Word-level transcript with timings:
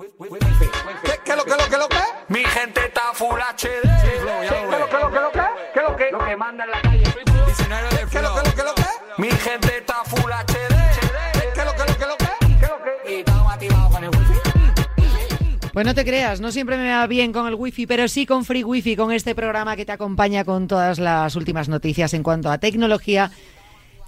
¿Qué, 0.00 1.20
qué 1.24 1.36
lo 1.36 1.44
que 1.44 1.50
lo 1.50 1.68
que 1.68 1.76
lo 1.76 1.88
que? 1.88 1.96
Mi 2.28 2.40
gente 2.40 2.80
está 2.86 3.12
full 3.12 3.38
HD. 3.38 3.82
¿Qué 3.82 4.78
lo 4.78 4.88
que 4.88 4.98
lo 4.98 5.10
que 5.10 5.20
lo 5.20 5.30
que? 5.30 5.40
¿Qué 5.74 5.80
lo 5.82 5.96
que? 5.96 6.10
Lo 6.10 6.24
que 6.24 6.36
manda 6.36 6.64
en 6.64 6.70
la 6.70 6.80
calle. 6.80 7.04
19 7.46 7.88
de 7.90 8.06
¿Qué 8.10 8.22
lo 8.22 8.34
que 8.34 8.48
lo 8.48 8.54
que 8.54 8.62
lo 8.62 8.74
que? 8.74 8.84
Mi 9.18 9.30
gente 9.30 9.76
está 9.76 10.02
full 10.04 10.32
HD. 10.32 11.52
¿Qué 11.54 11.64
lo 11.64 11.72
que 11.72 11.92
lo 11.92 11.98
que 11.98 12.06
lo 12.06 12.16
que? 12.16 12.56
¿Qué 12.60 12.66
lo 12.66 12.82
que? 12.82 13.12
Y 13.12 13.18
estamos 13.18 13.52
activados 13.52 13.94
con 13.94 14.04
el 14.04 14.10
wifi. 14.10 15.70
Pues 15.74 15.86
no 15.86 15.94
te 15.94 16.04
creas, 16.06 16.40
no 16.40 16.50
siempre 16.50 16.78
me 16.78 16.90
va 16.90 17.06
bien 17.06 17.32
con 17.32 17.46
el 17.46 17.54
wifi, 17.54 17.86
pero 17.86 18.08
sí 18.08 18.24
con 18.24 18.46
Free 18.46 18.64
Wifi, 18.64 18.96
con 18.96 19.12
este 19.12 19.34
programa 19.34 19.76
que 19.76 19.84
te 19.84 19.92
acompaña 19.92 20.44
con 20.44 20.66
todas 20.66 20.98
las 20.98 21.36
últimas 21.36 21.68
noticias 21.68 22.14
en 22.14 22.22
cuanto 22.22 22.50
a 22.50 22.56
tecnología, 22.56 23.30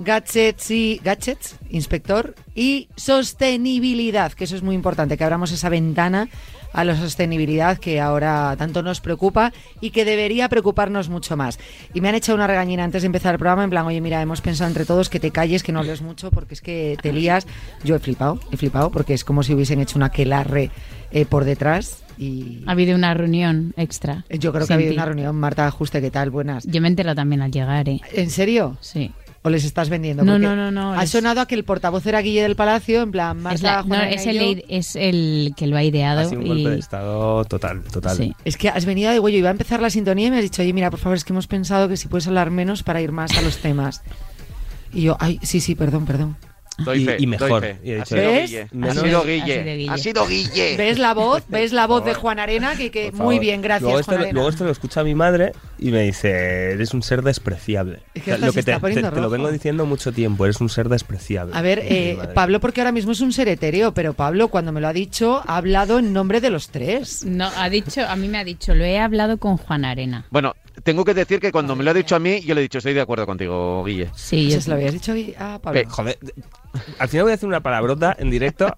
gadgets 0.02 0.70
y 0.70 1.00
gadgets, 1.02 1.56
inspector, 1.70 2.34
y 2.54 2.88
sostenibilidad, 2.96 4.32
que 4.32 4.44
eso 4.44 4.56
es 4.56 4.62
muy 4.62 4.74
importante, 4.74 5.16
que 5.16 5.24
abramos 5.24 5.52
esa 5.52 5.68
ventana 5.68 6.28
a 6.72 6.84
la 6.84 6.96
sostenibilidad 6.96 7.78
que 7.78 8.00
ahora 8.00 8.54
tanto 8.58 8.82
nos 8.82 9.00
preocupa 9.00 9.52
y 9.80 9.90
que 9.90 10.04
debería 10.04 10.48
preocuparnos 10.48 11.08
mucho 11.08 11.36
más. 11.36 11.58
Y 11.94 12.00
me 12.00 12.08
han 12.08 12.14
echado 12.14 12.36
una 12.36 12.46
regañina 12.46 12.84
antes 12.84 13.02
de 13.02 13.06
empezar 13.06 13.34
el 13.34 13.38
programa 13.38 13.64
en 13.64 13.70
plan, 13.70 13.86
oye, 13.86 14.00
mira, 14.00 14.22
hemos 14.22 14.40
pensado 14.40 14.68
entre 14.68 14.84
todos 14.84 15.08
que 15.08 15.20
te 15.20 15.30
calles, 15.30 15.62
que 15.62 15.72
no 15.72 15.80
hables 15.80 16.02
mucho, 16.02 16.30
porque 16.30 16.54
es 16.54 16.60
que 16.60 16.96
te 17.02 17.12
lías. 17.12 17.46
Yo 17.84 17.94
he 17.94 17.98
flipado, 17.98 18.40
he 18.50 18.56
flipado, 18.56 18.90
porque 18.90 19.14
es 19.14 19.24
como 19.24 19.42
si 19.42 19.54
hubiesen 19.54 19.80
hecho 19.80 19.98
una 19.98 20.10
quelarre 20.10 20.70
eh, 21.10 21.26
por 21.26 21.44
detrás 21.44 22.02
y... 22.16 22.62
Ha 22.66 22.72
habido 22.72 22.94
una 22.96 23.14
reunión 23.14 23.74
extra. 23.76 24.24
Yo 24.30 24.52
creo 24.52 24.66
que 24.66 24.72
ha 24.72 24.76
habido 24.76 24.90
ti. 24.90 24.96
una 24.96 25.06
reunión. 25.06 25.36
Marta 25.36 25.66
Ajuste, 25.66 26.00
¿qué 26.00 26.10
tal? 26.10 26.30
Buenas. 26.30 26.64
Yo 26.66 26.80
me 26.80 26.88
entero 26.88 27.14
también 27.14 27.42
al 27.42 27.50
llegar, 27.50 27.88
¿eh? 27.88 28.00
¿En 28.14 28.30
serio? 28.30 28.76
Sí. 28.80 29.12
¿O 29.44 29.50
les 29.50 29.64
estás 29.64 29.88
vendiendo? 29.88 30.22
No, 30.24 30.34
Porque 30.34 30.46
no, 30.46 30.54
no, 30.54 30.70
no, 30.70 30.92
Ha 30.92 31.02
es- 31.02 31.10
sonado 31.10 31.40
a 31.40 31.46
que 31.46 31.56
el 31.56 31.64
portavoz 31.64 32.06
era 32.06 32.20
Guille 32.22 32.42
del 32.42 32.54
Palacio, 32.54 33.02
en 33.02 33.10
plan, 33.10 33.38
Es, 33.38 33.42
Marta, 33.42 33.62
la- 33.62 33.82
no, 33.82 34.02
es, 34.04 34.24
y 34.24 34.28
el, 34.28 34.64
es 34.68 34.94
el 34.94 35.52
que 35.56 35.66
lo 35.66 35.76
ha 35.76 35.82
ideado. 35.82 36.20
Ha 36.20 36.24
sido 36.26 36.40
un 36.42 36.46
y- 36.46 36.48
golpe 36.50 36.70
de 36.70 36.78
estado 36.78 37.44
total, 37.46 37.82
total. 37.82 38.16
Sí. 38.16 38.32
Es 38.44 38.56
que 38.56 38.68
has 38.68 38.84
venido 38.84 39.10
de 39.10 39.18
huello, 39.18 39.38
iba 39.38 39.48
a 39.48 39.52
empezar 39.52 39.82
la 39.82 39.90
sintonía 39.90 40.28
y 40.28 40.30
me 40.30 40.36
has 40.36 40.42
dicho, 40.44 40.62
oye, 40.62 40.72
mira, 40.72 40.90
por 40.90 41.00
favor, 41.00 41.16
es 41.16 41.24
que 41.24 41.32
hemos 41.32 41.48
pensado 41.48 41.88
que 41.88 41.96
si 41.96 42.06
puedes 42.06 42.28
hablar 42.28 42.50
menos 42.52 42.84
para 42.84 43.00
ir 43.00 43.10
más 43.10 43.36
a 43.36 43.42
los 43.42 43.58
temas. 43.58 44.02
Y 44.92 45.02
yo, 45.02 45.16
ay, 45.18 45.40
sí, 45.42 45.60
sí, 45.60 45.74
perdón, 45.74 46.06
perdón. 46.06 46.36
Doy 46.78 47.02
Y- 47.02 47.04
fe, 47.04 47.16
y 47.18 47.26
mejor. 47.26 47.48
doy 47.48 47.60
fe. 47.60 47.78
Y 47.84 47.90
he 47.90 47.96
dicho, 47.96 48.14
¿Ves? 48.14 48.42
Ha 48.42 48.46
sido 48.46 48.88
Ha 48.90 48.94
sido 48.94 49.24
Guille. 49.24 49.88
Ha 49.90 49.98
sido 49.98 50.26
Guille. 50.26 50.76
¿Ves 50.76 50.98
la 50.98 51.14
voz? 51.14 51.42
¿Ves 51.48 51.72
la 51.72 51.86
voz 51.86 52.04
de 52.04 52.14
Juan 52.14 52.38
Arena? 52.38 52.74
Que, 52.76 52.90
que 52.90 53.12
muy 53.12 53.38
bien, 53.38 53.60
gracias, 53.62 53.82
Luego 53.82 53.98
esto, 54.00 54.12
Juan 54.12 54.20
Arena. 54.22 54.34
luego 54.34 54.48
esto 54.48 54.64
lo 54.64 54.70
escucha 54.70 55.04
mi 55.04 55.14
madre 55.14 55.52
y 55.78 55.90
me 55.90 56.02
dice, 56.02 56.72
eres 56.72 56.94
un 56.94 57.02
ser 57.02 57.22
despreciable. 57.22 58.00
Es 58.14 58.22
que 58.22 58.32
O 58.32 58.34
sea, 58.34 58.34
hasta 58.36 58.46
lo 58.46 58.52
que 58.52 58.62
te, 58.62 58.70
está 58.70 58.80
poniendo 58.80 59.08
te- 59.10 59.14
te 59.16 59.20
lo 59.20 59.30
vengo 59.30 59.50
diciendo 59.52 59.86
mucho 59.86 60.12
tiempo, 60.12 60.44
eres 60.44 60.60
un 60.60 60.68
ser 60.68 60.88
despreciable. 60.88 61.54
A 61.56 61.62
ver, 61.62 61.80
eh. 61.82 62.16
Pablo, 62.34 62.60
porque 62.60 62.80
ahora 62.80 62.92
mismo 62.92 63.12
es 63.12 63.20
un 63.20 63.32
ser 63.32 63.48
etéreo, 63.48 63.92
pero 63.92 64.14
Pablo, 64.14 64.48
cuando 64.48 64.72
me 64.72 64.80
lo 64.80 64.88
ha 64.88 64.92
dicho, 64.92 65.42
ha 65.46 65.56
hablado 65.56 65.98
en 65.98 66.12
nombre 66.12 66.40
de 66.40 66.50
los 66.50 66.68
tres. 66.70 67.24
No, 67.24 67.50
ha 67.56 67.68
dicho, 67.68 68.00
a 68.08 68.16
mí 68.16 68.28
me 68.28 68.38
ha 68.38 68.44
dicho, 68.44 68.74
lo 68.74 68.84
he 68.84 68.98
hablado 68.98 69.38
con 69.38 69.56
Juan 69.58 69.84
Arena. 69.84 70.24
Bueno, 70.30 70.54
tengo 70.84 71.04
que 71.04 71.12
decir 71.14 71.38
que 71.40 71.52
cuando 71.52 71.76
me 71.76 71.84
lo 71.84 71.90
ha 71.90 71.94
dicho 71.94 72.16
a 72.16 72.18
mí, 72.18 72.40
yo 72.40 72.54
le 72.54 72.60
he 72.60 72.62
dicho, 72.62 72.78
estoy 72.78 72.94
de 72.94 73.00
acuerdo 73.02 73.26
contigo, 73.26 73.84
Guille. 73.84 74.08
Sí, 74.14 74.46
Eso 74.48 74.54
yo 74.56 74.60
se 74.62 74.70
lo 74.70 74.76
habías 74.76 74.92
dicho 74.92 75.14
a 75.38 75.58
Pablo. 75.58 75.80
Eh, 75.80 75.84
joder, 75.88 76.18
al 76.98 77.08
final 77.08 77.24
voy 77.24 77.32
a 77.32 77.34
hacer 77.34 77.48
una 77.48 77.60
palabrota 77.60 78.16
en 78.18 78.30
directo. 78.30 78.76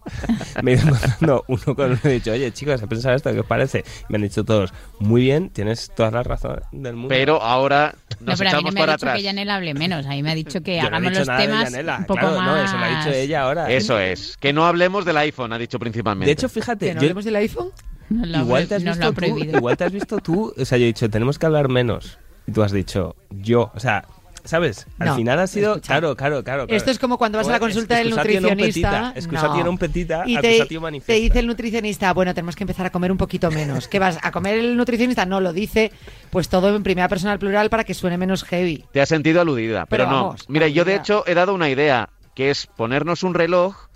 Me 0.63 0.73
he 0.73 0.75
ido 0.75 0.85
encontrando 0.89 1.45
uno 1.49 1.75
con 1.75 1.91
uno 1.93 1.99
y 2.05 2.09
he 2.09 2.13
dicho, 2.13 2.33
oye 2.33 2.53
chicos, 2.53 2.83
he 2.83 2.87
pensado 2.87 3.15
esto, 3.15 3.33
¿qué 3.33 3.41
os 3.41 3.47
parece? 3.47 3.85
Me 4.09 4.17
han 4.17 4.23
dicho 4.23 4.45
todos, 4.45 4.73
muy 5.01 5.23
bien, 5.23 5.51
tienes 5.51 5.91
toda 5.95 6.11
la 6.11 6.23
razón 6.23 6.61
del 6.73 6.95
mundo. 6.95 7.09
Pero 7.09 7.43
ahora 7.43 7.95
No, 8.21 8.27
nos 8.33 8.39
pero 8.39 8.51
a 8.51 8.53
mí 8.53 8.63
no 8.65 8.69
echamos 8.71 8.75
me 8.75 8.81
ha 8.81 8.85
dicho 8.85 8.95
atrás. 8.95 9.17
que 9.17 9.23
Yanela 9.23 9.55
hable 9.57 9.75
menos. 9.75 10.07
A 10.07 10.11
mí 10.11 10.23
me 10.23 10.31
ha 10.31 10.35
dicho 10.35 10.61
que 10.63 10.77
Yo 10.77 10.83
no 10.83 10.85
he 10.85 10.89
hagamos 10.89 11.11
dicho 11.11 11.21
los 11.21 11.29
nada 11.29 11.41
de 11.41 11.47
temas 11.47 11.65
Yanela, 11.65 11.97
un 11.99 12.05
poco 12.07 12.21
claro, 12.21 12.37
más. 12.37 12.47
no, 12.47 12.65
eso 12.65 12.77
lo 12.79 12.85
ha 12.85 12.89
dicho 12.99 13.11
ella 13.11 13.43
ahora. 13.43 13.71
Eso 13.71 13.99
es. 13.99 14.37
Que 14.39 14.53
no 14.53 14.67
hablemos 14.67 15.05
del 15.05 15.17
iPhone, 15.19 15.53
ha 15.53 15.59
dicho 15.59 15.79
principalmente. 15.79 16.27
De 16.27 16.33
hecho, 16.33 16.49
fíjate, 16.49 16.87
¿Que 16.89 16.95
no 16.95 17.01
yo- 17.01 17.05
hablemos 17.07 17.25
del 17.25 17.37
iPhone? 17.37 17.71
Nos 18.11 18.29
lo, 18.29 18.37
ha 18.39 18.41
igual 18.43 18.69
te 18.69 18.75
has 18.75 18.83
lo 18.83 18.91
visto 18.93 19.07
tú, 19.09 19.15
prohibido. 19.15 19.57
igual 19.59 19.77
te 19.77 19.85
has 19.85 19.93
visto 19.93 20.19
tú, 20.19 20.55
o 20.57 20.65
sea, 20.65 20.77
yo 20.79 20.85
he 20.85 20.89
dicho, 20.89 21.09
tenemos 21.09 21.39
que 21.39 21.47
hablar 21.47 21.69
menos. 21.69 22.19
Y 22.47 22.53
tú 22.53 22.63
has 22.63 22.71
dicho, 22.73 23.17
yo, 23.31 23.71
o 23.75 23.81
sea, 23.81 24.05
¿sabes? 24.45 24.87
Al 24.99 25.09
No, 25.09 25.17
final 25.17 25.39
ha 25.41 25.47
sido, 25.47 25.73
escucha. 25.73 25.87
claro, 25.99 26.15
claro, 26.17 26.45
claro. 26.45 26.67
claro. 26.67 26.77
Esto 26.77 26.91
es 26.91 26.99
como 26.99 27.19
cuando 27.19 27.39
vas 27.39 27.49
a 27.49 27.53
la 27.53 27.59
consulta 27.61 27.97
del 27.97 28.11
nutricionista. 28.11 28.57
petita, 28.67 29.13
excusatio 29.17 29.65
no. 29.65 29.65
non 29.73 29.79
petita, 29.79 30.23
y 30.27 30.37
te, 30.37 30.65
te 31.01 31.13
dice 31.15 31.39
el 31.41 31.47
nutricionista, 31.47 32.13
bueno, 32.13 32.35
tenemos 32.35 32.55
que 32.55 32.65
empezar 32.65 32.87
a 32.87 32.91
comer 32.91 33.11
un 33.11 33.19
poquito 33.19 33.51
menos. 33.51 33.89
¿Qué 33.89 33.99
vas 33.99 34.19
a 34.23 34.31
comer 34.31 34.59
el 34.59 34.77
nutricionista? 34.77 35.25
No, 35.27 35.41
lo 35.41 35.53
dice 35.53 35.91
pues 36.31 36.49
todo 36.49 36.75
en 36.77 36.83
primera 36.83 37.09
persona 37.09 37.33
al 37.33 37.39
plural 37.39 37.71
para 37.71 37.85
que 37.85 37.95
suene 37.95 38.19
menos 38.19 38.45
heavy. 38.45 38.85
Te 38.93 39.01
has 39.01 39.09
sentido 39.09 39.41
aludida, 39.41 39.87
pero, 39.87 40.05
Pero 40.05 40.11
no. 40.11 40.25
vamos, 40.27 40.45
Mira, 40.49 40.69
yo 40.69 40.85
de 40.85 40.97
hecho 40.97 41.25
he 41.27 41.35
dado 41.35 41.55
una 41.55 41.71
idea, 41.71 42.11
que 42.35 42.51
es 42.51 42.67
ponernos 42.67 43.23
un 43.23 43.35
reloj 43.35 43.89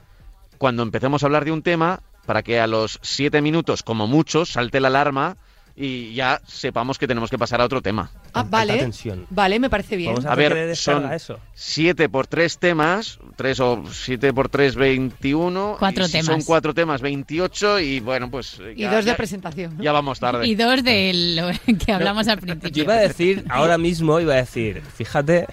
cuando 0.57 0.83
empecemos 0.83 1.23
a 1.23 1.27
hablar 1.27 1.45
de 1.45 1.53
un 1.53 1.63
tema 1.63 2.01
para 2.27 2.43
que 2.43 2.61
a 2.61 2.67
los 2.67 2.99
siete 3.03 3.41
minutos, 3.43 3.83
como 3.83 4.07
mucho, 4.07 4.45
salte 4.45 4.81
la 4.81 4.89
alarma 4.89 5.37
y 5.81 6.13
ya 6.15 6.41
sepamos 6.47 6.99
que 6.99 7.07
tenemos 7.07 7.31
que 7.31 7.39
pasar 7.39 7.61
a 7.61 7.65
otro 7.65 7.81
tema. 7.81 8.11
Ah, 8.33 8.43
vale. 8.43 8.91
Vale, 9.31 9.61
me 9.61 9.71
parece 9.71 9.97
bien. 9.97 10.13
Vamos 10.13 10.27
a, 10.27 10.33
A 10.33 10.35
ver, 10.35 10.75
son- 10.75 11.13
eso. 11.13 11.39
7 11.55 12.09
por 12.09 12.27
3 12.27 12.59
temas, 12.59 13.21
3 13.37 13.61
o 13.61 13.85
7 13.91 14.33
por 14.33 14.49
3, 14.49 14.75
21. 14.75 15.77
Cuatro 15.79 16.05
y 16.05 16.07
si 16.07 16.13
temas. 16.13 16.27
Son 16.27 16.43
4 16.43 16.75
temas, 16.75 17.01
28 17.01 17.79
y 17.81 18.01
bueno, 18.01 18.29
pues... 18.31 18.59
Y 18.75 18.83
dos 18.85 19.05
de 19.05 19.13
ya- 19.13 19.17
presentación. 19.17 19.79
Ya 19.81 19.93
vamos 19.93 20.19
tarde. 20.19 20.47
Y 20.49 20.57
dos 20.57 20.83
de 20.83 21.13
lo 21.37 21.77
que 21.79 21.93
hablamos 21.93 22.27
al 22.27 22.41
Yo 22.41 22.47
principio. 22.47 22.83
iba 22.83 22.95
a 22.95 22.99
decir, 22.99 23.45
ahora 23.49 23.79
mismo 23.79 24.19
iba 24.19 24.33
a 24.35 24.39
decir, 24.39 24.83
fíjate 24.83 25.47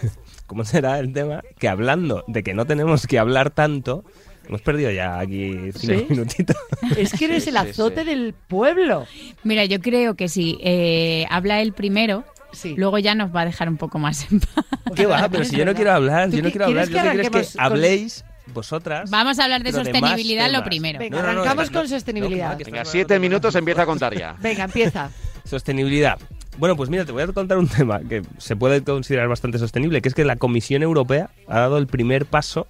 cómo 0.46 0.64
será 0.64 0.98
el 1.00 1.12
tema, 1.12 1.42
que 1.58 1.68
hablando 1.68 2.24
de 2.28 2.42
que 2.42 2.54
no 2.54 2.66
tenemos 2.66 3.06
que 3.06 3.18
hablar 3.18 3.50
tanto, 3.50 4.04
hemos 4.48 4.62
perdido 4.62 4.90
ya 4.90 5.18
aquí 5.18 5.70
cinco 5.76 6.00
¿Sí? 6.00 6.06
minutitos. 6.08 6.56
Es 6.96 7.12
que 7.12 7.24
eres 7.26 7.46
el 7.46 7.54
sí, 7.54 7.58
azote 7.58 8.02
sí. 8.02 8.06
del 8.08 8.34
pueblo. 8.48 9.06
Mira, 9.44 9.64
yo 9.64 9.80
creo 9.80 10.14
que 10.14 10.28
si 10.28 10.58
eh, 10.62 11.26
habla 11.30 11.60
él 11.60 11.72
primero, 11.72 12.24
Sí. 12.52 12.74
luego 12.76 12.98
ya 12.98 13.14
nos 13.14 13.34
va 13.34 13.40
a 13.42 13.44
dejar 13.46 13.68
un 13.68 13.78
poco 13.78 13.98
más 13.98 14.30
en 14.30 14.40
paz. 14.40 14.64
¿Qué 14.94 15.06
va? 15.06 15.26
Pero 15.30 15.44
si 15.44 15.56
yo 15.56 15.64
no 15.64 15.74
quiero 15.74 15.92
hablar, 15.92 16.28
¿Tú 16.30 16.36
yo 16.36 16.42
no 16.42 16.50
quiero 16.50 16.66
hablar, 16.66 16.86
yo 16.86 16.92
que 16.92 16.96
lo 16.98 17.02
que 17.12 17.18
quiero 17.20 17.38
es 17.40 17.50
que 17.52 17.56
con- 17.56 17.64
habléis 17.64 18.24
vosotras. 18.52 19.10
Vamos 19.10 19.38
a 19.38 19.44
hablar 19.44 19.62
de 19.62 19.72
sostenibilidad 19.72 20.50
lo 20.50 20.62
primero. 20.64 20.98
Venga, 20.98 21.16
No, 21.16 21.22
no, 21.22 21.32
no, 21.32 21.40
arrancamos 21.40 21.70
no, 21.70 21.78
con 21.78 21.82
no, 21.84 21.88
sostenibilidad. 21.88 22.50
Venga, 22.58 22.62
estamos 22.82 22.88
7 22.90 23.00
hablando 23.04 23.14
de 23.14 23.20
minutos 23.20 23.54
empieza 23.54 23.82
a 23.82 23.86
contar 23.86 24.14
ya. 24.18 24.36
Venga, 24.42 24.64
empieza. 24.64 25.10
Sostenibilidad. 25.44 26.18
Bueno, 26.58 26.76
pues 26.76 26.90
mira, 26.90 27.04
te 27.06 27.12
voy 27.12 27.22
a 27.22 27.26
contar 27.28 27.56
un 27.56 27.66
tema 27.68 28.00
que 28.00 28.22
se 28.36 28.54
puede 28.56 28.82
considerar 28.84 29.28
bastante 29.28 29.58
sostenible, 29.58 30.02
que 30.02 30.08
es 30.10 30.14
que 30.14 30.24
la 30.24 30.36
Comisión 30.36 30.82
Europea 30.82 31.30
ha 31.48 31.60
dado 31.60 31.78
el 31.78 31.86
primer 31.86 32.26
paso 32.26 32.66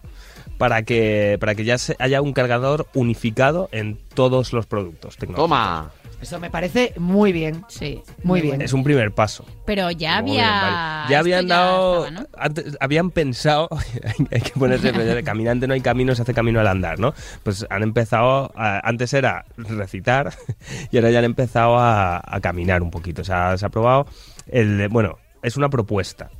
para 0.62 0.84
que, 0.84 1.38
para 1.40 1.56
que 1.56 1.64
ya 1.64 1.76
se- 1.76 1.96
haya 1.98 2.22
un 2.22 2.32
cargador 2.32 2.86
unificado 2.94 3.68
en 3.72 3.98
todos 4.14 4.52
los 4.52 4.66
productos 4.66 5.16
tecnológicos. 5.16 5.42
Toma. 5.50 5.90
Eso 6.20 6.38
me 6.38 6.50
parece 6.50 6.92
muy 6.98 7.32
bien. 7.32 7.64
Sí. 7.66 8.00
Muy 8.22 8.40
bien. 8.42 8.62
Es 8.62 8.72
un 8.72 8.84
primer 8.84 9.10
paso. 9.10 9.44
Pero 9.66 9.90
ya 9.90 10.22
Muy 10.22 10.38
había. 10.38 10.50
vale. 10.62 11.10
Ya 11.10 11.18
habían 11.18 11.46
ya 11.48 11.56
dado. 11.56 12.04
estaba, 12.06 12.20
¿no? 12.22 12.28
antes- 12.38 12.76
habían 12.78 13.10
pensado. 13.10 13.68
hay 14.30 14.40
que 14.40 14.52
ponerse. 14.52 14.92
de 14.92 15.24
caminante 15.24 15.66
no 15.66 15.74
hay 15.74 15.80
camino, 15.80 16.14
se 16.14 16.22
hace 16.22 16.32
camino 16.32 16.60
al 16.60 16.68
andar, 16.68 17.00
¿no? 17.00 17.12
Pues 17.42 17.66
han 17.68 17.82
empezado. 17.82 18.52
a- 18.54 18.88
antes 18.88 19.12
era 19.14 19.44
recitar 19.56 20.32
y 20.92 20.96
ahora 20.96 21.10
ya 21.10 21.18
han 21.18 21.24
empezado 21.24 21.76
a, 21.76 22.22
a 22.24 22.40
caminar 22.40 22.82
un 22.84 22.92
poquito. 22.92 23.22
O 23.22 23.24
sea, 23.24 23.58
se 23.58 23.64
ha 23.64 23.66
aprobado. 23.66 24.06
El, 24.46 24.86
bueno, 24.90 25.18
es 25.42 25.56
una 25.56 25.70
propuesta 25.70 26.30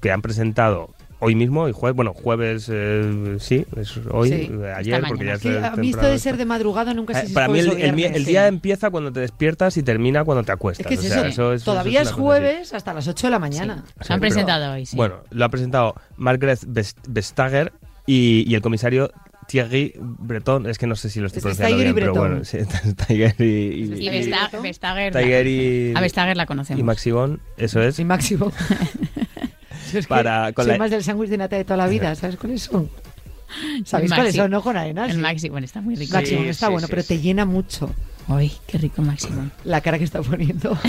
que 0.00 0.12
han 0.12 0.22
presentado. 0.22 0.94
Hoy 1.24 1.36
mismo, 1.36 1.68
y 1.68 1.72
jueves, 1.72 1.94
bueno, 1.94 2.12
jueves 2.14 2.68
eh, 2.68 3.36
sí, 3.38 3.64
es 3.76 3.96
hoy, 4.10 4.28
Sí, 4.28 4.50
eh, 4.52 4.72
ayer, 4.76 5.04
porque 5.06 5.24
ya 5.24 5.34
es 5.34 5.40
Que 5.40 5.56
a 5.58 5.76
mí 5.76 5.90
esto 5.90 6.06
de 6.06 6.18
ser 6.18 6.36
de 6.36 6.44
madrugada 6.44 6.92
nunca 6.94 7.14
sé 7.14 7.20
Eh, 7.20 7.26
si 7.28 7.32
Para 7.32 7.46
es 7.46 7.52
mí 7.52 7.58
el, 7.60 7.66
jueves 7.66 7.82
o 7.84 7.86
el 7.86 7.92
mi- 7.92 7.96
viernes, 7.96 8.16
el 8.18 8.24
sí. 8.24 8.30
día 8.32 8.48
empieza 8.48 8.90
cuando 8.90 9.12
te 9.12 9.20
despiertas 9.20 9.76
y 9.76 9.84
termina 9.84 10.24
cuando 10.24 10.42
te 10.42 10.50
acuestas. 10.50 10.84
Es 10.84 10.88
que 10.88 10.94
es 10.94 11.00
O 11.12 11.14
sea, 11.14 11.20
eso. 11.20 11.28
eso 11.28 11.52
es- 11.52 11.62
Todavía 11.64 12.00
eso 12.02 12.10
es 12.10 12.16
jueves 12.16 12.74
hasta 12.74 12.92
las 12.92 13.06
8 13.06 13.28
de 13.28 13.30
la 13.30 13.38
mañana. 13.38 13.76
Lo 13.76 13.82
han 13.82 14.06
pero- 14.08 14.20
presentado 14.20 14.72
hoy, 14.72 14.84
sí. 14.84 14.96
Bueno, 14.96 15.16
lo 15.30 15.44
ha 15.44 15.48
presentado 15.48 15.94
Margaret 16.16 16.58
Vest- 16.66 16.98
Vestager 17.08 17.72
y, 18.04 18.44
y 18.50 18.54
el 18.56 18.60
comisario 18.60 19.12
Thierry 19.46 19.94
Breton. 20.00 20.66
Es 20.66 20.76
que 20.78 20.86
no 20.88 20.96
sé 20.96 21.08
si 21.08 21.20
lo 21.20 21.28
estoy 21.28 21.38
Es 21.38 21.44
que 21.44 21.50
es 21.52 21.56
pronunciando 21.58 21.84
bien, 21.84 21.90
y 21.90 21.94
pero 21.94 22.12
Breton. 22.12 22.28
bueno, 22.30 22.44
sí, 22.44 22.58
Tiger 23.06 23.34
y, 23.38 23.44
y, 23.44 24.06
y 24.06 24.08
Vesta- 24.10 24.50
Vestager. 24.60 25.12
Tiger 25.12 25.46
y, 25.46 25.92
A 25.96 26.00
Vestager 26.00 26.36
la 26.36 26.46
conocemos. 26.46 26.80
y 26.80 26.82
Maximón, 26.82 27.40
eso 27.56 27.80
es. 27.80 27.94
Sí, 27.94 28.04
máximo. 28.04 28.50
Es 29.98 30.06
Para- 30.06 30.52
con 30.52 30.64
soy 30.64 30.72
la- 30.72 30.78
más 30.78 30.90
del 30.90 31.02
sándwich 31.04 31.28
de 31.30 31.38
nata 31.38 31.56
de 31.56 31.64
toda 31.64 31.76
la 31.76 31.86
vida. 31.88 32.14
¿Sabes 32.16 32.36
cuáles 32.36 32.62
son? 32.62 32.90
¿Sabéis 33.84 34.12
cuáles 34.12 34.34
son, 34.34 34.50
no? 34.50 34.62
Con 34.62 34.76
arenas. 34.76 35.10
El 35.10 35.18
Maxi, 35.18 35.48
bueno, 35.50 35.64
está 35.66 35.80
muy 35.82 35.94
rico. 35.94 36.14
Máximo, 36.14 36.42
Sí, 36.42 36.48
está 36.48 36.66
sí, 36.68 36.72
bueno, 36.72 36.88
pero 36.88 37.04
te 37.04 37.18
llena 37.20 37.44
mucho. 37.44 37.90
Uy, 38.28 38.52
qué 38.66 38.78
rico 38.78 39.02
Maximum. 39.02 39.50
La 39.64 39.80
cara 39.80 39.98
que 39.98 40.04
está 40.04 40.22
poniendo. 40.22 40.78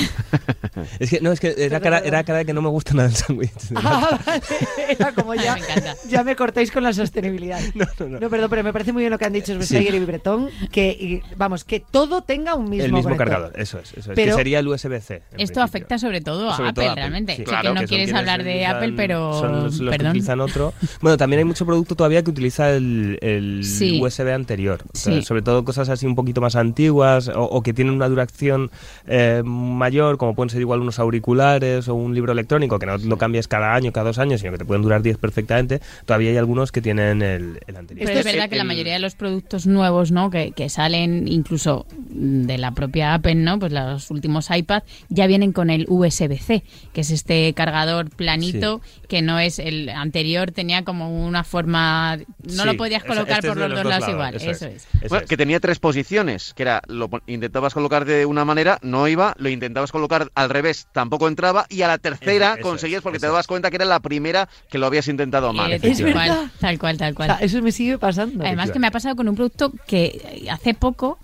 Es 1.00 1.10
que, 1.10 1.22
no, 1.22 1.32
es 1.32 1.40
que 1.40 1.54
era 1.58 1.80
cara, 1.80 2.00
era 2.00 2.24
cara 2.24 2.40
de 2.40 2.46
que 2.46 2.54
no 2.54 2.62
me 2.62 2.70
gusta 2.70 2.94
nada 2.94 3.08
el 3.10 3.16
sándwich. 3.16 3.52
Ah, 3.76 4.20
vale. 4.26 4.42
Era 4.90 5.12
como 5.14 5.34
ya, 5.36 5.54
Ay, 5.54 5.62
me 5.62 5.68
encanta. 5.68 5.96
ya 6.10 6.24
me 6.24 6.36
cortáis 6.36 6.72
con 6.72 6.84
la 6.84 6.94
sostenibilidad. 6.94 7.60
No, 7.76 8.30
perdón, 8.30 8.50
pero 8.50 8.64
me 8.64 8.72
parece 8.74 8.92
muy 8.94 9.02
bien 9.02 9.12
lo 9.12 9.18
que 9.20 9.26
han 9.26 9.34
dicho 9.34 9.54
Svestager 9.54 9.96
y 9.96 10.00
Bretón, 10.06 10.50
que 10.72 10.90
y, 10.92 11.22
vamos, 11.36 11.64
que 11.64 11.80
todo 11.80 12.22
tenga 12.22 12.56
un 12.56 12.70
mismo 12.70 12.86
el 12.86 12.92
mismo 12.94 13.04
conector. 13.10 13.28
cargador, 13.30 13.60
eso 13.60 13.80
es. 13.80 13.92
Eso 13.94 14.12
es 14.12 14.16
Pero- 14.16 14.32
que 14.36 14.38
sería 14.38 14.60
el 14.60 14.68
USB-C. 14.68 15.16
Esto 15.16 15.36
principio. 15.36 15.64
afecta 15.64 15.98
sobre 16.00 16.22
todo 16.22 16.50
a 16.52 16.56
Sobre 16.58 16.70
Apple, 16.70 16.84
todo 16.86 16.96
realmente. 16.96 17.34
sí. 17.34 17.38
Sé 17.40 17.44
Claro, 17.46 17.70
que 17.70 17.74
no 17.76 17.80
son 17.82 17.88
quieres 17.88 18.14
hablar 18.14 18.44
de 18.44 18.52
utilizan- 18.54 18.76
Apple, 18.76 18.94
pero 18.96 19.40
son 19.40 19.52
los, 19.64 19.80
los 19.80 19.92
que 19.92 19.98
perdón. 19.98 20.12
utilizan 20.12 20.40
otro. 20.42 20.74
Bueno, 21.02 21.18
también 21.18 21.40
hay 21.40 21.46
mucho 21.46 21.66
producto 21.66 21.96
todavía 21.96 22.24
que 22.24 22.30
utiliza 22.32 22.72
el, 22.72 23.18
el 23.22 23.64
Sí. 23.64 24.00
USB 24.02 24.34
anterior. 24.34 24.82
O 24.94 24.98
sea, 24.98 25.14
Sí. 25.14 25.22
Sobre 25.24 25.42
todo 25.42 25.64
cosas 25.66 25.90
así 25.90 26.06
un 26.06 26.16
poquito 26.16 26.42
más 26.42 26.56
antiguas 26.56 27.23
o, 27.28 27.44
o 27.44 27.64
que 27.64 27.74
tienen 27.74 27.94
una 27.94 28.10
duración 28.10 28.72
eh, 29.08 29.42
mayor, 29.46 30.18
como 30.18 30.36
pueden 30.36 30.50
ser 30.50 30.62
igual 30.62 30.82
unos 30.82 31.00
auriculares 31.00 31.88
o 31.88 31.96
un 31.96 32.14
libro 32.14 32.32
electrónico, 32.32 32.80
que 32.80 32.86
no 32.86 32.98
lo 32.98 33.18
cambies 33.18 33.48
cada 33.48 33.74
año, 33.74 33.92
cada 33.92 34.08
dos 34.08 34.20
años, 34.20 34.42
sino 34.42 34.52
que 34.52 34.58
te 34.58 34.66
pueden 34.66 34.84
durar 34.84 35.02
10 35.02 35.18
perfectamente. 35.18 35.82
Todavía 36.06 36.32
hay 36.32 36.38
algunos 36.38 36.72
que 36.72 36.82
tienen 36.82 37.22
el, 37.22 37.60
el 37.68 37.76
anterior. 37.76 38.08
Pero 38.08 38.20
es 38.20 38.26
verdad 38.26 38.50
que 38.50 38.56
la 38.56 38.64
mayoría 38.64 38.94
de 38.94 39.00
los 39.00 39.16
productos 39.16 39.68
nuevos, 39.68 40.12
¿no? 40.12 40.30
Que, 40.30 40.52
que 40.52 40.70
salen 40.70 41.28
incluso 41.28 41.86
de 42.10 42.58
la 42.58 42.72
propia 42.72 43.14
Apple, 43.14 43.36
¿no? 43.36 43.60
Pues 43.60 43.72
los 43.72 44.12
últimos 44.12 44.50
iPad 44.50 44.84
ya 45.10 45.28
vienen 45.28 45.52
con 45.52 45.70
el 45.70 45.86
USB-C, 45.90 46.64
que 46.94 47.02
es 47.02 47.12
este 47.12 47.54
cargador 47.54 48.10
planito 48.10 48.82
que 49.14 49.22
no 49.22 49.38
es 49.38 49.60
el 49.60 49.90
anterior, 49.90 50.50
tenía 50.52 50.84
como 50.84 51.24
una 51.24 51.44
forma... 51.44 52.18
No 52.18 52.64
Sí, 52.64 52.66
lo 52.66 52.76
podías 52.78 53.04
colocar 53.04 53.36
este 53.38 53.48
por 53.50 53.58
los 53.58 53.70
dos 53.70 53.86
lados 53.86 54.10
igual. 54.10 54.34
Eso, 54.34 54.50
es. 54.50 54.62
Eso 54.64 54.88
Bueno, 55.08 55.24
es. 55.26 55.30
que 55.30 55.38
tenía 55.38 55.60
tres 55.60 55.78
posiciones, 55.78 56.56
que 56.56 56.64
era, 56.64 56.82
lo 56.88 57.08
intentabas 57.28 57.76
colocar 57.76 58.06
de 58.06 58.26
una 58.26 58.44
manera, 58.44 58.80
no 58.82 59.08
iba, 59.08 59.36
lo 59.38 59.50
intentabas 59.50 59.92
colocar 59.92 60.32
al 60.34 60.50
revés, 60.50 60.88
tampoco 60.94 61.28
entraba, 61.28 61.68
y 61.70 61.84
a 61.84 61.88
la 61.88 62.00
tercera 62.00 62.48
Eso- 62.54 62.58
eso 62.60 62.68
conseguías 62.70 62.98
es, 62.98 63.04
porque 63.04 63.20
te 63.20 63.28
dabas 63.28 63.46
cuenta 63.46 63.70
que 63.70 63.76
era 63.76 63.86
la 63.86 64.00
primera 64.00 64.50
que 64.72 64.80
lo 64.80 64.88
habías 64.88 65.08
intentado 65.08 65.54
mal. 65.54 65.72
Eh, 65.74 65.80
Es 65.84 66.00
tal 66.00 66.12
cual, 66.12 66.50
tal 66.60 66.80
cual, 66.80 66.98
tal 66.98 67.12
O 67.12 67.16
cual. 67.16 67.28
sea, 67.30 67.38
eso 67.46 67.62
me 67.62 67.72
sigue 67.72 68.00
pasando. 68.00 68.44
Además 68.44 68.72
que 68.72 68.80
me 68.80 68.88
ha 68.88 68.92
pasado 68.92 69.16
con 69.16 69.30
un 69.30 69.36
producto 69.36 69.72
que 69.86 70.48
hace 70.50 70.74
poco 70.74 71.20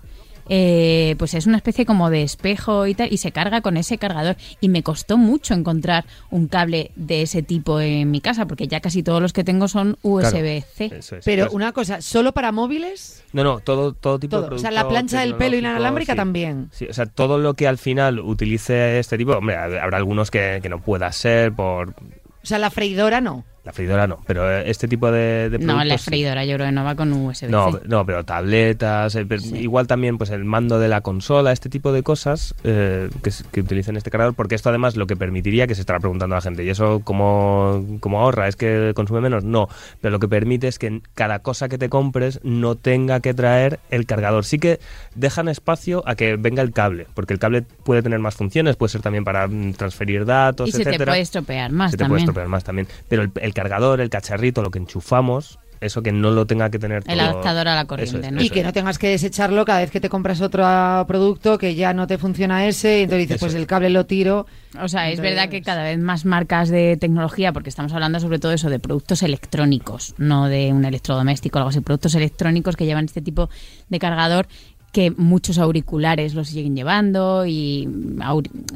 eh, 0.52 1.14
pues 1.18 1.32
es 1.34 1.46
una 1.46 1.56
especie 1.56 1.86
como 1.86 2.10
de 2.10 2.22
espejo 2.22 2.86
y 2.88 2.94
tal 2.94 3.10
y 3.12 3.16
se 3.18 3.30
carga 3.32 3.60
con 3.60 3.76
ese 3.76 3.96
cargador 3.98 4.36
y 4.60 4.68
me 4.68 4.82
costó 4.82 5.16
mucho 5.16 5.54
encontrar 5.54 6.04
un 6.30 6.48
cable 6.48 6.90
de 6.96 7.22
ese 7.22 7.42
tipo 7.42 7.80
en 7.80 8.10
mi 8.10 8.20
casa 8.20 8.46
porque 8.46 8.66
ya 8.66 8.80
casi 8.80 9.02
todos 9.04 9.22
los 9.22 9.32
que 9.32 9.44
tengo 9.44 9.68
son 9.68 9.96
USB-C. 10.02 10.90
Es. 10.98 11.14
Pero 11.24 11.44
Pues- 11.46 11.54
una 11.54 11.72
cosa, 11.72 12.02
¿solo 12.02 12.32
para 12.32 12.52
móviles? 12.52 13.22
No, 13.32 13.44
no, 13.44 13.60
todo, 13.60 13.92
todo 13.94 14.18
tipo 14.18 14.36
Todo. 14.38 14.50
de 14.50 14.56
O 14.56 14.58
sea, 14.58 14.72
la 14.72 14.88
plancha 14.88 15.20
del 15.20 15.36
pelo 15.36 15.54
y 15.54 15.60
inalámbrica 15.60 16.14
sí. 16.14 16.16
también. 16.16 16.68
Sí, 16.72 16.86
o 16.90 16.92
sea, 16.92 17.06
todo 17.06 17.38
lo 17.38 17.54
que 17.54 17.68
al 17.68 17.78
final 17.78 18.18
utilice 18.18 18.98
este 18.98 19.16
tipo, 19.16 19.32
hombre, 19.32 19.56
habrá 19.56 19.96
algunos 19.96 20.30
que, 20.32 20.58
que 20.62 20.68
no 20.68 20.80
pueda 20.82 21.10
ser 21.12 21.52
por... 21.52 21.90
O 21.90 22.46
sea, 22.46 22.58
la 22.58 22.70
freidora 22.70 23.20
no. 23.20 23.44
La 23.70 23.74
freidora 23.74 24.08
no, 24.08 24.18
pero 24.26 24.50
eh, 24.50 24.68
este 24.68 24.88
tipo 24.88 25.12
de, 25.12 25.48
de 25.48 25.58
No, 25.60 25.84
la 25.84 25.96
freidora 25.96 26.44
yo 26.44 26.54
creo 26.56 26.66
que 26.66 26.72
no 26.72 26.82
va 26.82 26.96
con 26.96 27.12
USB-C. 27.12 27.48
No, 27.48 27.78
no, 27.86 28.04
pero 28.04 28.24
tabletas, 28.24 29.14
eh, 29.14 29.24
pero 29.28 29.40
igual 29.54 29.86
también 29.86 30.18
pues 30.18 30.30
el 30.30 30.44
mando 30.44 30.80
de 30.80 30.88
la 30.88 31.02
consola, 31.02 31.52
este 31.52 31.68
tipo 31.68 31.92
de 31.92 32.02
cosas 32.02 32.52
eh, 32.64 33.08
que, 33.22 33.30
que 33.52 33.60
utilicen 33.60 33.96
este 33.96 34.10
cargador, 34.10 34.34
porque 34.34 34.56
esto 34.56 34.70
además 34.70 34.96
lo 34.96 35.06
que 35.06 35.14
permitiría, 35.14 35.68
que 35.68 35.76
se 35.76 35.82
estará 35.82 36.00
preguntando 36.00 36.34
la 36.34 36.40
gente, 36.40 36.64
¿y 36.64 36.68
eso 36.68 37.00
cómo, 37.04 37.84
cómo 38.00 38.20
ahorra? 38.20 38.48
¿Es 38.48 38.56
que 38.56 38.90
consume 38.96 39.20
menos? 39.20 39.44
No, 39.44 39.68
pero 40.00 40.10
lo 40.10 40.18
que 40.18 40.26
permite 40.26 40.66
es 40.66 40.80
que 40.80 41.00
cada 41.14 41.38
cosa 41.38 41.68
que 41.68 41.78
te 41.78 41.88
compres 41.88 42.40
no 42.42 42.74
tenga 42.74 43.20
que 43.20 43.34
traer 43.34 43.78
el 43.90 44.04
cargador. 44.04 44.44
Sí 44.44 44.58
que 44.58 44.80
dejan 45.14 45.46
espacio 45.48 46.02
a 46.06 46.16
que 46.16 46.34
venga 46.34 46.62
el 46.62 46.72
cable, 46.72 47.06
porque 47.14 47.34
el 47.34 47.38
cable 47.38 47.62
puede 47.62 48.02
tener 48.02 48.18
más 48.18 48.34
funciones, 48.34 48.74
puede 48.74 48.90
ser 48.90 49.00
también 49.02 49.22
para 49.22 49.46
mm, 49.46 49.74
transferir 49.74 50.24
datos, 50.24 50.68
y 50.68 50.72
se 50.72 50.78
te 50.78 50.88
etcétera. 50.90 51.12
puede 51.12 51.22
estropear 51.22 51.70
más 51.70 51.92
Se 51.92 51.96
te 51.96 52.00
puede 52.04 52.08
también. 52.08 52.22
estropear 52.24 52.48
más 52.48 52.64
también. 52.64 52.88
Pero 53.08 53.22
el, 53.22 53.30
el 53.40 53.54
cargador, 53.62 54.00
el 54.00 54.10
cacharrito, 54.10 54.62
lo 54.62 54.70
que 54.70 54.78
enchufamos, 54.78 55.58
eso 55.80 56.02
que 56.02 56.12
no 56.12 56.30
lo 56.30 56.46
tenga 56.46 56.68
que 56.70 56.78
tener 56.78 57.02
El 57.06 57.18
todo- 57.18 57.28
adaptador 57.30 57.68
a 57.68 57.74
la 57.74 57.86
corriente, 57.86 58.26
es, 58.26 58.32
¿no? 58.32 58.42
Y 58.42 58.50
que 58.50 58.60
es. 58.60 58.66
no 58.66 58.72
tengas 58.74 58.98
que 58.98 59.08
desecharlo 59.08 59.64
cada 59.64 59.80
vez 59.80 59.90
que 59.90 59.98
te 60.00 60.10
compras 60.10 60.42
otro 60.42 60.62
ah, 60.66 61.04
producto 61.08 61.56
que 61.56 61.74
ya 61.74 61.94
no 61.94 62.06
te 62.06 62.18
funciona 62.18 62.66
ese 62.66 62.98
y 62.98 63.02
entonces 63.04 63.20
dices, 63.28 63.36
Eso 63.36 63.46
pues 63.46 63.54
es. 63.54 63.60
el 63.60 63.66
cable 63.66 63.88
lo 63.88 64.04
tiro. 64.04 64.46
O 64.82 64.88
sea, 64.88 65.08
es 65.10 65.20
verdad 65.20 65.48
que 65.48 65.62
cada 65.62 65.82
vez 65.82 65.98
más 65.98 66.26
marcas 66.26 66.68
de 66.68 66.98
tecnología, 66.98 67.52
porque 67.54 67.70
estamos 67.70 67.92
hablando 67.94 68.20
sobre 68.20 68.38
todo 68.38 68.52
eso 68.52 68.68
de 68.68 68.78
productos 68.78 69.22
electrónicos, 69.22 70.14
no 70.18 70.48
de 70.48 70.70
un 70.72 70.84
electrodoméstico 70.84 71.58
o 71.58 71.60
algo 71.60 71.70
así, 71.70 71.80
productos 71.80 72.14
electrónicos 72.14 72.76
que 72.76 72.84
llevan 72.84 73.06
este 73.06 73.22
tipo 73.22 73.48
de 73.88 73.98
cargador 73.98 74.46
que 74.92 75.10
muchos 75.12 75.58
auriculares 75.58 76.34
los 76.34 76.48
siguen 76.48 76.74
llevando 76.74 77.46
y 77.46 77.88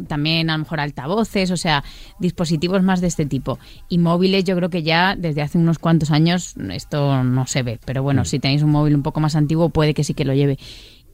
también 0.06 0.50
a 0.50 0.54
lo 0.54 0.60
mejor 0.60 0.80
altavoces, 0.80 1.50
o 1.50 1.56
sea, 1.56 1.82
dispositivos 2.18 2.82
más 2.82 3.00
de 3.00 3.08
este 3.08 3.26
tipo. 3.26 3.58
Y 3.88 3.98
móviles 3.98 4.44
yo 4.44 4.56
creo 4.56 4.70
que 4.70 4.82
ya 4.82 5.16
desde 5.16 5.42
hace 5.42 5.58
unos 5.58 5.78
cuantos 5.78 6.10
años 6.10 6.54
esto 6.70 7.24
no 7.24 7.46
se 7.46 7.62
ve, 7.62 7.80
pero 7.84 8.02
bueno, 8.02 8.24
si 8.24 8.38
tenéis 8.38 8.62
un 8.62 8.70
móvil 8.70 8.94
un 8.94 9.02
poco 9.02 9.20
más 9.20 9.34
antiguo 9.36 9.70
puede 9.70 9.94
que 9.94 10.04
sí 10.04 10.14
que 10.14 10.24
lo 10.24 10.34
lleve. 10.34 10.58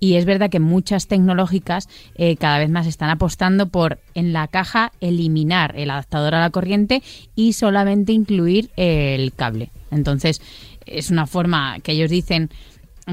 Y 0.03 0.15
es 0.15 0.25
verdad 0.25 0.49
que 0.49 0.61
muchas 0.61 1.07
tecnológicas 1.09 1.89
eh, 2.15 2.37
cada 2.37 2.59
vez 2.59 2.71
más 2.71 2.87
están 2.87 3.11
apostando 3.11 3.69
por 3.69 4.01
en 4.15 4.33
la 4.33 4.49
caja 4.49 4.93
eliminar 5.03 5.75
el 5.77 5.91
adaptador 5.91 6.35
a 6.35 6.41
la 6.41 6.49
corriente 6.49 7.03
y 7.37 7.53
solamente 7.53 8.13
incluir 8.13 8.71
el 8.77 9.35
cable. 9.35 9.71
Entonces 9.91 10.41
es 10.87 11.11
una 11.11 11.27
forma 11.27 11.81
que 11.81 11.93
ellos 11.93 12.11
dicen 12.11 12.51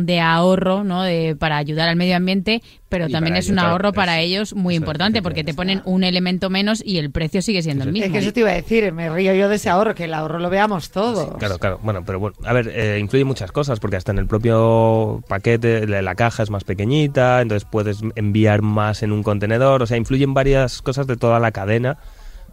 de 0.05 0.19
ahorro, 0.19 0.83
¿no? 0.83 1.01
De, 1.03 1.35
para 1.37 1.57
ayudar 1.57 1.89
al 1.89 1.95
medio 1.95 2.15
ambiente, 2.15 2.61
pero 2.89 3.07
Y 3.09 3.11
también 3.11 3.35
es 3.35 3.49
un 3.49 3.59
ahorro 3.59 3.91
para 3.93 4.19
es- 4.21 4.27
ellos 4.27 4.55
muy 4.55 4.75
importante 4.75 5.21
porque 5.21 5.43
te 5.43 5.53
ponen 5.53 5.81
un 5.85 6.03
elemento 6.03 6.49
menos 6.49 6.81
y 6.85 6.97
el 6.99 7.11
precio 7.11 7.41
sigue 7.41 7.61
siendo 7.61 7.83
el 7.83 7.91
mismo. 7.91 8.05
Es 8.05 8.11
que 8.11 8.19
eso 8.19 8.31
te 8.33 8.39
iba 8.41 8.49
a 8.49 8.53
decir, 8.53 8.91
me 8.93 9.09
río 9.09 9.33
yo 9.33 9.49
de 9.49 9.55
ese 9.55 9.69
ahorro, 9.69 9.93
que 9.95 10.05
el 10.05 10.13
ahorro 10.13 10.39
lo 10.39 10.49
veamos 10.49 10.91
todos. 10.91 11.35
Claro, 11.37 11.57
claro. 11.59 11.79
Bueno, 11.83 12.03
pero 12.05 12.19
bueno, 12.19 12.35
a 12.45 12.53
ver, 12.53 12.71
eh, 12.73 12.97
influye 12.99 13.25
muchas 13.25 13.51
cosas, 13.51 13.79
porque 13.79 13.97
hasta 13.97 14.11
en 14.11 14.19
el 14.19 14.27
propio 14.27 15.21
paquete 15.27 15.85
la, 15.87 16.01
la 16.01 16.15
caja 16.15 16.43
es 16.43 16.49
más 16.49 16.63
pequeñita, 16.63 17.41
entonces 17.41 17.67
puedes 17.69 17.99
enviar 18.15 18.61
más 18.61 19.03
en 19.03 19.11
un 19.11 19.23
contenedor, 19.23 19.81
o 19.83 19.85
sea, 19.85 19.97
influyen 19.97 20.33
varias 20.33 20.81
cosas 20.81 21.07
de 21.07 21.17
toda 21.17 21.39
la 21.39 21.51
cadena. 21.51 21.97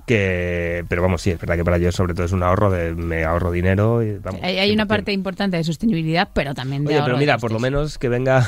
Que, 0.07 0.85
pero 0.89 1.01
vamos, 1.01 1.23
sí, 1.23 1.31
es 1.31 1.41
verdad 1.41 1.57
que 1.57 1.65
para 1.65 1.79
ellos 1.79 1.95
sobre 1.95 2.13
todo 2.13 2.27
es 2.27 2.33
un 2.33 2.43
ahorro 2.43 2.71
de 2.71 2.95
me 2.95 3.25
ahorro 3.25 3.51
dinero. 3.51 4.03
Y, 4.03 4.19
vamos, 4.19 4.43
Hay, 4.43 4.59
hay 4.59 4.71
una 4.73 4.85
100%. 4.85 4.89
parte 4.89 5.13
importante 5.13 5.57
de 5.57 5.65
sostenibilidad, 5.65 6.29
pero 6.33 6.55
también 6.55 6.85
de 6.85 6.95
Oye, 6.95 7.03
pero 7.05 7.17
mira, 7.17 7.39
por 7.39 7.53
lo 7.53 7.59
menos 7.59 7.97
que 7.99 8.09
venga. 8.09 8.47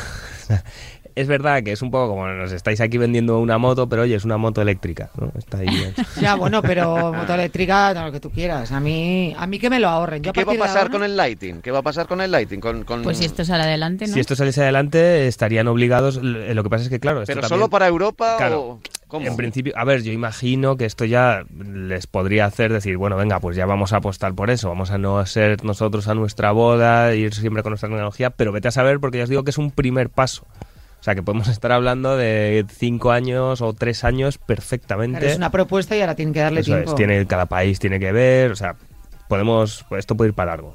es 1.17 1.27
verdad 1.27 1.63
que 1.63 1.73
es 1.73 1.83
un 1.83 1.91
poco 1.91 2.11
como 2.11 2.29
nos 2.29 2.53
estáis 2.53 2.81
aquí 2.81 2.99
vendiendo 2.99 3.41
una 3.41 3.59
moto, 3.59 3.89
pero 3.89 4.03
oye, 4.03 4.15
es 4.15 4.25
una 4.25 4.37
moto 4.37 4.63
eléctrica, 4.63 5.11
¿no? 5.19 5.33
Está 5.37 5.59
ahí. 5.59 5.67
Ya, 6.21 6.35
bueno, 6.37 6.63
pero 6.63 7.13
moto 7.13 7.35
eléctrica, 7.35 7.93
no, 7.95 8.05
lo 8.07 8.13
que 8.13 8.21
tú 8.21 8.31
quieras. 8.31 8.71
A 8.71 8.79
mí, 8.81 9.35
a 9.37 9.47
mí 9.47 9.59
que 9.59 9.69
me 9.71 9.81
lo 9.81 9.89
ahorren. 9.89 10.23
Yo 10.23 10.31
¿Y 10.31 10.33
qué 10.35 10.45
va 10.45 10.53
a 10.53 10.59
pasar 10.59 10.79
ahora- 10.83 10.91
con 10.91 11.03
el 11.03 11.17
lighting? 11.17 11.63
¿Qué 11.63 11.71
va 11.71 11.79
a 11.81 11.83
pasar 11.83 12.07
con 12.07 12.21
el 12.21 12.31
lighting? 12.31 12.61
Con, 12.61 12.85
con- 12.85 13.03
Pues 13.03 13.19
si 13.19 13.25
esto 13.25 13.45
sale 13.45 13.65
adelante, 13.65 14.07
¿no? 14.07 14.15
Si 14.15 14.21
esto 14.21 14.37
saliese 14.37 14.63
adelante, 14.63 15.27
estarían 15.27 15.67
obligados. 15.69 16.19
l- 16.19 16.55
Lo 16.55 16.63
que 16.63 16.71
pasa 16.71 16.85
es 16.85 16.91
que, 16.91 17.01
claro. 17.01 17.23
esto 17.23 17.31
¿Pero 17.31 17.41
también- 17.41 17.59
solo 17.61 17.71
para 17.71 17.87
Europa 17.89 18.37
Claro. 18.37 18.61
o 18.63 18.81
cómo? 19.09 19.27
En 19.27 19.37
principio, 19.37 19.73
a 19.77 19.85
ver, 19.85 20.03
yo 20.03 20.13
imagino 20.13 20.77
que 20.77 20.85
esto 20.85 21.05
ya 21.07 21.45
les 21.59 22.07
podría 22.07 22.45
hacer 22.45 22.73
decir, 22.73 22.97
bueno, 22.99 23.17
venga, 23.17 23.41
pues 23.41 23.57
ya 23.57 23.65
vamos 23.65 23.93
a 23.95 23.97
apostar 23.99 24.35
por 24.35 24.51
eso, 24.51 24.69
vamos 24.69 24.91
a 24.91 24.99
no 24.99 25.25
ser 25.25 25.65
nosotros 25.65 26.09
a 26.09 26.15
nuestra 26.15 26.53
boda, 26.53 27.15
ir 27.15 27.33
siempre 27.35 27.63
con 27.63 27.71
nuestra 27.71 27.89
tecnología, 27.89 28.31
pero 28.31 28.53
vete 28.53 28.69
a 28.69 28.73
saber 28.73 29.01
porque 29.01 29.19
ya 29.19 29.25
os 29.25 29.31
digo 29.31 29.45
que 29.45 29.51
es 29.51 29.59
un 29.59 29.71
primer 29.71 30.11
paso. 30.11 30.47
O 31.07 31.09
sea, 31.09 31.15
que 31.15 31.23
podemos 31.23 31.47
estar 31.47 31.71
hablando 31.71 32.17
de 32.17 32.67
cinco 32.69 33.13
años 33.13 33.63
o 33.63 33.73
tres 33.75 34.03
años 34.03 34.39
perfectamente. 34.39 35.21
Claro, 35.21 35.31
es 35.31 35.37
una 35.39 35.53
propuesta 35.53 35.97
y 35.97 36.01
ahora 36.01 36.17
tienen 36.17 36.35
que 36.35 36.41
darle 36.41 36.63
Eso 36.63 36.73
tiempo. 36.73 36.91
es, 36.91 36.97
tiene, 36.97 37.25
cada 37.29 37.47
país 37.47 37.79
tiene 37.79 38.01
que 38.01 38.11
ver, 38.11 38.51
o 38.51 38.57
sea, 38.57 38.75
podemos, 39.29 39.87
esto 39.97 40.17
puede 40.17 40.31
ir 40.31 40.35
para 40.35 40.51
largo. 40.51 40.75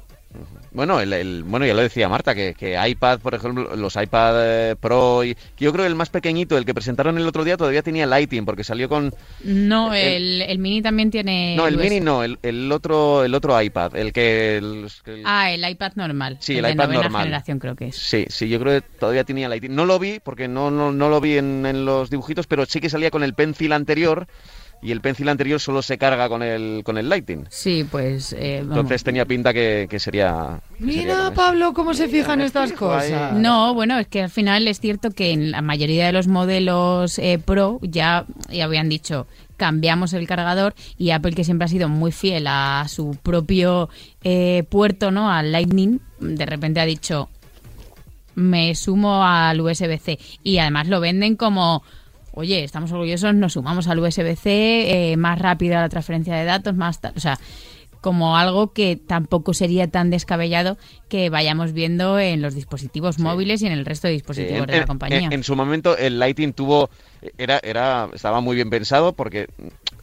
Bueno, 0.72 1.00
el, 1.00 1.12
el- 1.12 1.42
bueno, 1.42 1.66
ya 1.66 1.74
lo 1.74 1.82
decía 1.82 2.08
Marta, 2.08 2.34
que, 2.34 2.54
que 2.54 2.78
iPad, 2.88 3.20
por 3.20 3.34
ejemplo, 3.34 3.76
los 3.76 3.94
iPad 3.96 4.34
eh, 4.70 4.76
Pro, 4.80 5.22
y, 5.22 5.34
que 5.34 5.64
yo 5.66 5.72
creo 5.72 5.84
que 5.84 5.88
el 5.88 5.94
más 5.94 6.08
pequeñito, 6.08 6.56
el 6.56 6.64
que 6.64 6.72
presentaron 6.72 7.18
el 7.18 7.26
otro 7.26 7.44
día, 7.44 7.58
todavía 7.58 7.82
tenía 7.82 8.06
Lighting, 8.06 8.46
porque 8.46 8.64
salió 8.64 8.88
con... 8.88 9.12
No, 9.44 9.92
El- 9.92 10.40
el, 10.40 10.42
el 10.42 10.58
mini 10.58 10.80
también 10.80 11.10
tiene. 11.10 11.54
no, 11.56 11.66
el 11.66 11.74
USB. 11.76 11.82
mini 11.82 12.00
no, 12.00 12.22
el, 12.24 12.38
el 12.42 12.72
otro 12.72 13.24
el 13.24 13.34
otro 13.34 13.60
iPad, 13.60 13.94
el 13.96 14.12
que... 14.14 14.86
Ah, 15.26 15.50
el 15.52 15.68
iPad 15.68 15.92
normal. 15.96 16.38
Sí, 16.40 16.56
el 16.56 16.62
de 16.64 16.72
iPad 16.72 16.88
normal. 16.88 17.22
generación 17.24 17.58
creo 17.58 17.76
que 17.76 17.88
es. 17.88 17.96
Sí, 17.96 18.24
sí, 18.30 18.48
yo 18.48 18.58
creo 18.58 18.80
que 18.80 18.86
todavía 18.98 19.24
tenía 19.24 19.48
Lighting. 19.50 19.74
No 19.74 19.84
lo 19.84 19.98
vi, 19.98 20.20
porque 20.20 20.48
no, 20.48 20.70
no, 20.70 20.90
no 20.92 21.08
lo 21.10 21.20
vi 21.20 21.36
en, 21.36 21.66
en 21.66 21.84
los 21.84 22.08
dibujitos, 22.08 22.46
pero 22.46 22.64
sí 22.64 22.80
que 22.80 22.88
salía 22.88 23.10
con 23.10 23.22
el 23.22 23.34
Pencil 23.34 23.72
anterior, 23.72 24.26
y 24.82 24.90
el 24.90 25.00
Pencil 25.00 25.28
anterior 25.28 25.60
solo 25.60 25.80
se 25.80 25.96
carga 25.96 26.28
con 26.28 26.42
el, 26.42 26.82
con 26.84 26.98
el 26.98 27.08
Lighting. 27.08 27.46
Sí, 27.48 27.86
pues. 27.88 28.32
eh, 28.32 28.58
vamos. 28.62 28.78
Entonces 28.78 29.04
tenía 29.04 29.24
pinta 29.24 29.52
que, 29.52 29.86
que 29.88 29.98
sería... 30.00 30.60
que 30.76 30.84
Mira. 30.84 31.30
Pablo, 31.34 31.72
cómo 31.72 31.94
se 31.94 32.08
fijan 32.08 32.40
estas 32.40 32.72
ahí. 32.72 32.76
cosas. 32.76 33.32
No, 33.34 33.74
bueno, 33.74 33.98
es 33.98 34.08
que 34.08 34.22
al 34.24 34.30
final 34.30 34.66
es 34.66 34.80
cierto 34.80 35.10
que 35.10 35.30
en 35.30 35.52
la 35.52 35.62
mayoría 35.62 36.06
de 36.06 36.12
los 36.12 36.26
modelos 36.26 37.18
eh, 37.18 37.40
Pro 37.42 37.78
ya, 37.82 38.26
ya 38.50 38.64
habían 38.64 38.88
dicho 38.88 39.26
cambiamos 39.56 40.12
el 40.12 40.26
cargador 40.26 40.74
y 40.98 41.10
Apple 41.10 41.34
que 41.34 41.44
siempre 41.44 41.66
ha 41.66 41.68
sido 41.68 41.88
muy 41.88 42.10
fiel 42.10 42.46
a 42.48 42.84
su 42.88 43.16
propio 43.22 43.88
eh, 44.24 44.64
puerto, 44.68 45.12
¿no? 45.12 45.30
Al 45.30 45.52
Lightning, 45.52 46.00
de 46.18 46.44
repente 46.46 46.80
ha 46.80 46.84
dicho 46.84 47.28
me 48.34 48.74
sumo 48.74 49.24
al 49.24 49.60
USB-C. 49.60 50.18
Y 50.42 50.58
además 50.58 50.88
lo 50.88 51.00
venden 51.00 51.36
como, 51.36 51.82
oye, 52.32 52.64
estamos 52.64 52.90
orgullosos, 52.92 53.34
nos 53.34 53.52
sumamos 53.54 53.88
al 53.88 53.98
USB-C, 54.00 55.12
eh, 55.12 55.16
más 55.16 55.38
rápida 55.38 55.80
la 55.80 55.88
transferencia 55.88 56.34
de 56.34 56.44
datos, 56.44 56.74
más 56.74 57.00
tal. 57.00 57.12
O 57.16 57.20
sea, 57.20 57.38
como 58.00 58.36
algo 58.36 58.72
que 58.72 58.96
tampoco 58.96 59.54
sería 59.54 59.86
tan 59.88 60.10
descabellado 60.10 60.76
que 61.08 61.30
vayamos 61.30 61.72
viendo 61.72 62.18
en 62.18 62.42
los 62.42 62.52
dispositivos 62.54 63.20
móviles 63.20 63.62
y 63.62 63.66
en 63.66 63.72
el 63.72 63.84
resto 63.84 64.08
de 64.08 64.14
dispositivos 64.14 64.62
en, 64.62 64.66
de 64.66 64.78
la 64.80 64.86
compañía. 64.86 65.18
en- 65.18 65.32
en 65.32 65.44
su 65.44 65.54
momento 65.54 65.96
el 65.96 66.18
Lighting 66.18 66.52
tuvo 66.52 66.90
era 67.38 67.60
era 67.62 68.08
estaba 68.12 68.40
muy 68.40 68.56
bien 68.56 68.70
pensado 68.70 69.12
porque 69.12 69.46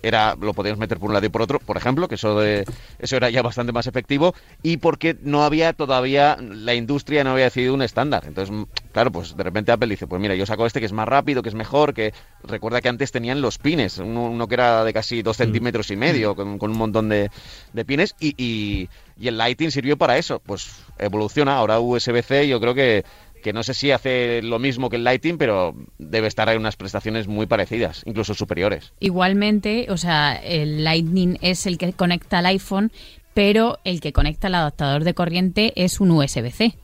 era 0.02 0.36
lo 0.40 0.54
podíamos 0.54 0.80
meter 0.80 0.98
por 1.00 1.10
un 1.10 1.14
lado 1.14 1.26
y 1.26 1.30
por 1.30 1.42
otro, 1.42 1.60
por 1.60 1.78
ejemplo, 1.78 2.08
que 2.08 2.16
eso 2.16 2.40
de 2.40 2.66
eso 3.00 3.16
era 3.18 3.30
ya 3.30 3.42
bastante 3.42 3.72
más 3.72 3.88
efectivo 3.88 4.34
y 4.64 4.78
porque 4.78 5.18
no 5.22 5.44
había 5.44 5.74
todavía 5.74 6.38
la 6.40 6.74
industria 6.74 7.24
no 7.24 7.32
había 7.32 7.46
decidido 7.46 7.74
un 7.74 7.82
estándar. 7.82 8.24
Entonces, 8.26 8.56
mm, 8.56 8.64
claro, 8.92 9.12
pues 9.12 9.36
de 9.36 9.44
repente 9.44 9.72
Apple 9.72 9.90
dice, 9.90 10.08
pues 10.08 10.22
mira, 10.22 10.36
yo 10.36 10.46
saco 10.46 10.66
este 10.66 10.80
que 10.80 10.86
es 10.86 10.94
más 10.94 11.08
rápido, 11.08 11.42
que 11.42 11.50
es 11.50 11.56
mejor, 11.56 11.94
que 11.94 12.14
recuerda 12.44 12.82
que 12.82 12.90
antes 12.90 13.12
tenían 13.12 13.42
los 13.42 13.58
pines, 13.58 13.98
uno, 13.98 14.26
uno 14.26 14.48
que 14.48 14.56
era 14.56 14.84
de 14.84 14.94
casi 14.94 15.22
dos 15.22 15.38
centímetros 15.38 15.92
y 15.92 15.96
medio, 15.96 16.36
con, 16.36 16.58
con 16.58 16.72
un 16.72 16.78
montón 16.78 17.10
de, 17.10 17.30
de 17.74 17.86
pines 17.86 18.16
y, 18.20 18.36
y, 18.38 18.90
y 19.20 19.28
el 19.28 19.38
Lighting 19.38 19.72
sirvió 19.72 19.98
para 19.98 20.18
eso. 20.18 20.40
Pues 20.40 20.70
evoluciona, 20.98 21.58
ahora 21.58 21.80
USB-C 21.80 22.48
yo 22.48 22.60
creo 22.60 22.74
que 22.74 23.04
que 23.42 23.54
no 23.54 23.64
sé 23.64 23.74
si 23.74 23.92
hace 23.92 24.42
lo 24.42 24.60
mismo 24.60 24.90
que 24.90 24.98
el 24.98 25.04
Lighting, 25.04 25.38
pero 25.38 25.76
debe 25.98 26.28
estar 26.28 26.50
en 26.50 26.60
unas 26.60 26.76
prestaciones 26.76 27.28
muy 27.28 27.46
parecidas, 27.46 28.04
incluso 28.06 28.34
superiores. 28.34 28.94
Igualmente, 29.00 29.88
o 29.90 29.98
sea, 29.98 30.36
el 30.36 30.84
Lightning 30.84 31.38
es 31.42 31.66
el 31.66 31.78
que 31.78 31.94
conecta 31.94 32.40
al 32.40 32.46
iPhone, 32.48 32.92
pero 33.34 33.80
el 33.84 34.02
que 34.02 34.14
conecta 34.14 34.48
al 34.48 34.56
adaptador 34.56 35.04
de 35.04 35.14
corriente 35.14 35.74
es 35.76 36.00
un 36.00 36.12
USB-C. 36.12 36.76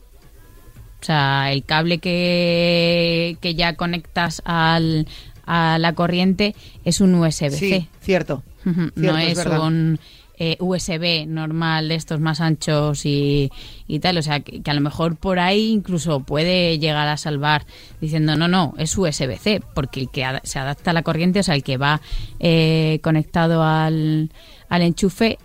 O 1.01 1.05
sea, 1.05 1.51
el 1.51 1.63
cable 1.63 1.99
que, 1.99 3.37
que 3.41 3.55
ya 3.55 3.75
conectas 3.75 4.41
al, 4.45 5.07
a 5.45 5.77
la 5.79 5.93
corriente 5.93 6.55
es 6.83 7.01
un 7.01 7.15
USB-C. 7.15 7.57
Sí, 7.57 7.89
cierto. 8.01 8.43
Cierto, 8.65 8.93
no 9.11 9.17
es 9.19 9.35
un 9.67 9.99
eh, 10.37 10.57
USB 10.59 11.25
normal 11.27 11.87
de 11.87 11.95
estos 11.95 12.19
más 12.19 12.41
anchos 12.41 13.05
y, 13.05 13.49
y 13.87 13.99
tal. 13.99 14.17
O 14.17 14.21
sea, 14.21 14.41
que, 14.41 14.61
que 14.61 14.71
a 14.71 14.73
lo 14.73 14.81
mejor 14.81 15.15
por 15.15 15.39
ahí 15.39 15.71
incluso 15.71 16.19
puede 16.21 16.77
llegar 16.79 17.07
a 17.07 17.15
salvar 17.17 17.65
diciendo, 18.01 18.35
no, 18.35 18.47
no, 18.47 18.73
es 18.77 18.97
USB-C, 18.97 19.61
porque 19.73 20.01
el 20.01 20.09
que 20.09 20.25
ad- 20.25 20.41
se 20.43 20.59
adapta 20.59 20.91
a 20.91 20.93
la 20.93 21.03
corriente, 21.03 21.39
o 21.39 21.43
sea, 21.43 21.55
el 21.55 21.63
que 21.63 21.77
va 21.77 22.01
eh, 22.39 22.99
conectado 23.01 23.63
al, 23.63 24.29
al 24.67 24.81
enchufe 24.81 25.37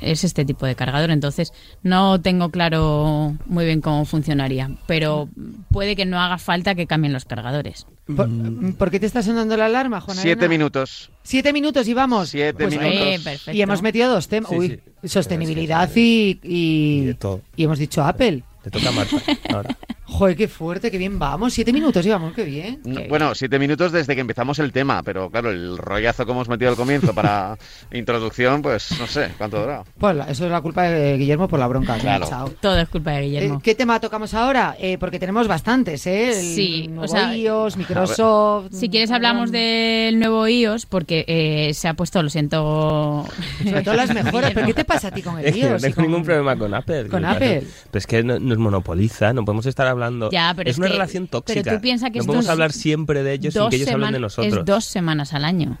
es 0.00 0.24
este 0.24 0.44
tipo 0.44 0.66
de 0.66 0.74
cargador. 0.74 1.10
Entonces, 1.10 1.52
no 1.82 2.20
tengo 2.20 2.50
claro 2.50 3.34
muy 3.46 3.64
bien 3.64 3.80
cómo 3.80 4.04
funcionaría, 4.04 4.70
pero 4.86 5.28
puede 5.70 5.96
que 5.96 6.04
no 6.06 6.20
haga 6.20 6.38
falta 6.38 6.74
que 6.74 6.86
cambien 6.86 7.12
los 7.12 7.24
cargadores. 7.24 7.86
¿Por, 8.16 8.28
por 8.76 8.90
qué 8.90 8.98
te 9.00 9.06
está 9.06 9.22
sonando 9.22 9.56
la 9.56 9.66
alarma, 9.66 10.00
Juana? 10.00 10.22
Siete 10.22 10.48
minutos. 10.48 11.10
Siete 11.22 11.52
minutos 11.52 11.86
y 11.88 11.94
vamos. 11.94 12.30
Siete 12.30 12.54
Pues, 12.64 12.70
minutos. 12.78 12.98
eh, 13.06 13.20
perfecto. 13.22 13.52
Y 13.52 13.62
hemos 13.62 13.82
metido 13.82 14.10
dos 14.10 14.28
temas. 14.28 14.50
Sí, 14.50 14.56
Uy, 14.56 14.80
sí. 15.02 15.08
sostenibilidad 15.08 15.90
y, 15.94 16.38
y, 16.42 17.00
Y 17.02 17.04
de 17.06 17.14
todo. 17.14 17.42
y 17.56 17.64
hemos 17.64 17.78
dicho 17.78 18.02
Apple. 18.02 18.42
Te 18.62 18.70
toca 18.70 18.88
a 18.88 18.92
Marta 18.92 19.16
ahora. 19.52 19.76
Joder, 20.10 20.36
qué 20.36 20.48
fuerte, 20.48 20.90
qué 20.90 20.96
bien 20.96 21.18
vamos. 21.18 21.52
Siete 21.52 21.70
minutos 21.72 22.04
y 22.04 22.08
vamos, 22.08 22.32
qué 22.32 22.44
bien. 22.44 22.80
No, 22.84 23.00
Bueno, 23.10 23.34
siete 23.34 23.58
minutos 23.58 23.92
desde 23.92 24.14
que 24.14 24.22
empezamos 24.22 24.58
el 24.58 24.72
tema, 24.72 25.02
pero 25.02 25.28
claro, 25.30 25.50
el 25.50 25.76
rollazo 25.76 26.24
que 26.24 26.32
hemos 26.32 26.48
metido 26.48 26.70
al 26.70 26.76
comienzo 26.76 27.14
para 27.14 27.58
introducción, 27.92 28.62
pues 28.62 28.98
no 28.98 29.06
sé 29.06 29.28
cuánto 29.36 29.60
dura. 29.60 29.84
Pues 29.98 30.16
eso 30.28 30.46
es 30.46 30.50
la 30.50 30.62
culpa 30.62 30.84
de 30.84 31.18
Guillermo 31.18 31.46
por 31.46 31.58
la 31.58 31.66
bronca. 31.66 31.98
que 31.98 32.04
me 32.04 32.10
ha 32.10 32.18
Claro. 32.20 32.50
Todo 32.60 32.78
es 32.78 32.88
culpa 32.88 33.10
de 33.12 33.20
Guillermo. 33.22 33.56
Eh, 33.56 33.60
¿Qué 33.62 33.74
tema 33.74 34.00
tocamos 34.00 34.32
ahora? 34.32 34.76
Eh, 34.80 34.96
porque 34.98 35.18
tenemos 35.18 35.46
bastantes, 35.46 36.06
¿eh? 36.06 36.30
El 36.30 36.34
Sí, 36.54 36.84
o 36.88 36.92
nuevo 36.92 37.08
sea, 37.08 37.36
iOS, 37.36 37.76
Microsoft. 37.76 38.72
Si 38.72 38.88
quieres 38.88 39.10
hablamos 39.10 39.52
del 39.52 40.18
nuevo 40.18 40.48
iOS 40.48 40.86
porque 40.86 41.26
eh, 41.28 41.74
se 41.74 41.86
ha 41.86 41.92
puesto, 41.94 42.22
lo 42.22 42.30
siento. 42.30 43.26
Sobre 43.62 43.82
todo 43.82 43.94
las 43.94 44.12
mejoras. 44.14 44.52
¿Pero 44.54 44.66
qué 44.66 44.74
te 44.74 44.84
pasa 44.86 45.08
a 45.08 45.10
ti 45.10 45.20
con 45.20 45.38
el 45.38 45.44
Es 45.44 45.54
que 45.54 45.62
no 45.64 45.68
iOS? 45.72 45.82
y 45.82 45.86
tengo 45.92 46.02
ningún 46.02 46.24
problema 46.24 46.56
con 46.56 46.72
Apple. 46.72 47.08
con 47.08 47.26
Apple. 47.26 47.62
Pero 47.90 47.98
es 47.98 48.06
que 48.06 48.22
no- 48.24 48.38
nos 48.38 48.56
monopoliza, 48.56 49.34
no 49.34 49.44
podemos 49.44 49.66
estar 49.66 49.86
hablando. 49.86 49.97
Ya, 50.30 50.52
pero 50.56 50.68
es, 50.70 50.74
es 50.74 50.78
una 50.78 50.86
que- 50.88 50.92
relación 50.94 51.26
pero 51.26 51.40
tóxica. 51.42 51.74
tú 51.76 51.80
piensa 51.80 52.10
que 52.10 52.18
no 52.20 52.24
podemos 52.26 52.48
hablar 52.48 52.72
siempre 52.72 53.22
de 53.22 53.32
ellos 53.34 53.54
sin 53.54 53.68
que 53.68 53.76
ellos 53.76 53.88
hablen 53.88 54.12
de 54.12 54.20
nosotros. 54.20 54.58
Es 54.58 54.64
dos 54.64 54.84
semanas 54.84 55.34
al 55.34 55.44
año. 55.44 55.78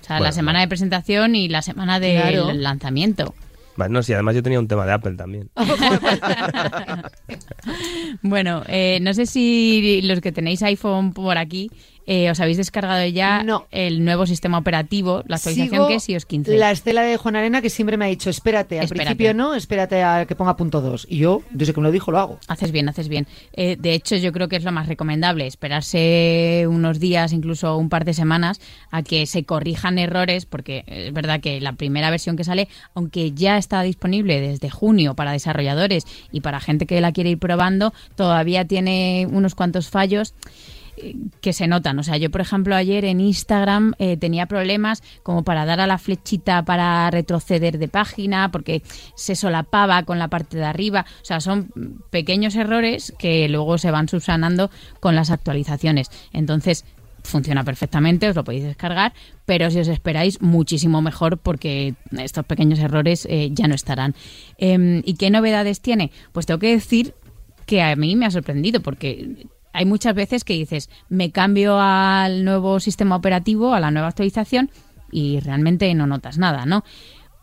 O 0.00 0.04
sea, 0.04 0.16
la 0.16 0.20
Bueno, 0.20 0.32
semana 0.32 0.58
no. 0.58 0.62
de 0.62 0.68
presentación 0.68 1.36
y 1.36 1.48
la 1.48 1.62
semana 1.62 2.00
del 2.00 2.20
Claro. 2.20 2.52
lanzamiento. 2.52 3.34
No, 3.88 4.02
sí, 4.02 4.12
además 4.12 4.34
yo 4.34 4.42
tenía 4.42 4.58
un 4.60 4.68
tema 4.68 4.84
de 4.84 4.92
Apple 4.92 5.14
también. 5.16 5.48
Bueno, 8.22 8.62
eh, 8.68 8.98
no 9.02 9.14
sé 9.14 9.26
si 9.26 10.00
los 10.02 10.20
que 10.20 10.32
tenéis 10.32 10.62
iPhone 10.62 11.12
por 11.12 11.38
aquí 11.38 11.70
eh, 12.06 12.30
os 12.30 12.40
habéis 12.40 12.56
descargado 12.56 13.06
ya 13.06 13.42
No. 13.42 13.66
el 13.70 14.04
nuevo 14.04 14.26
sistema 14.26 14.58
operativo, 14.58 15.22
la 15.26 15.36
actualización 15.36 15.70
Sigo 15.70 15.88
que 15.88 15.94
es 15.96 16.08
iOS 16.08 16.26
15. 16.26 16.56
La 16.56 16.70
estela 16.70 17.02
de 17.02 17.16
Juan 17.16 17.36
Arena 17.36 17.62
que 17.62 17.70
siempre 17.70 17.96
me 17.96 18.04
ha 18.06 18.08
dicho, 18.08 18.30
espérate, 18.30 18.78
al 18.78 18.84
Espérate. 18.84 19.06
principio 19.14 19.34
no, 19.34 19.54
espérate 19.54 20.02
a 20.02 20.26
que 20.26 20.34
ponga 20.34 20.56
punto 20.56 20.80
2. 20.80 21.06
Y 21.08 21.18
yo, 21.18 21.42
desde 21.50 21.72
que 21.72 21.80
me 21.80 21.86
lo 21.86 21.92
dijo, 21.92 22.10
lo 22.10 22.18
hago. 22.18 22.38
Haces 22.48 22.72
bien, 22.72 22.88
haces 22.88 23.08
bien. 23.08 23.26
Eh, 23.52 23.76
de 23.78 23.94
hecho, 23.94 24.16
yo 24.16 24.32
creo 24.32 24.48
que 24.48 24.56
es 24.56 24.64
lo 24.64 24.72
más 24.72 24.86
recomendable, 24.88 25.46
esperarse 25.46 26.64
unos 26.68 26.98
días, 27.00 27.32
incluso 27.32 27.76
un 27.76 27.88
par 27.88 28.04
de 28.04 28.14
semanas, 28.14 28.60
a 28.90 29.02
que 29.02 29.26
se 29.26 29.44
corrijan 29.44 29.98
errores, 29.98 30.46
porque 30.46 30.84
es 30.86 31.12
verdad 31.12 31.40
que 31.40 31.60
la 31.60 31.72
primera 31.74 32.10
versión 32.10 32.36
que 32.36 32.44
sale, 32.44 32.68
aunque 32.94 33.32
ya 33.32 33.58
está 33.58 33.82
disponible 33.82 34.40
desde 34.40 34.70
junio 34.70 35.14
para 35.14 35.32
desarrolladores 35.32 36.04
y 36.32 36.40
para 36.40 36.60
gente 36.60 36.86
que 36.86 37.00
la 37.00 37.12
quiere 37.12 37.30
ir 37.30 37.38
probando, 37.38 37.92
todavía 38.16 38.64
tiene 38.66 39.26
unos 39.30 39.54
cuantos 39.54 39.88
fallos 39.88 40.34
que 41.40 41.52
se 41.52 41.66
notan. 41.66 41.98
O 41.98 42.02
sea, 42.02 42.16
yo, 42.16 42.30
por 42.30 42.40
ejemplo, 42.40 42.74
ayer 42.74 43.04
en 43.04 43.20
Instagram 43.20 43.94
eh, 43.98 44.16
tenía 44.16 44.46
problemas 44.46 45.02
como 45.22 45.42
para 45.42 45.64
dar 45.64 45.80
a 45.80 45.86
la 45.86 45.98
flechita 45.98 46.64
para 46.64 47.10
retroceder 47.10 47.78
de 47.78 47.88
página, 47.88 48.50
porque 48.50 48.82
se 49.16 49.34
solapaba 49.34 50.02
con 50.04 50.18
la 50.18 50.28
parte 50.28 50.58
de 50.58 50.64
arriba. 50.64 51.06
O 51.22 51.24
sea, 51.24 51.40
son 51.40 51.70
pequeños 52.10 52.54
errores 52.56 53.12
que 53.18 53.48
luego 53.48 53.78
se 53.78 53.90
van 53.90 54.08
subsanando 54.08 54.70
con 55.00 55.14
las 55.14 55.30
actualizaciones. 55.30 56.10
Entonces, 56.32 56.84
funciona 57.22 57.64
perfectamente, 57.64 58.28
os 58.28 58.36
lo 58.36 58.44
podéis 58.44 58.64
descargar, 58.64 59.12
pero 59.46 59.70
si 59.70 59.78
os 59.78 59.88
esperáis, 59.88 60.40
muchísimo 60.42 61.02
mejor 61.02 61.38
porque 61.38 61.94
estos 62.18 62.44
pequeños 62.44 62.80
errores 62.80 63.26
eh, 63.30 63.50
ya 63.52 63.68
no 63.68 63.74
estarán. 63.74 64.14
Em, 64.58 65.02
¿Y 65.04 65.14
qué 65.14 65.30
novedades 65.30 65.80
tiene? 65.80 66.10
Pues 66.32 66.46
tengo 66.46 66.58
que 66.58 66.72
decir 66.72 67.14
que 67.66 67.82
a 67.82 67.94
mí 67.96 68.16
me 68.16 68.26
ha 68.26 68.30
sorprendido 68.30 68.80
porque 68.80 69.46
hay 69.72 69.84
muchas 69.84 70.14
veces 70.14 70.44
que 70.44 70.54
dices, 70.54 70.90
me 71.08 71.30
cambio 71.30 71.78
al 71.80 72.44
nuevo 72.44 72.80
sistema 72.80 73.16
operativo, 73.16 73.74
a 73.74 73.80
la 73.80 73.90
nueva 73.90 74.08
actualización 74.08 74.70
y 75.10 75.40
realmente 75.40 75.92
no 75.94 76.06
notas 76.06 76.38
nada, 76.38 76.66
¿no? 76.66 76.84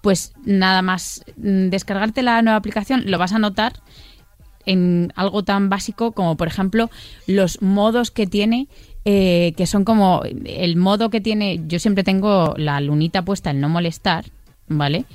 Pues 0.01 0.33
nada 0.45 0.81
más 0.81 1.24
mm, 1.38 1.69
descargarte 1.69 2.24
la 2.24 2.41
nueva 2.41 2.57
aplicación 2.57 3.03
lo 3.05 3.17
vas 3.17 3.33
a 3.33 3.39
notar 3.39 3.74
en 4.65 5.12
algo 5.15 5.43
tan 5.43 5.69
básico 5.69 6.12
como 6.12 6.38
por 6.38 6.48
ejemplo 6.48 6.89
los 7.27 7.62
modos 7.62 8.12
que 8.12 8.27
tiene 8.27 8.67
eh, 9.05 9.53
que 9.55 9.65
son 9.65 9.86
como 9.86 10.21
el 10.24 10.75
modo 10.75 11.09
que 11.09 11.21
tiene 11.21 11.62
yo 11.65 11.79
siempre 11.79 12.03
tengo 12.03 12.53
la 12.57 12.81
lunita 12.81 13.24
puesta 13.24 13.51
en 13.51 13.62
no 13.62 13.69
molestar 13.69 14.25
vale 14.67 15.05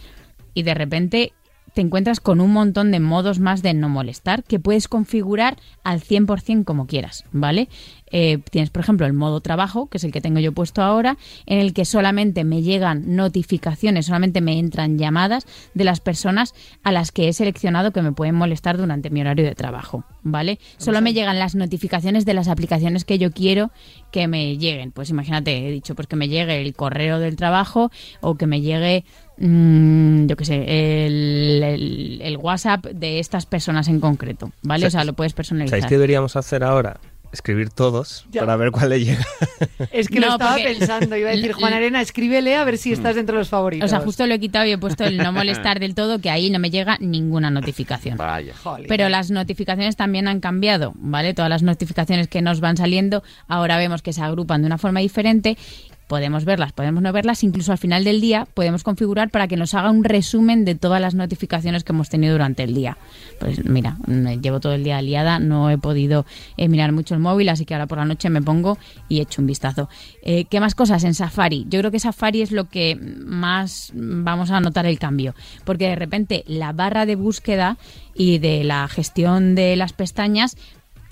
y 0.54 0.62
de 0.62 0.74
repente 0.74 1.32
te 1.74 1.80
encuentras 1.80 2.20
con 2.20 2.40
un 2.40 2.52
montón 2.52 2.92
de 2.92 3.00
modos 3.00 3.40
más 3.40 3.62
de 3.62 3.74
no 3.74 3.88
molestar 3.88 4.44
que 4.44 4.60
puedes 4.60 4.88
configurar 4.88 5.56
al 5.82 6.00
100% 6.00 6.64
como 6.64 6.86
quieras, 6.86 7.24
¿vale? 7.32 7.68
Eh, 8.16 8.38
tienes, 8.48 8.70
por 8.70 8.80
ejemplo, 8.80 9.06
el 9.06 9.12
modo 9.12 9.40
trabajo, 9.40 9.88
que 9.88 9.98
es 9.98 10.04
el 10.04 10.12
que 10.12 10.20
tengo 10.20 10.38
yo 10.38 10.52
puesto 10.52 10.82
ahora, 10.82 11.18
en 11.46 11.58
el 11.58 11.74
que 11.74 11.84
solamente 11.84 12.44
me 12.44 12.62
llegan 12.62 13.16
notificaciones, 13.16 14.06
solamente 14.06 14.40
me 14.40 14.60
entran 14.60 14.98
llamadas 14.98 15.46
de 15.74 15.82
las 15.82 15.98
personas 15.98 16.54
a 16.84 16.92
las 16.92 17.10
que 17.10 17.28
he 17.28 17.32
seleccionado 17.32 17.90
que 17.90 18.02
me 18.02 18.12
pueden 18.12 18.36
molestar 18.36 18.76
durante 18.76 19.10
mi 19.10 19.20
horario 19.20 19.44
de 19.44 19.56
trabajo, 19.56 20.04
¿vale? 20.22 20.60
Solo 20.76 21.00
me 21.00 21.12
llegan 21.12 21.40
las 21.40 21.56
notificaciones 21.56 22.24
de 22.24 22.34
las 22.34 22.46
aplicaciones 22.46 23.04
que 23.04 23.18
yo 23.18 23.32
quiero 23.32 23.72
que 24.12 24.28
me 24.28 24.56
lleguen. 24.58 24.92
Pues 24.92 25.10
imagínate, 25.10 25.66
he 25.66 25.72
dicho, 25.72 25.96
pues 25.96 26.06
que 26.06 26.14
me 26.14 26.28
llegue 26.28 26.62
el 26.62 26.72
correo 26.74 27.18
del 27.18 27.34
trabajo 27.34 27.90
o 28.20 28.36
que 28.36 28.46
me 28.46 28.60
llegue 28.60 29.04
yo 29.38 30.36
qué 30.36 30.44
sé, 30.44 31.06
el, 31.06 31.62
el- 31.62 32.20
el 32.22 32.36
WhatsApp 32.36 32.84
de 32.86 33.18
estas 33.18 33.46
personas 33.46 33.88
en 33.88 34.00
concreto, 34.00 34.52
¿vale? 34.62 34.86
O 34.86 34.90
sea, 34.90 35.04
lo 35.04 35.12
puedes 35.14 35.32
personalizar. 35.32 35.70
¿Sabéis 35.70 35.86
qué 35.88 35.94
deberíamos 35.96 36.36
hacer 36.36 36.62
ahora? 36.64 36.98
Escribir 37.32 37.68
todos 37.70 38.26
Ya. 38.30 38.42
para 38.42 38.54
ver 38.54 38.70
cuál 38.70 38.90
le 38.90 39.04
llega. 39.04 39.24
Es 39.90 40.06
que 40.06 40.20
lo 40.20 40.28
estaba 40.28 40.54
pensando. 40.54 41.16
Iba 41.16 41.30
a 41.30 41.32
decir, 41.32 41.52
Juan 41.58 41.72
Arena, 41.72 42.00
escríbele 42.00 42.54
a 42.54 42.62
ver 42.62 42.78
si 42.78 42.92
estás 42.92 43.16
dentro 43.16 43.34
de 43.34 43.40
los 43.40 43.48
favoritos. 43.48 43.86
O 43.86 43.88
sea, 43.88 43.98
justo 43.98 44.24
lo 44.28 44.34
he 44.34 44.38
quitado 44.38 44.66
y 44.66 44.70
he 44.72 44.78
puesto 44.78 45.02
el 45.02 45.16
no 45.18 45.32
molestar 45.32 45.80
del 45.80 45.96
todo, 45.96 46.20
que 46.20 46.30
ahí 46.30 46.48
no 46.50 46.60
me 46.60 46.70
llega 46.70 46.96
ninguna 47.00 47.50
notificación. 47.50 48.16
Vaya. 48.18 48.52
Pero 48.86 49.08
las 49.08 49.32
notificaciones 49.32 49.96
también 49.96 50.28
han 50.28 50.38
cambiado, 50.38 50.92
¿vale? 50.96 51.34
Todas 51.34 51.48
las 51.50 51.64
notificaciones 51.64 52.28
que 52.28 52.40
nos 52.40 52.60
van 52.60 52.76
saliendo, 52.76 53.24
ahora 53.48 53.78
vemos 53.78 54.00
que 54.02 54.12
se 54.12 54.22
agrupan 54.22 54.60
de 54.62 54.66
una 54.66 54.78
forma 54.78 55.00
diferente 55.00 55.58
podemos 56.06 56.44
verlas, 56.44 56.72
podemos 56.72 57.02
no 57.02 57.12
verlas, 57.12 57.42
incluso 57.44 57.72
al 57.72 57.78
final 57.78 58.04
del 58.04 58.20
día 58.20 58.46
podemos 58.54 58.82
configurar 58.82 59.30
para 59.30 59.48
que 59.48 59.56
nos 59.56 59.74
haga 59.74 59.90
un 59.90 60.04
resumen 60.04 60.64
de 60.64 60.74
todas 60.74 61.00
las 61.00 61.14
notificaciones 61.14 61.84
que 61.84 61.92
hemos 61.92 62.08
tenido 62.08 62.32
durante 62.32 62.62
el 62.62 62.74
día. 62.74 62.96
Pues 63.40 63.64
mira, 63.64 63.96
llevo 64.40 64.60
todo 64.60 64.74
el 64.74 64.84
día 64.84 65.00
liada, 65.02 65.38
no 65.38 65.70
he 65.70 65.78
podido 65.78 66.26
eh, 66.56 66.68
mirar 66.68 66.92
mucho 66.92 67.14
el 67.14 67.20
móvil, 67.20 67.48
así 67.48 67.64
que 67.64 67.74
ahora 67.74 67.86
por 67.86 67.98
la 67.98 68.04
noche 68.04 68.30
me 68.30 68.42
pongo 68.42 68.78
y 69.08 69.20
echo 69.20 69.40
un 69.40 69.46
vistazo. 69.46 69.88
Eh, 70.22 70.44
¿Qué 70.44 70.60
más 70.60 70.74
cosas 70.74 71.04
en 71.04 71.14
Safari? 71.14 71.66
Yo 71.68 71.80
creo 71.80 71.90
que 71.90 72.00
Safari 72.00 72.42
es 72.42 72.52
lo 72.52 72.68
que 72.68 72.96
más 72.96 73.92
vamos 73.94 74.50
a 74.50 74.60
notar 74.60 74.86
el 74.86 74.98
cambio, 74.98 75.34
porque 75.64 75.88
de 75.88 75.96
repente 75.96 76.44
la 76.46 76.72
barra 76.72 77.06
de 77.06 77.16
búsqueda 77.16 77.78
y 78.14 78.38
de 78.38 78.64
la 78.64 78.86
gestión 78.88 79.54
de 79.54 79.76
las 79.76 79.92
pestañas 79.92 80.56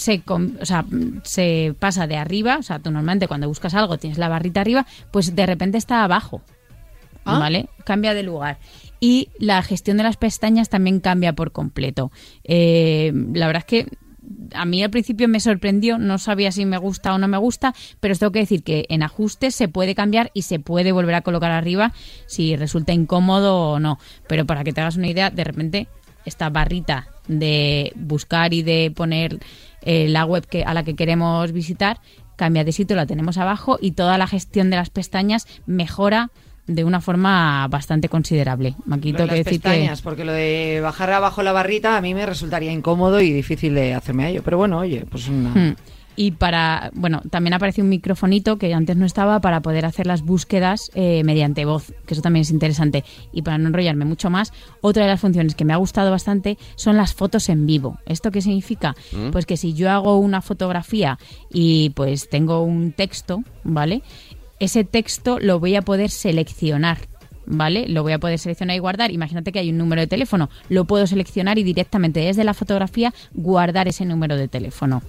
se, 0.02 0.22
o 0.26 0.64
sea, 0.66 0.84
se 1.22 1.74
pasa 1.78 2.06
de 2.06 2.16
arriba, 2.16 2.58
o 2.58 2.62
sea, 2.62 2.78
tú 2.78 2.90
normalmente 2.90 3.28
cuando 3.28 3.48
buscas 3.48 3.74
algo 3.74 3.98
tienes 3.98 4.18
la 4.18 4.28
barrita 4.28 4.60
arriba, 4.60 4.86
pues 5.10 5.34
de 5.34 5.46
repente 5.46 5.78
está 5.78 6.04
abajo, 6.04 6.42
Ah. 7.24 7.38
¿vale? 7.38 7.68
Cambia 7.84 8.14
de 8.14 8.22
lugar. 8.22 8.58
Y 9.00 9.28
la 9.38 9.62
gestión 9.62 9.96
de 9.96 10.02
las 10.02 10.16
pestañas 10.16 10.68
también 10.68 11.00
cambia 11.00 11.32
por 11.32 11.52
completo. 11.52 12.10
Eh, 12.44 13.12
la 13.32 13.46
verdad 13.46 13.60
es 13.60 13.66
que 13.66 13.96
a 14.54 14.64
mí 14.64 14.82
al 14.82 14.90
principio 14.90 15.28
me 15.28 15.40
sorprendió, 15.40 15.98
no 15.98 16.18
sabía 16.18 16.52
si 16.52 16.64
me 16.64 16.78
gusta 16.78 17.14
o 17.14 17.18
no 17.18 17.28
me 17.28 17.38
gusta, 17.38 17.74
pero 18.00 18.12
os 18.12 18.18
tengo 18.18 18.32
que 18.32 18.40
decir 18.40 18.62
que 18.62 18.86
en 18.88 19.02
ajustes 19.02 19.54
se 19.54 19.68
puede 19.68 19.94
cambiar 19.94 20.30
y 20.34 20.42
se 20.42 20.58
puede 20.58 20.92
volver 20.92 21.14
a 21.14 21.22
colocar 21.22 21.50
arriba 21.50 21.92
si 22.26 22.56
resulta 22.56 22.92
incómodo 22.92 23.72
o 23.72 23.78
no. 23.80 23.98
Pero 24.28 24.46
para 24.46 24.64
que 24.64 24.72
te 24.72 24.80
hagas 24.80 24.96
una 24.96 25.08
idea, 25.08 25.30
de 25.30 25.44
repente 25.44 25.88
esta 26.24 26.50
barrita 26.50 27.08
de 27.28 27.92
buscar 27.96 28.52
y 28.54 28.62
de 28.62 28.92
poner 28.94 29.38
eh, 29.82 30.08
la 30.08 30.24
web 30.24 30.46
que, 30.46 30.64
a 30.64 30.74
la 30.74 30.84
que 30.84 30.94
queremos 30.94 31.52
visitar 31.52 32.00
cambia 32.36 32.64
de 32.64 32.72
sitio, 32.72 32.96
la 32.96 33.06
tenemos 33.06 33.38
abajo 33.38 33.78
y 33.80 33.92
toda 33.92 34.18
la 34.18 34.26
gestión 34.26 34.70
de 34.70 34.76
las 34.76 34.90
pestañas 34.90 35.46
mejora 35.66 36.30
de 36.66 36.84
una 36.84 37.00
forma 37.00 37.66
bastante 37.68 38.08
considerable. 38.08 38.76
Aquí 38.90 39.12
Lo 39.12 39.18
de 39.18 39.24
tengo 39.24 39.30
que 39.30 39.36
las 39.36 39.44
decir 39.44 39.60
pestañas, 39.60 40.00
que 40.00 40.04
porque 40.04 40.24
lo 40.24 40.32
de 40.32 40.80
bajar 40.82 41.10
abajo 41.10 41.42
la 41.42 41.52
barrita 41.52 41.96
a 41.96 42.00
mí 42.00 42.14
me 42.14 42.24
resultaría 42.26 42.72
incómodo 42.72 43.20
y 43.20 43.32
difícil 43.32 43.74
de 43.74 43.94
hacerme 43.94 44.24
a 44.24 44.28
ello. 44.30 44.42
Pero 44.44 44.58
bueno, 44.58 44.78
oye, 44.78 45.04
pues 45.10 45.28
una... 45.28 45.50
Mm. 45.50 45.76
Y 46.14 46.32
para, 46.32 46.90
bueno, 46.94 47.22
también 47.30 47.54
aparece 47.54 47.80
un 47.80 47.88
microfonito 47.88 48.58
que 48.58 48.74
antes 48.74 48.96
no 48.96 49.06
estaba 49.06 49.40
para 49.40 49.60
poder 49.62 49.86
hacer 49.86 50.06
las 50.06 50.22
búsquedas 50.22 50.90
eh, 50.94 51.22
mediante 51.24 51.64
voz, 51.64 51.92
que 52.06 52.14
eso 52.14 52.22
también 52.22 52.42
es 52.42 52.50
interesante. 52.50 53.04
Y 53.32 53.42
para 53.42 53.58
no 53.58 53.68
enrollarme 53.68 54.04
mucho 54.04 54.28
más, 54.28 54.52
otra 54.82 55.04
de 55.04 55.08
las 55.08 55.20
funciones 55.20 55.54
que 55.54 55.64
me 55.64 55.72
ha 55.72 55.76
gustado 55.76 56.10
bastante 56.10 56.58
son 56.76 56.96
las 56.96 57.14
fotos 57.14 57.48
en 57.48 57.66
vivo. 57.66 57.98
¿Esto 58.06 58.30
qué 58.30 58.42
significa? 58.42 58.94
Pues 59.30 59.46
que 59.46 59.56
si 59.56 59.72
yo 59.72 59.90
hago 59.90 60.18
una 60.18 60.42
fotografía 60.42 61.18
y 61.50 61.90
pues 61.90 62.28
tengo 62.28 62.62
un 62.62 62.92
texto, 62.92 63.42
¿vale? 63.64 64.02
Ese 64.60 64.84
texto 64.84 65.38
lo 65.40 65.60
voy 65.60 65.76
a 65.76 65.82
poder 65.82 66.10
seleccionar. 66.10 66.98
¿Vale? 67.44 67.88
Lo 67.88 68.04
voy 68.04 68.12
a 68.12 68.20
poder 68.20 68.38
seleccionar 68.38 68.76
y 68.76 68.78
guardar. 68.78 69.10
Imagínate 69.10 69.50
que 69.50 69.58
hay 69.58 69.70
un 69.70 69.76
número 69.76 70.00
de 70.00 70.06
teléfono. 70.06 70.48
Lo 70.68 70.84
puedo 70.84 71.08
seleccionar 71.08 71.58
y 71.58 71.64
directamente 71.64 72.20
desde 72.20 72.44
la 72.44 72.54
fotografía 72.54 73.12
guardar 73.34 73.88
ese 73.88 74.04
número 74.04 74.36
de 74.36 74.46
teléfono. 74.46 75.02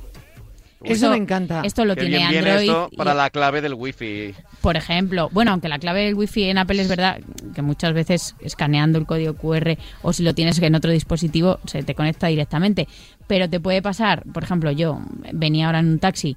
Eso 0.83 1.09
me 1.11 1.17
encanta. 1.17 1.61
Esto 1.63 1.85
lo 1.85 1.95
Qué 1.95 2.01
tiene 2.01 2.17
bien 2.17 2.29
viene 2.29 2.49
Android. 2.51 2.67
esto 2.69 2.89
y- 2.91 2.95
para 2.97 3.13
la 3.13 3.29
clave 3.29 3.61
del 3.61 3.73
wifi. 3.73 4.33
Por 4.61 4.75
ejemplo, 4.77 5.29
bueno, 5.31 5.51
aunque 5.51 5.69
la 5.69 5.79
clave 5.79 6.03
del 6.05 6.15
wifi 6.15 6.43
en 6.43 6.57
Apple 6.57 6.81
es 6.81 6.87
verdad 6.87 7.19
que 7.55 7.61
muchas 7.61 7.93
veces 7.93 8.35
escaneando 8.41 8.97
el 8.99 9.05
código 9.05 9.33
QR 9.35 9.77
o 10.01 10.13
si 10.13 10.23
lo 10.23 10.33
tienes 10.33 10.59
en 10.59 10.75
otro 10.75 10.91
dispositivo 10.91 11.59
se 11.65 11.83
te 11.83 11.95
conecta 11.95 12.27
directamente. 12.27 12.87
Pero 13.27 13.49
te 13.49 13.59
puede 13.59 13.81
pasar, 13.81 14.23
por 14.33 14.43
ejemplo, 14.43 14.71
yo 14.71 14.99
venía 15.31 15.67
ahora 15.67 15.79
en 15.79 15.87
un 15.87 15.99
taxi 15.99 16.35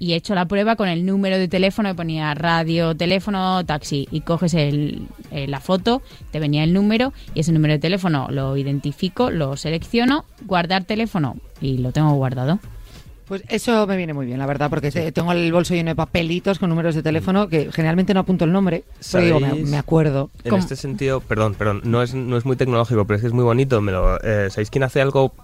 y 0.00 0.12
he 0.12 0.16
hecho 0.16 0.36
la 0.36 0.46
prueba 0.46 0.76
con 0.76 0.88
el 0.88 1.04
número 1.04 1.38
de 1.38 1.48
teléfono, 1.48 1.88
que 1.88 1.94
ponía 1.96 2.32
radio, 2.34 2.94
teléfono, 2.96 3.64
taxi, 3.66 4.06
y 4.12 4.20
coges 4.20 4.54
el, 4.54 5.08
eh, 5.32 5.48
la 5.48 5.58
foto, 5.58 6.02
te 6.30 6.38
venía 6.38 6.62
el 6.62 6.72
número 6.72 7.12
y 7.34 7.40
ese 7.40 7.50
número 7.50 7.74
de 7.74 7.80
teléfono 7.80 8.28
lo 8.30 8.56
identifico, 8.56 9.32
lo 9.32 9.56
selecciono, 9.56 10.24
guardar 10.42 10.84
teléfono 10.84 11.36
y 11.60 11.78
lo 11.78 11.90
tengo 11.90 12.12
guardado. 12.12 12.60
Pues 13.28 13.42
eso 13.48 13.86
me 13.86 13.96
viene 13.98 14.14
muy 14.14 14.24
bien, 14.24 14.38
la 14.38 14.46
verdad, 14.46 14.70
porque 14.70 14.90
te- 14.90 15.12
tengo 15.12 15.32
el 15.32 15.52
bolso 15.52 15.74
lleno 15.74 15.90
de 15.90 15.94
papelitos 15.94 16.58
con 16.58 16.70
números 16.70 16.94
de 16.94 17.02
teléfono 17.02 17.48
que 17.48 17.70
generalmente 17.70 18.14
no 18.14 18.20
apunto 18.20 18.46
el 18.46 18.52
nombre, 18.52 18.84
pero 19.12 19.24
digo, 19.24 19.40
me, 19.40 19.76
acuerdo. 19.76 20.30
En 20.44 20.50
¿Cómo? 20.50 20.62
este 20.62 20.76
sentido, 20.76 21.20
perdón, 21.20 21.54
perdón, 21.54 21.82
no 21.84 22.02
es, 22.02 22.14
no 22.14 22.38
es 22.38 22.46
muy 22.46 22.56
tecnológico, 22.56 23.04
pero 23.06 23.16
es 23.16 23.20
que 23.20 23.26
es 23.26 23.34
muy 23.34 23.44
bonito. 23.44 23.80
Me 23.82 23.92
lo, 23.92 24.18
eh, 24.22 24.48
¿Sabéis 24.50 24.70
quién 24.70 24.82
hace 24.82 25.02
algo 25.02 25.34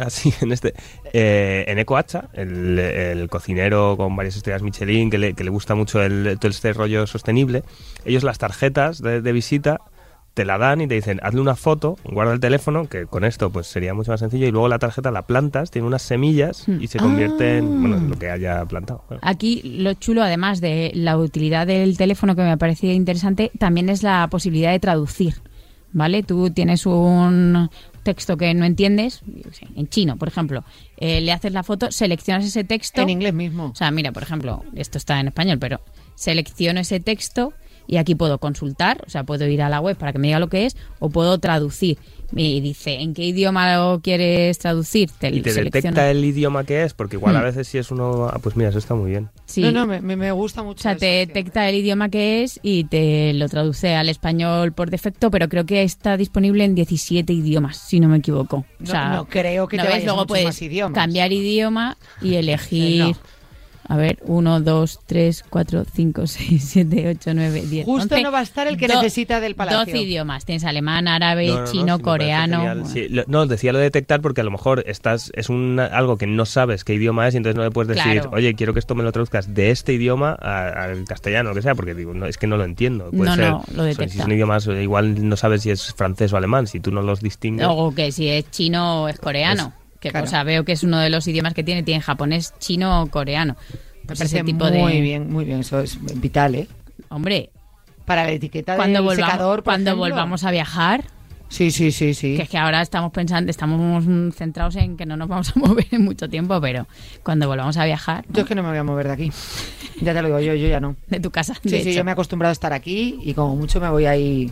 así 0.00 0.32
en 0.40 0.52
este? 0.52 0.72
Eh, 1.12 1.64
en 1.68 1.78
Ecoacha, 1.78 2.28
el, 2.32 2.78
el 2.78 3.28
cocinero 3.28 3.96
con 3.98 4.16
varias 4.16 4.36
estrellas 4.36 4.62
Michelin, 4.62 5.10
que 5.10 5.18
le, 5.18 5.34
que 5.34 5.44
le 5.44 5.50
gusta 5.50 5.74
mucho 5.74 6.02
el, 6.02 6.38
todo 6.40 6.50
este 6.50 6.72
rollo 6.72 7.06
sostenible. 7.06 7.62
Ellos 8.06 8.22
las 8.24 8.38
tarjetas 8.38 9.02
de, 9.02 9.20
de 9.20 9.32
visita 9.32 9.80
te 10.34 10.44
la 10.44 10.58
dan 10.58 10.80
y 10.80 10.88
te 10.88 10.94
dicen, 10.94 11.20
hazle 11.22 11.40
una 11.40 11.54
foto, 11.54 11.96
guarda 12.04 12.32
el 12.32 12.40
teléfono, 12.40 12.88
que 12.88 13.06
con 13.06 13.24
esto 13.24 13.50
pues 13.50 13.68
sería 13.68 13.94
mucho 13.94 14.10
más 14.10 14.20
sencillo, 14.20 14.46
y 14.46 14.50
luego 14.50 14.68
la 14.68 14.80
tarjeta 14.80 15.12
la 15.12 15.26
plantas, 15.26 15.70
tiene 15.70 15.86
unas 15.86 16.02
semillas 16.02 16.66
y 16.68 16.88
se 16.88 16.98
convierte 16.98 17.58
en 17.58 17.80
bueno, 17.80 17.96
en 17.96 18.10
lo 18.10 18.18
que 18.18 18.30
haya 18.30 18.64
plantado. 18.66 19.04
Claro. 19.06 19.20
Aquí 19.24 19.62
lo 19.62 19.94
chulo, 19.94 20.22
además 20.22 20.60
de 20.60 20.90
la 20.94 21.16
utilidad 21.16 21.68
del 21.68 21.96
teléfono 21.96 22.34
que 22.34 22.42
me 22.42 22.58
parecía 22.58 22.92
interesante, 22.92 23.52
también 23.58 23.88
es 23.88 24.02
la 24.02 24.26
posibilidad 24.28 24.72
de 24.72 24.80
traducir. 24.80 25.34
¿Vale? 25.96 26.24
Tú 26.24 26.50
tienes 26.50 26.86
un 26.86 27.70
texto 28.02 28.36
que 28.36 28.52
no 28.52 28.64
entiendes, 28.64 29.22
en 29.76 29.88
chino, 29.88 30.16
por 30.16 30.26
ejemplo, 30.26 30.64
eh, 30.96 31.20
le 31.20 31.30
haces 31.30 31.52
la 31.52 31.62
foto, 31.62 31.92
seleccionas 31.92 32.44
ese 32.44 32.64
texto. 32.64 33.00
En 33.00 33.10
inglés 33.10 33.32
mismo. 33.32 33.66
O 33.66 33.74
sea, 33.76 33.92
mira, 33.92 34.10
por 34.10 34.24
ejemplo, 34.24 34.64
esto 34.74 34.98
está 34.98 35.20
en 35.20 35.28
español, 35.28 35.58
pero 35.60 35.80
selecciono 36.16 36.80
ese 36.80 36.98
texto 36.98 37.52
y 37.86 37.96
aquí 37.98 38.14
puedo 38.14 38.38
consultar, 38.38 39.02
o 39.06 39.10
sea, 39.10 39.24
puedo 39.24 39.46
ir 39.46 39.62
a 39.62 39.68
la 39.68 39.80
web 39.80 39.96
para 39.96 40.12
que 40.12 40.18
me 40.18 40.28
diga 40.28 40.38
lo 40.38 40.48
que 40.48 40.66
es, 40.66 40.76
o 40.98 41.10
puedo 41.10 41.38
traducir. 41.38 41.98
Y 42.36 42.60
dice, 42.60 42.94
¿en 43.00 43.14
qué 43.14 43.22
idioma 43.22 43.76
lo 43.76 44.00
quieres 44.00 44.58
traducir? 44.58 45.08
Te 45.18 45.28
Y 45.28 45.40
te 45.40 45.52
detecta 45.52 46.10
el 46.10 46.24
idioma 46.24 46.64
que 46.64 46.82
es, 46.82 46.92
porque 46.92 47.14
igual 47.16 47.36
a 47.36 47.40
Hmm. 47.40 47.44
veces 47.44 47.68
si 47.68 47.78
es 47.78 47.90
uno, 47.92 48.26
ah, 48.26 48.40
pues 48.42 48.56
mira, 48.56 48.70
eso 48.70 48.78
está 48.78 48.94
muy 48.96 49.10
bien. 49.10 49.28
Sí. 49.46 49.60
No, 49.60 49.70
no, 49.70 49.86
me, 49.86 50.00
me- 50.00 50.32
gusta 50.32 50.62
mucho. 50.64 50.80
O 50.80 50.82
sea, 50.82 50.96
te 50.96 51.06
detecta 51.06 51.68
el 51.68 51.76
idioma 51.76 52.08
que 52.08 52.42
es 52.42 52.58
y 52.62 52.84
te 52.84 53.32
lo 53.34 53.48
traduce 53.48 53.94
al 53.94 54.08
español 54.08 54.72
por 54.72 54.90
defecto, 54.90 55.30
pero 55.30 55.48
creo 55.48 55.64
que 55.64 55.82
está 55.84 56.16
disponible 56.16 56.64
en 56.64 56.74
17 56.74 57.32
idiomas, 57.32 57.76
si 57.76 58.00
no 58.00 58.08
me 58.08 58.16
equivoco. 58.16 58.56
O 58.56 58.64
No- 58.80 58.86
sea, 58.90 59.08
no 59.10 59.26
creo 59.28 59.68
que 59.68 59.76
te 59.76 59.82
ves? 59.84 59.92
vayas 59.92 60.02
a 60.08 60.12
Luego 60.12 60.26
puedes 60.26 60.46
más 60.46 60.62
idiomas. 60.62 60.94
cambiar 60.98 61.32
idioma 61.32 61.96
y 62.20 62.34
elegir... 62.34 63.04
no. 63.04 63.33
A 63.86 63.96
ver, 63.98 64.18
1, 64.22 64.60
2, 64.60 65.00
3, 65.06 65.44
4, 65.50 65.84
5, 65.94 66.26
6, 66.26 66.64
7, 66.64 67.08
8, 67.20 67.30
9, 67.34 67.62
10. 67.68 67.84
Justo 67.84 68.14
11. 68.14 68.22
no 68.22 68.32
va 68.32 68.38
a 68.38 68.42
estar 68.42 68.66
el 68.66 68.78
que 68.78 68.88
Do- 68.88 68.94
necesita 68.94 69.40
del 69.40 69.54
palacio. 69.56 69.80
12 69.80 69.98
idiomas. 69.98 70.46
Tienes 70.46 70.64
alemán, 70.64 71.06
árabe, 71.06 71.48
No, 71.48 71.54
no, 71.54 71.60
no, 71.60 71.66
chino, 71.66 71.72
sí, 71.74 71.82
me 71.82 71.86
parece 71.86 72.02
coreano. 72.04 72.56
genial. 72.58 72.82
Sí, 72.86 73.08
lo- 73.10 73.24
no, 73.26 73.46
decía 73.46 73.72
lo 73.72 73.78
de 73.78 73.84
detectar 73.84 74.22
porque 74.22 74.40
a 74.40 74.44
lo 74.44 74.50
mejor 74.50 74.84
estás 74.86 75.30
es 75.34 75.50
un, 75.50 75.78
algo 75.80 76.16
que 76.16 76.26
no 76.26 76.46
sabes 76.46 76.82
qué 76.82 76.94
idioma 76.94 77.28
es 77.28 77.34
y 77.34 77.36
entonces 77.36 77.56
no 77.56 77.62
le 77.64 77.70
puedes 77.70 77.88
decir, 77.94 78.20
Claro. 78.22 78.30
oye, 78.32 78.54
quiero 78.54 78.72
que 78.72 78.78
esto 78.78 78.94
me 78.94 79.02
lo 79.02 79.12
traduzcas 79.12 79.52
de 79.52 79.70
este 79.70 79.92
idioma 79.92 80.32
al 80.32 81.04
castellano, 81.04 81.50
lo 81.50 81.54
que 81.54 81.62
sea, 81.62 81.74
porque 81.74 81.94
digo, 81.94 82.14
no, 82.14 82.24
es 82.26 82.38
que 82.38 82.46
no 82.46 82.56
lo 82.56 82.64
entiendo. 82.64 83.10
Puede 83.10 83.24
No, 83.30 83.36
ser, 83.36 83.50
no, 83.50 83.50
lo 83.50 83.58
o 83.58 83.74
sea, 83.74 83.84
detecta. 83.84 84.12
Si 84.14 84.18
son 84.18 84.32
idiomas, 84.32 84.66
eh, 84.66 84.82
igual 84.82 85.28
no 85.28 85.36
sabes 85.36 85.60
si 85.62 85.70
es 85.70 85.92
francés 85.92 86.32
o 86.32 86.38
alemán, 86.38 86.66
si 86.66 86.80
tú 86.80 86.90
no 86.90 87.02
los 87.02 87.20
distingues. 87.20 87.66
O 87.68 87.94
que 87.94 88.12
si 88.12 88.28
es 88.28 88.50
chino 88.50 89.02
o 89.02 89.08
es 89.08 89.18
coreano. 89.18 89.74
Que, 90.04 90.10
claro. 90.12 90.26
O 90.26 90.28
sea, 90.30 90.44
veo 90.44 90.64
que 90.64 90.72
es 90.72 90.82
uno 90.82 90.98
de 90.98 91.10
los 91.10 91.26
idiomas 91.26 91.54
que 91.54 91.64
tiene. 91.64 91.82
Tiene 91.82 92.00
japonés, 92.00 92.54
chino 92.58 93.02
o 93.02 93.06
coreano. 93.08 93.56
Pues 94.06 94.20
ese 94.20 94.44
tipo 94.44 94.66
muy 94.70 94.92
de... 94.92 95.00
bien, 95.00 95.32
muy 95.32 95.44
bien. 95.44 95.60
Eso 95.60 95.80
es 95.80 95.98
vital, 96.20 96.54
¿eh? 96.54 96.68
Hombre, 97.08 97.50
Para 98.04 98.24
la 98.24 98.32
etiqueta 98.32 98.76
cuando, 98.76 98.98
del 99.00 99.04
volvamos, 99.06 99.32
secador, 99.32 99.56
por 99.58 99.64
cuando 99.64 99.90
ejemplo. 99.90 100.08
volvamos 100.10 100.44
a 100.44 100.50
viajar, 100.50 101.04
Sí, 101.48 101.70
sí, 101.70 101.92
sí, 101.92 102.14
sí. 102.14 102.36
que 102.36 102.42
es 102.42 102.48
que 102.48 102.58
ahora 102.58 102.82
estamos 102.82 103.12
pensando, 103.12 103.48
estamos 103.50 104.04
centrados 104.34 104.74
en 104.76 104.96
que 104.96 105.06
no 105.06 105.16
nos 105.16 105.28
vamos 105.28 105.52
a 105.54 105.58
mover 105.60 105.86
en 105.92 106.02
mucho 106.04 106.28
tiempo, 106.28 106.60
pero 106.60 106.86
cuando 107.22 107.46
volvamos 107.46 107.76
a 107.76 107.84
viajar, 107.84 108.24
Yo 108.30 108.42
es 108.42 108.48
que 108.48 108.54
no 108.54 108.62
me 108.62 108.70
voy 108.70 108.78
a 108.78 108.82
mover 108.82 109.06
de 109.06 109.12
aquí. 109.12 109.32
Ya 110.00 110.12
te 110.12 110.20
lo 110.22 110.28
digo 110.28 110.40
yo, 110.40 110.54
yo 110.54 110.66
ya 110.66 110.80
no. 110.80 110.96
de 111.08 111.20
tu 111.20 111.30
casa. 111.30 111.54
Sí, 111.62 111.68
sí, 111.68 111.76
hecho. 111.76 111.90
yo 111.90 112.04
me 112.04 112.10
he 112.10 112.14
acostumbrado 112.14 112.50
a 112.50 112.52
estar 112.54 112.72
aquí 112.72 113.20
y 113.22 113.34
como 113.34 113.54
mucho 113.56 113.80
me 113.80 113.88
voy 113.88 114.06
ahí, 114.06 114.50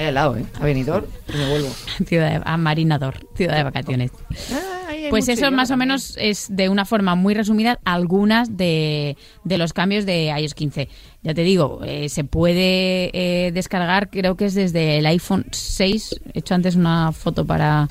ahí 0.00 0.08
al 0.08 0.14
lado, 0.14 0.36
¿eh? 0.36 0.44
A 0.60 0.64
Benidorm 0.64 1.06
y 1.32 1.36
me 1.36 1.48
vuelvo. 1.50 1.68
Ciudad 2.06 2.30
de, 2.30 2.42
a 2.44 2.56
Marinador, 2.56 3.26
ciudad 3.34 3.56
de 3.56 3.62
vacaciones. 3.62 4.10
Ah, 4.52 4.92
Pues 5.10 5.28
eso 5.28 5.50
más 5.50 5.70
o 5.70 5.76
menos 5.76 6.16
es 6.18 6.46
de 6.50 6.68
una 6.68 6.84
forma 6.84 7.14
muy 7.14 7.34
resumida 7.34 7.78
algunas 7.84 8.56
de, 8.56 9.16
de 9.44 9.58
los 9.58 9.72
cambios 9.72 10.06
de 10.06 10.26
iOS 10.36 10.54
15. 10.54 10.88
Ya 11.22 11.34
te 11.34 11.42
digo, 11.42 11.80
eh, 11.84 12.08
se 12.08 12.24
puede 12.24 13.10
eh, 13.12 13.52
descargar, 13.52 14.10
creo 14.10 14.36
que 14.36 14.46
es 14.46 14.54
desde 14.54 14.98
el 14.98 15.06
iPhone 15.06 15.46
6. 15.50 16.20
He 16.32 16.38
hecho 16.40 16.54
antes 16.54 16.76
una 16.76 17.12
foto 17.12 17.44
para, 17.44 17.88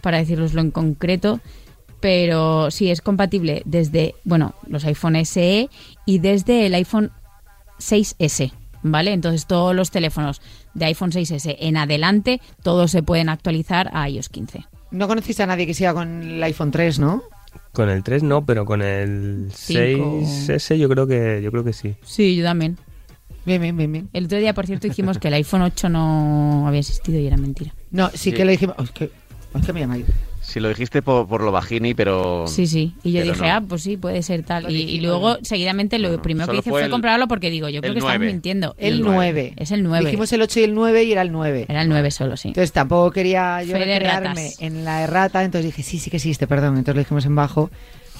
para 0.00 0.18
deciroslo 0.18 0.60
en 0.60 0.70
concreto. 0.70 1.40
Pero 2.00 2.70
sí, 2.70 2.90
es 2.90 3.02
compatible 3.02 3.60
desde, 3.66 4.14
bueno, 4.24 4.54
los 4.66 4.84
iPhone 4.86 5.22
SE 5.26 5.68
y 6.06 6.18
desde 6.18 6.64
el 6.64 6.74
iPhone 6.74 7.12
6S, 7.78 8.52
¿vale? 8.82 9.12
Entonces 9.12 9.46
todos 9.46 9.74
los 9.74 9.90
teléfonos 9.90 10.40
de 10.74 10.84
iPhone 10.86 11.10
6S 11.12 11.56
en 11.58 11.76
adelante, 11.76 12.40
todos 12.62 12.90
se 12.90 13.02
pueden 13.02 13.28
actualizar 13.28 13.90
a 13.92 14.08
iOS 14.08 14.28
15. 14.28 14.64
No 14.90 15.06
conocéis 15.08 15.40
a 15.40 15.46
nadie 15.46 15.66
que 15.66 15.74
siga 15.74 15.94
con 15.94 16.22
el 16.22 16.42
iPhone 16.42 16.70
3, 16.70 16.98
¿no? 16.98 17.22
Con 17.72 17.88
el 17.88 18.02
3 18.02 18.22
no, 18.22 18.44
pero 18.44 18.64
con 18.64 18.82
el 18.82 19.50
Cinco. 19.54 20.20
6S 20.22 20.76
yo 20.76 20.88
creo 20.88 21.06
que 21.06 21.40
yo 21.42 21.50
creo 21.50 21.64
que 21.64 21.72
sí. 21.72 21.94
Sí, 22.04 22.36
yo 22.36 22.44
también. 22.44 22.76
Bien, 23.46 23.60
bien, 23.62 23.76
bien, 23.76 23.90
bien. 23.90 24.08
El 24.12 24.26
otro 24.26 24.38
día, 24.38 24.52
por 24.54 24.66
cierto, 24.66 24.86
dijimos 24.86 25.18
que 25.18 25.28
el 25.28 25.34
iPhone 25.34 25.62
8 25.62 25.88
no 25.88 26.66
había 26.68 26.80
existido 26.80 27.18
y 27.18 27.26
era 27.26 27.36
mentira. 27.36 27.74
No, 27.90 28.10
sí, 28.10 28.18
Sí. 28.18 28.32
que 28.32 28.44
le 28.44 28.52
dijimos... 28.52 28.76
oh, 28.78 28.82
es 28.82 28.90
que, 28.90 29.10
es 29.54 29.66
que 29.66 29.72
me 29.72 29.80
llama 29.80 29.96
Si 30.50 30.60
lo 30.60 30.68
dijiste 30.68 31.00
por, 31.02 31.28
por 31.28 31.42
lo 31.42 31.52
bajini, 31.52 31.94
pero... 31.94 32.44
Sí, 32.48 32.66
sí. 32.66 32.92
Y 33.04 33.12
yo 33.12 33.22
dije, 33.22 33.40
no. 33.42 33.52
ah, 33.52 33.62
pues 33.66 33.82
sí, 33.82 33.96
puede 33.96 34.22
ser 34.22 34.42
tal. 34.42 34.70
Y, 34.70 34.82
y 34.82 35.00
luego, 35.00 35.36
seguidamente, 35.42 35.98
lo 35.98 36.10
No, 36.10 36.22
primero 36.22 36.50
que 36.52 36.58
hice 36.58 36.70
fue 36.70 36.84
el- 36.84 36.90
comprobarlo 36.90 37.28
porque 37.28 37.50
digo, 37.50 37.68
yo 37.68 37.80
creo 37.80 37.92
que 37.92 37.98
estamos 38.00 38.18
9. 38.18 38.32
mintiendo. 38.32 38.74
El 38.78 38.94
El 38.94 39.02
9. 39.02 39.52
Es 39.56 39.70
el 39.70 39.82
9. 39.82 40.04
Dijimos 40.06 40.32
el 40.32 40.42
8 40.42 40.60
y 40.60 40.62
el 40.64 40.74
9 40.74 41.04
y 41.04 41.12
era 41.12 41.22
el 41.22 41.30
9. 41.32 41.66
Era 41.68 41.82
el 41.82 41.88
9 41.88 42.10
solo, 42.10 42.36
sí. 42.36 42.48
Entonces 42.48 42.72
tampoco 42.72 43.10
quería 43.12 43.62
yo 43.62 43.76
ratas. 43.78 44.60
en 44.60 44.84
la 44.84 45.02
errata, 45.04 45.44
entonces 45.44 45.66
dije, 45.66 45.82
sí, 45.82 45.98
sí 45.98 46.10
que 46.10 46.16
existe, 46.16 46.46
perdón. 46.46 46.70
Entonces 46.78 46.96
lo 46.96 47.00
dijimos 47.02 47.24
en 47.26 47.36
bajo, 47.36 47.70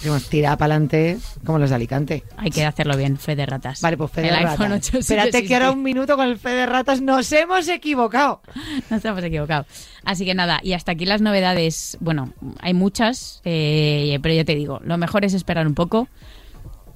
dijimos, 0.00 0.28
tira 0.28 0.56
para 0.56 0.74
adelante, 0.74 1.18
como 1.44 1.58
los 1.58 1.70
de 1.70 1.76
Alicante. 1.76 2.24
Hay 2.36 2.50
que 2.50 2.64
hacerlo 2.64 2.96
bien, 2.96 3.18
fe 3.18 3.36
de 3.36 3.46
ratas. 3.46 3.80
Vale, 3.82 3.96
pues 3.96 4.10
fe 4.10 4.22
de 4.22 4.28
el 4.28 4.34
ratas. 4.34 4.52
iPhone 4.52 4.72
8 4.72 4.90
sí 4.90 4.98
Espérate 4.98 5.30
que, 5.30 5.38
existe. 5.38 5.54
ahora 5.54 5.70
un 5.72 5.82
minuto 5.82 6.16
con 6.16 6.26
el 6.26 6.38
fe 6.38 6.50
de 6.50 6.66
ratas 6.66 7.00
nos 7.00 7.30
hemos 7.32 7.68
equivocado. 7.68 8.42
No 8.90 8.96
estamos 8.96 9.22
equivocados. 9.22 9.66
Así 10.04 10.24
que 10.24 10.34
nada, 10.34 10.60
y 10.62 10.72
hasta 10.72 10.92
aquí 10.92 11.04
las 11.06 11.20
novedades. 11.20 11.96
Bueno, 12.00 12.32
hay 12.60 12.74
muchas, 12.74 13.40
eh, 13.44 14.18
pero 14.22 14.34
ya 14.34 14.44
te 14.44 14.54
digo, 14.54 14.80
lo 14.82 14.96
mejor 14.98 15.24
es 15.24 15.34
esperar 15.34 15.66
un 15.66 15.74
poco. 15.74 16.08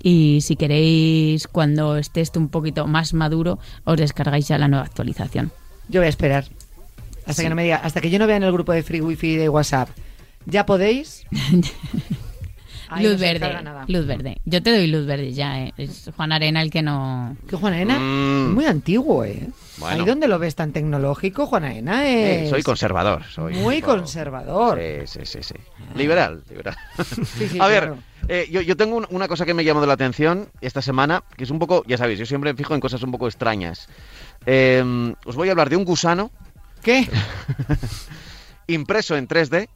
Y 0.02 0.40
si 0.42 0.56
queréis, 0.56 1.46
cuando 1.46 1.96
esté 1.96 2.20
esto 2.20 2.38
un 2.40 2.48
poquito 2.48 2.86
más 2.86 3.14
maduro, 3.14 3.58
os 3.84 3.96
descargáis 3.96 4.48
ya 4.48 4.58
la 4.58 4.68
nueva 4.68 4.84
actualización. 4.84 5.52
Yo 5.88 6.00
voy 6.00 6.06
a 6.06 6.10
esperar. 6.10 6.44
Hasta 7.26 7.42
que 7.42 7.48
no 7.48 7.54
me 7.54 7.62
diga, 7.64 7.76
hasta 7.76 8.00
que 8.00 8.10
yo 8.10 8.18
no 8.18 8.26
vea 8.26 8.36
en 8.36 8.42
el 8.42 8.52
grupo 8.52 8.72
de 8.72 8.82
Free 8.82 9.00
Wifi 9.00 9.36
de 9.36 9.48
WhatsApp. 9.48 9.88
¿Ya 10.46 10.66
podéis? 10.66 11.24
Ahí 12.94 13.04
luz 13.06 13.18
verde, 13.20 13.62
nada. 13.62 13.84
luz 13.88 14.06
verde. 14.06 14.40
Yo 14.44 14.62
te 14.62 14.70
doy 14.70 14.86
luz 14.86 15.06
verde 15.06 15.32
ya, 15.32 15.60
eh. 15.62 15.72
Es 15.76 16.10
Juan 16.16 16.32
Arena 16.32 16.62
el 16.62 16.70
que 16.70 16.82
no... 16.82 17.36
¿Qué 17.48 17.56
Juan 17.56 17.74
Arena? 17.74 17.98
Mm. 17.98 18.54
Muy 18.54 18.64
antiguo, 18.66 19.24
¿eh? 19.24 19.48
Bueno. 19.78 20.02
Ahí 20.02 20.06
donde 20.08 20.28
lo 20.28 20.38
ves 20.38 20.54
tan 20.54 20.72
tecnológico, 20.72 21.46
Juan 21.46 21.64
Arena 21.64 22.06
Eh, 22.08 22.44
es... 22.44 22.50
soy 22.50 22.62
conservador. 22.62 23.24
Soy 23.24 23.54
Muy 23.54 23.80
poco- 23.80 23.96
conservador. 23.96 24.78
Sí, 24.78 25.06
sí, 25.06 25.26
sí, 25.26 25.38
sí. 25.42 25.54
Liberal, 25.96 26.42
liberal. 26.48 26.76
Sí, 27.36 27.48
sí, 27.52 27.58
a 27.60 27.66
ver, 27.66 27.80
claro. 27.84 27.98
eh, 28.28 28.48
yo, 28.50 28.60
yo 28.60 28.76
tengo 28.76 28.96
un- 28.96 29.06
una 29.10 29.26
cosa 29.28 29.44
que 29.44 29.52
me 29.54 29.62
ha 29.62 29.64
llamado 29.64 29.86
la 29.86 29.94
atención 29.94 30.48
esta 30.60 30.80
semana, 30.82 31.24
que 31.36 31.44
es 31.44 31.50
un 31.50 31.58
poco, 31.58 31.82
ya 31.86 31.96
sabéis, 31.98 32.18
yo 32.20 32.26
siempre 32.26 32.52
me 32.52 32.56
fijo 32.56 32.74
en 32.74 32.80
cosas 32.80 33.02
un 33.02 33.10
poco 33.10 33.26
extrañas. 33.26 33.88
Eh, 34.46 35.12
os 35.24 35.34
voy 35.36 35.48
a 35.48 35.52
hablar 35.52 35.70
de 35.70 35.76
un 35.76 35.84
gusano 35.84 36.30
¿Qué? 36.82 37.08
impreso 38.66 39.16
en 39.16 39.26
3D, 39.28 39.68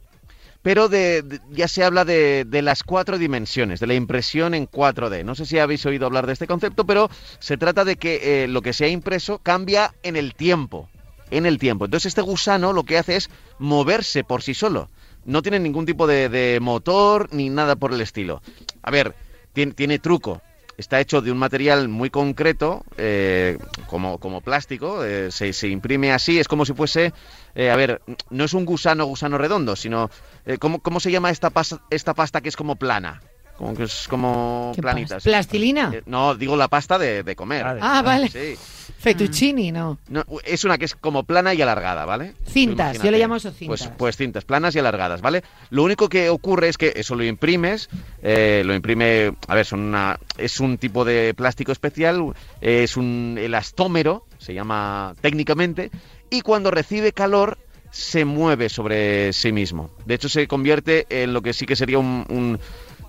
pero 0.61 0.89
de, 0.89 1.39
ya 1.51 1.67
se 1.67 1.83
habla 1.83 2.05
de, 2.05 2.45
de 2.45 2.61
las 2.61 2.83
cuatro 2.83 3.17
dimensiones, 3.17 3.79
de 3.79 3.87
la 3.87 3.93
impresión 3.93 4.53
en 4.53 4.67
4D. 4.67 5.23
No 5.23 5.35
sé 5.35 5.45
si 5.45 5.57
habéis 5.57 5.85
oído 5.85 6.05
hablar 6.05 6.27
de 6.27 6.33
este 6.33 6.47
concepto, 6.47 6.85
pero 6.85 7.09
se 7.39 7.57
trata 7.57 7.85
de 7.85 7.95
que 7.95 8.43
eh, 8.43 8.47
lo 8.47 8.61
que 8.61 8.73
se 8.73 8.85
ha 8.85 8.89
impreso 8.89 9.39
cambia 9.39 9.93
en 10.03 10.15
el 10.15 10.35
tiempo. 10.35 10.89
En 11.31 11.45
el 11.45 11.59
tiempo. 11.59 11.85
Entonces 11.85 12.07
este 12.07 12.21
gusano 12.21 12.73
lo 12.73 12.83
que 12.83 12.97
hace 12.97 13.15
es 13.15 13.29
moverse 13.59 14.23
por 14.23 14.41
sí 14.41 14.53
solo. 14.53 14.89
No 15.25 15.41
tiene 15.41 15.59
ningún 15.59 15.85
tipo 15.85 16.07
de, 16.07 16.27
de 16.27 16.59
motor 16.59 17.29
ni 17.31 17.49
nada 17.49 17.75
por 17.75 17.93
el 17.93 18.01
estilo. 18.01 18.41
A 18.81 18.91
ver, 18.91 19.15
tiene, 19.53 19.73
tiene 19.73 19.99
truco. 19.99 20.41
Está 20.79 21.01
hecho 21.01 21.19
de 21.21 21.29
un 21.29 21.37
material 21.37 21.89
muy 21.89 22.09
concreto, 22.09 22.85
eh, 22.97 23.57
como, 23.89 24.17
como 24.17 24.39
plástico, 24.39 25.03
eh, 25.03 25.29
se, 25.29 25.51
se 25.51 25.67
imprime 25.67 26.13
así, 26.13 26.39
es 26.39 26.47
como 26.47 26.65
si 26.65 26.73
fuese, 26.73 27.11
eh, 27.53 27.69
a 27.69 27.75
ver, 27.75 28.01
no 28.29 28.45
es 28.45 28.53
un 28.53 28.63
gusano 28.63 29.03
gusano 29.03 29.37
redondo, 29.37 29.75
sino, 29.75 30.09
eh, 30.45 30.57
¿cómo, 30.57 30.79
¿cómo 30.79 31.01
se 31.01 31.11
llama 31.11 31.31
esta, 31.31 31.49
pas- 31.51 31.81
esta 31.89 32.13
pasta 32.13 32.39
que 32.39 32.47
es 32.47 32.55
como 32.55 32.77
plana? 32.77 33.21
Como 33.59 33.75
que 33.75 33.83
es 33.83 34.07
como 34.07 34.71
¿Qué 34.73 34.81
planitas. 34.81 35.21
¿Plastilina? 35.21 35.91
Eh, 35.93 36.01
no, 36.05 36.33
digo 36.33 36.55
la 36.55 36.69
pasta 36.69 36.97
de, 36.97 37.23
de 37.23 37.35
comer. 37.35 37.65
Ah, 37.65 37.73
de- 37.75 37.79
Ah, 37.83 38.01
vale. 38.01 38.29
Sí. 38.29 38.55
Fettuccini, 38.97 39.71
¿no? 39.73 39.97
No, 40.07 40.23
es 40.45 40.63
una 40.63 40.77
que 40.77 40.85
es 40.85 40.95
como 40.95 41.23
plana 41.23 41.53
y 41.53 41.61
alargada, 41.61 42.05
¿vale? 42.05 42.35
Cintas, 42.47 43.01
yo 43.01 43.11
le 43.11 43.19
llamo 43.19 43.35
eso 43.35 43.51
cintas. 43.51 43.81
Pues, 43.81 43.91
pues 43.97 44.17
cintas 44.17 44.45
planas 44.45 44.75
y 44.75 44.79
alargadas, 44.79 45.21
¿vale? 45.21 45.43
Lo 45.71 45.83
único 45.83 46.07
que 46.09 46.29
ocurre 46.29 46.69
es 46.69 46.77
que 46.77 46.93
eso 46.95 47.15
lo 47.15 47.23
imprimes, 47.25 47.89
eh, 48.23 48.63
lo 48.65 48.73
imprime, 48.73 49.33
a 49.47 49.55
ver, 49.55 49.65
son 49.65 49.81
una, 49.81 50.17
es 50.37 50.59
un 50.61 50.77
tipo 50.77 51.03
de 51.05 51.33
plástico 51.33 51.71
especial, 51.73 52.33
eh, 52.61 52.83
es 52.83 52.95
un 52.97 53.37
elastómero, 53.39 54.25
se 54.37 54.53
llama 54.53 55.15
técnicamente, 55.21 55.91
y 56.29 56.41
cuando 56.41 56.71
recibe 56.71 57.11
calor 57.11 57.57
se 57.91 58.23
mueve 58.25 58.69
sobre 58.69 59.33
sí 59.33 59.51
mismo. 59.51 59.89
De 60.05 60.13
hecho, 60.15 60.29
se 60.29 60.47
convierte 60.47 61.05
en 61.09 61.33
lo 61.33 61.41
que 61.41 61.53
sí 61.53 61.65
que 61.65 61.75
sería 61.75 61.99
un, 61.99 62.25
un, 62.29 62.59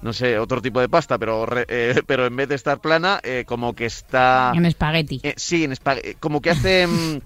no 0.02 0.12
sé, 0.12 0.38
otro 0.38 0.62
tipo 0.62 0.80
de 0.80 0.88
pasta, 0.88 1.18
pero, 1.18 1.46
re- 1.46 1.66
eh, 1.68 2.02
pero 2.06 2.26
en 2.26 2.36
vez 2.36 2.48
de 2.48 2.54
estar 2.54 2.80
plana, 2.80 3.20
eh, 3.22 3.44
como 3.46 3.74
que 3.74 3.86
está... 3.86 4.52
En 4.54 4.64
espagueti. 4.66 5.20
Eh, 5.22 5.34
sí, 5.36 5.64
en 5.64 5.72
espa- 5.72 6.00
eh, 6.02 6.16
como 6.20 6.40
que 6.40 6.50
hace... 6.50 6.86
mm, 6.86 7.20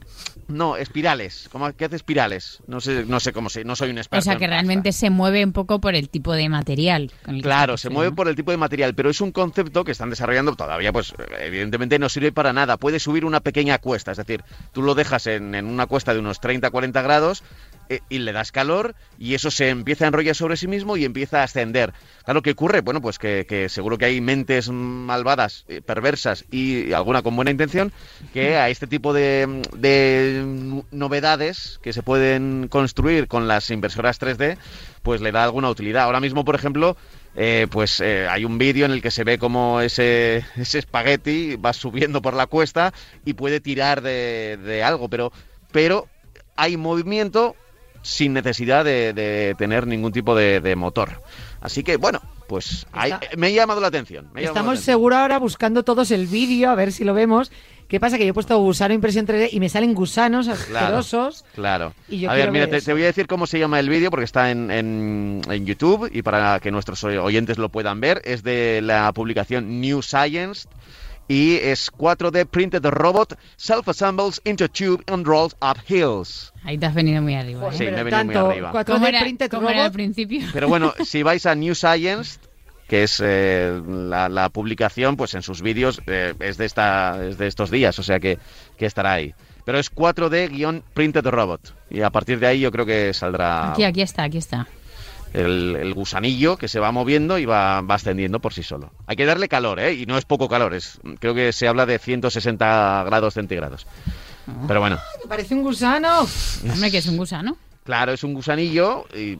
no, 0.48 0.76
espirales. 0.76 1.48
Como 1.52 1.72
que 1.72 1.84
hace 1.86 1.96
espirales. 1.96 2.62
No 2.66 2.80
sé, 2.80 3.04
no 3.06 3.20
sé 3.20 3.32
cómo 3.32 3.48
se... 3.48 3.64
No 3.64 3.76
soy 3.76 3.90
un 3.90 3.98
experto 3.98 4.20
O 4.20 4.22
sea 4.24 4.34
que 4.34 4.40
pasta. 4.40 4.50
realmente 4.50 4.92
se 4.92 5.08
mueve 5.10 5.44
un 5.44 5.52
poco 5.52 5.80
por 5.80 5.94
el 5.94 6.08
tipo 6.08 6.32
de 6.32 6.48
material. 6.48 7.12
Claro, 7.42 7.76
se 7.76 7.90
mueve 7.90 8.12
por 8.12 8.28
el 8.28 8.34
tipo 8.36 8.50
de 8.50 8.56
material, 8.56 8.94
pero 8.94 9.08
es 9.10 9.20
un 9.20 9.32
concepto 9.32 9.84
que 9.84 9.92
están 9.92 10.10
desarrollando 10.10 10.54
todavía, 10.56 10.92
pues 10.92 11.14
evidentemente 11.40 11.98
no 11.98 12.08
sirve 12.08 12.32
para 12.32 12.52
nada. 12.52 12.76
Puede 12.76 12.98
subir 13.00 13.24
una 13.24 13.40
pequeña 13.40 13.78
cuesta, 13.78 14.10
es 14.12 14.18
decir, 14.18 14.42
tú 14.72 14.82
lo 14.82 14.94
dejas 14.94 15.26
en, 15.26 15.54
en 15.54 15.66
una 15.66 15.86
cuesta 15.86 16.12
de 16.12 16.20
unos 16.20 16.40
30-40 16.40 17.02
grados 17.02 17.42
eh, 17.88 18.00
y 18.08 18.18
le 18.18 18.32
das 18.32 18.52
calor 18.52 18.94
y 19.18 19.34
eso 19.34 19.50
se 19.50 19.68
empieza 19.68 20.04
a 20.04 20.08
enrollar 20.08 20.34
sobre 20.34 20.56
sí 20.56 20.66
mismo 20.66 20.96
y 20.96 21.04
empieza 21.04 21.40
a 21.40 21.44
ascender. 21.44 21.92
Claro, 22.24 22.42
¿qué 22.42 22.52
ocurre? 22.52 22.80
Bueno, 22.80 23.00
pues 23.00 23.18
que, 23.18 23.46
que 23.48 23.68
seguro 23.68 23.98
que 23.98 24.06
hay 24.06 24.20
mentes 24.20 24.70
malvadas, 24.70 25.64
eh, 25.68 25.82
perversas 25.82 26.44
y 26.50 26.92
alguna 26.92 27.22
con 27.22 27.36
buena 27.36 27.50
intención 27.50 27.92
que 28.32 28.56
a 28.56 28.68
este 28.68 28.86
tipo 28.86 29.12
de, 29.12 29.62
de 29.76 30.82
novedades 30.90 31.78
que 31.82 31.92
se 31.92 32.02
pueden 32.02 32.68
construir 32.68 33.28
con 33.28 33.48
las 33.48 33.70
impresoras 33.70 34.20
3D, 34.20 34.56
pues 35.02 35.20
le 35.20 35.32
da 35.32 35.44
alguna 35.44 35.68
utilidad. 35.68 36.04
Ahora 36.04 36.20
mismo, 36.20 36.44
por 36.44 36.54
ejemplo, 36.54 36.96
eh, 37.36 37.66
pues 37.70 38.00
eh, 38.00 38.28
hay 38.28 38.44
un 38.44 38.58
vídeo 38.58 38.86
en 38.86 38.92
el 38.92 39.02
que 39.02 39.10
se 39.10 39.24
ve 39.24 39.38
como 39.38 39.80
ese, 39.80 40.44
ese 40.56 40.78
espagueti 40.78 41.56
va 41.56 41.72
subiendo 41.72 42.22
por 42.22 42.34
la 42.34 42.46
cuesta 42.46 42.92
y 43.24 43.34
puede 43.34 43.60
tirar 43.60 44.02
de, 44.02 44.58
de 44.64 44.82
algo, 44.82 45.08
pero, 45.08 45.32
pero 45.72 46.08
hay 46.56 46.76
movimiento 46.76 47.56
sin 48.04 48.34
necesidad 48.34 48.84
de, 48.84 49.12
de 49.14 49.54
tener 49.58 49.86
ningún 49.88 50.12
tipo 50.12 50.36
de, 50.36 50.60
de 50.60 50.76
motor. 50.76 51.22
Así 51.60 51.82
que, 51.82 51.96
bueno, 51.96 52.20
pues 52.46 52.86
hay- 52.92 53.14
me 53.36 53.46
ha 53.46 53.50
llamado 53.50 53.80
la 53.80 53.88
atención. 53.88 54.28
me 54.34 54.42
Estamos 54.44 54.74
atención. 54.74 54.84
seguro 54.84 55.16
ahora 55.16 55.38
buscando 55.38 55.82
todos 55.82 56.10
el 56.10 56.26
vídeo, 56.26 56.68
a 56.70 56.74
ver 56.74 56.92
si 56.92 57.02
lo 57.02 57.14
vemos. 57.14 57.50
¿Qué 57.88 58.00
pasa? 58.00 58.16
Que 58.18 58.24
yo 58.24 58.30
he 58.30 58.34
puesto 58.34 58.56
gusano 58.58 58.92
impresión 58.94 59.26
3D 59.26 59.48
y 59.52 59.60
me 59.60 59.68
salen 59.68 59.94
gusanos 59.94 60.46
Claro. 60.46 60.98
asquerosos. 60.98 61.44
Claro. 61.54 61.94
Y 62.08 62.18
yo 62.20 62.30
a 62.30 62.34
ver, 62.34 62.50
mira, 62.50 62.66
ver 62.66 62.82
te, 62.82 62.92
voy 62.92 63.02
a 63.02 63.06
decir 63.06 63.26
cómo 63.26 63.46
se 63.46 63.58
llama 63.58 63.78
el 63.80 63.88
vídeo 63.88 64.10
porque 64.10 64.24
está 64.24 64.50
en, 64.50 64.70
en- 64.70 65.40
en 65.48 65.66
YouTube 65.66 66.10
y 66.12 66.22
para 66.22 66.60
que 66.60 66.70
nuestros 66.70 67.02
oyentes 67.04 67.56
lo 67.58 67.68
puedan 67.70 68.00
ver. 68.00 68.20
Es 68.24 68.42
de 68.42 68.80
la 68.82 69.10
publicación 69.12 69.80
New 69.80 70.02
Science 70.02 70.68
y 71.28 71.56
es 71.56 71.90
4D 71.92 72.46
Printed 72.46 72.84
Robot 72.84 73.38
Self-Assembles 73.56 74.40
into 74.44 74.68
Tube 74.68 75.02
and 75.06 75.26
Rolls 75.26 75.56
Up 75.62 75.78
Hills. 75.88 76.52
Ahí 76.64 76.78
te 76.78 76.86
has 76.86 76.94
venido 76.94 77.22
muy 77.22 77.34
arriba. 77.34 77.72
Sí, 77.72 77.84
¿eh? 77.84 77.92
me 77.92 78.00
he 78.00 78.04
Pero 78.04 78.16
venido 78.18 78.44
muy 78.44 78.52
arriba. 78.54 78.72
4D 78.72 78.84
¿Cómo 78.84 79.06
era, 79.06 79.20
printed 79.20 79.50
cómo 79.50 79.68
era 79.68 79.78
al 79.78 79.84
robot. 79.86 79.94
principio? 79.94 80.46
Pero 80.52 80.68
bueno, 80.68 80.94
si 81.04 81.22
vais 81.22 81.46
a 81.46 81.54
New 81.54 81.74
Science, 81.74 82.38
que 82.88 83.04
es 83.04 83.22
eh, 83.24 83.80
la, 83.86 84.28
la 84.28 84.48
publicación, 84.50 85.16
pues 85.16 85.34
en 85.34 85.42
sus 85.42 85.62
vídeos 85.62 86.00
eh, 86.06 86.34
es, 86.40 86.58
de 86.58 86.64
esta, 86.66 87.26
es 87.26 87.38
de 87.38 87.46
estos 87.46 87.70
días, 87.70 87.98
o 87.98 88.02
sea 88.02 88.20
que, 88.20 88.38
que 88.76 88.86
estará 88.86 89.14
ahí. 89.14 89.34
Pero 89.64 89.78
es 89.78 89.90
4D-Printed 89.90 91.24
Robot. 91.30 91.74
Y 91.90 92.02
a 92.02 92.10
partir 92.10 92.38
de 92.38 92.46
ahí 92.46 92.60
yo 92.60 92.70
creo 92.70 92.84
que 92.84 93.14
saldrá 93.14 93.72
Aquí, 93.72 93.84
aquí 93.84 94.02
está, 94.02 94.24
aquí 94.24 94.38
está. 94.38 94.66
El, 95.34 95.76
el 95.76 95.92
gusanillo 95.92 96.56
que 96.56 96.68
se 96.68 96.80
va 96.80 96.90
moviendo 96.92 97.38
y 97.38 97.44
va, 97.44 97.80
va 97.82 97.96
ascendiendo 97.96 98.40
por 98.40 98.54
sí 98.54 98.62
solo. 98.62 98.92
Hay 99.06 99.16
que 99.16 99.26
darle 99.26 99.48
calor, 99.48 99.78
¿eh? 99.80 99.92
Y 99.92 100.06
no 100.06 100.16
es 100.16 100.24
poco 100.24 100.48
calor, 100.48 100.72
es, 100.74 100.98
creo 101.20 101.34
que 101.34 101.52
se 101.52 101.68
habla 101.68 101.84
de 101.86 101.98
160 101.98 103.02
grados 103.04 103.34
centígrados. 103.34 103.86
Pero 104.68 104.80
bueno, 104.80 104.98
Parece 105.28 105.54
un 105.54 105.62
gusano. 105.62 106.26
Hombre, 106.70 106.90
que 106.90 106.98
es 106.98 107.06
un 107.06 107.16
gusano. 107.16 107.56
claro, 107.84 108.12
es 108.12 108.22
un 108.24 108.34
gusanillo, 108.34 109.06
y- 109.14 109.38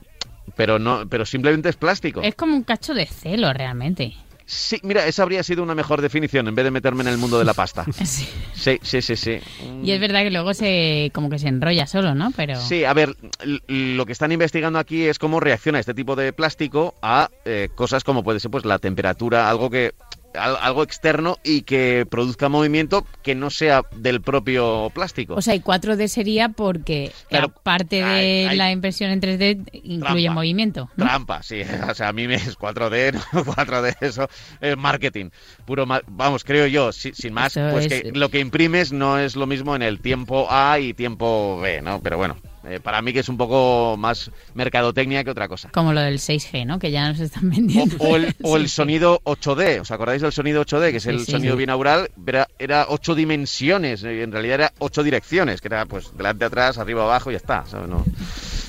pero, 0.57 0.79
no, 0.79 1.09
pero 1.09 1.25
simplemente 1.25 1.69
es 1.71 1.77
plástico. 1.77 2.21
Es 2.23 2.35
como 2.35 2.55
un 2.55 2.63
cacho 2.65 2.93
de 2.95 3.07
celo, 3.07 3.53
realmente. 3.53 4.15
Sí, 4.47 4.79
mira, 4.83 5.07
esa 5.07 5.23
habría 5.23 5.43
sido 5.43 5.63
una 5.63 5.75
mejor 5.75 6.03
definición 6.03 6.47
en 6.49 6.55
vez 6.55 6.65
de 6.65 6.71
meterme 6.71 7.03
en 7.03 7.09
el 7.09 7.19
mundo 7.19 7.39
de 7.39 7.45
la 7.45 7.55
pasta. 7.55 7.85
Sí. 8.05 8.29
Sí, 8.55 8.79
sí, 8.83 9.03
sí, 9.03 9.17
sí. 9.17 9.39
Y 9.83 9.91
es 9.91 10.01
verdad 10.01 10.23
que 10.23 10.31
luego 10.31 10.55
se 10.55 11.11
como 11.15 11.29
que 11.31 11.39
se 11.39 11.49
enrolla 11.49 11.87
solo, 11.87 12.15
¿no? 12.15 12.31
Pero 12.37 12.61
Sí, 12.61 12.85
a 12.85 12.93
ver, 12.93 13.17
lo 13.67 14.07
que 14.07 14.13
están 14.13 14.31
investigando 14.31 14.79
aquí 14.79 15.05
es 15.05 15.19
cómo 15.19 15.41
reacciona 15.41 15.79
este 15.79 15.95
tipo 15.95 16.15
de 16.17 16.33
plástico 16.33 16.95
a 17.03 17.31
eh, 17.45 17.69
cosas 17.75 18.05
como 18.05 18.23
puede 18.23 18.41
ser 18.41 18.51
pues 18.51 18.65
la 18.65 18.79
temperatura, 18.79 19.49
algo 19.49 19.71
que 19.71 19.95
algo 20.37 20.83
externo 20.83 21.39
y 21.45 21.63
que 21.63 22.07
produzca 22.11 22.49
movimiento 22.49 23.07
que 23.23 23.35
no 23.35 23.51
sea 23.51 23.83
del 23.97 24.21
propio 24.21 24.91
plástico. 24.95 25.35
O 25.35 25.43
sea, 25.43 25.55
y 25.55 25.61
4D 25.61 26.09
sería 26.09 26.49
porque 26.49 27.13
Claro, 27.29 27.53
aparte 27.57 27.97
de 27.97 28.49
hay- 28.49 28.57
la 28.57 28.71
impresión 28.73 29.11
en 29.11 29.21
3D 29.21 29.81
incluye 29.85 30.23
Trampa. 30.25 30.35
movimiento. 30.35 30.91
¿no? 30.97 31.05
Trampa, 31.05 31.43
sí. 31.43 31.61
O 31.91 31.95
sea, 31.95 32.09
a 32.09 32.13
mí 32.13 32.27
me 32.27 32.35
es 32.35 32.57
4D, 32.59 33.13
no 33.33 33.45
4D, 33.45 33.97
eso 34.01 34.29
es 34.61 34.77
marketing. 34.77 35.31
Puro, 35.65 35.87
ma- 35.87 36.03
vamos, 36.07 36.45
creo 36.45 36.67
yo, 36.67 36.93
si- 36.93 37.15
sin 37.15 37.33
más, 37.33 37.57
Eso 37.57 37.69
pues 37.73 37.87
es- 37.87 38.03
que 38.03 38.13
lo 38.13 38.29
que 38.29 38.41
imprimes 38.41 38.93
no 38.93 39.19
es 39.19 39.37
lo 39.37 39.47
mismo 39.47 39.77
en 39.77 39.83
el 39.83 40.01
tiempo 40.01 40.47
A 40.51 40.79
y 40.81 40.95
tiempo 40.95 41.59
B, 41.61 41.81
¿no? 41.83 42.01
Pero 42.03 42.17
bueno, 42.17 42.37
eh, 42.67 42.81
para 42.81 43.03
mí 43.03 43.13
que 43.13 43.21
es 43.21 43.29
un 43.29 43.37
poco 43.37 43.97
más 43.99 44.31
mercadotecnia 44.55 45.23
que 45.25 45.31
otra 45.31 45.49
cosa. 45.49 45.71
Como 45.73 45.93
lo 45.93 46.01
del 46.01 46.19
6G, 46.19 46.67
¿no? 46.67 46.79
Que 46.79 46.91
ya 46.91 47.09
nos 47.09 47.21
están 47.21 47.51
vendiendo. 47.51 47.97
o 47.99 48.17
el, 48.17 48.35
o 48.43 48.57
el 48.57 48.69
Sí. 48.69 48.77
sonido 48.77 49.21
8D, 49.25 49.81
¿os 49.81 49.91
acordáis 49.91 50.23
del 50.23 50.33
sonido 50.33 50.65
8D? 50.65 50.91
Que 50.91 50.97
es 50.99 51.07
el 51.07 51.21
sí. 51.25 51.33
sonido 51.33 51.55
Sí. 51.55 51.59
binaural, 51.59 52.11
era, 52.27 52.49
era 52.59 52.87
ocho 52.89 53.15
dimensiones, 53.15 54.03
eh, 54.05 54.23
en 54.23 54.33
realidad 54.33 54.55
era 54.55 54.73
ocho 54.79 55.03
direcciones, 55.03 55.61
que 55.61 55.69
era 55.69 55.87
pues 55.87 56.17
delante, 56.17 56.45
atrás, 56.45 56.79
arriba, 56.79 57.03
abajo 57.05 57.31
y 57.31 57.35
ya 57.35 57.39
está, 57.39 57.65
¿sabes? 57.67 57.89
No. 57.89 58.05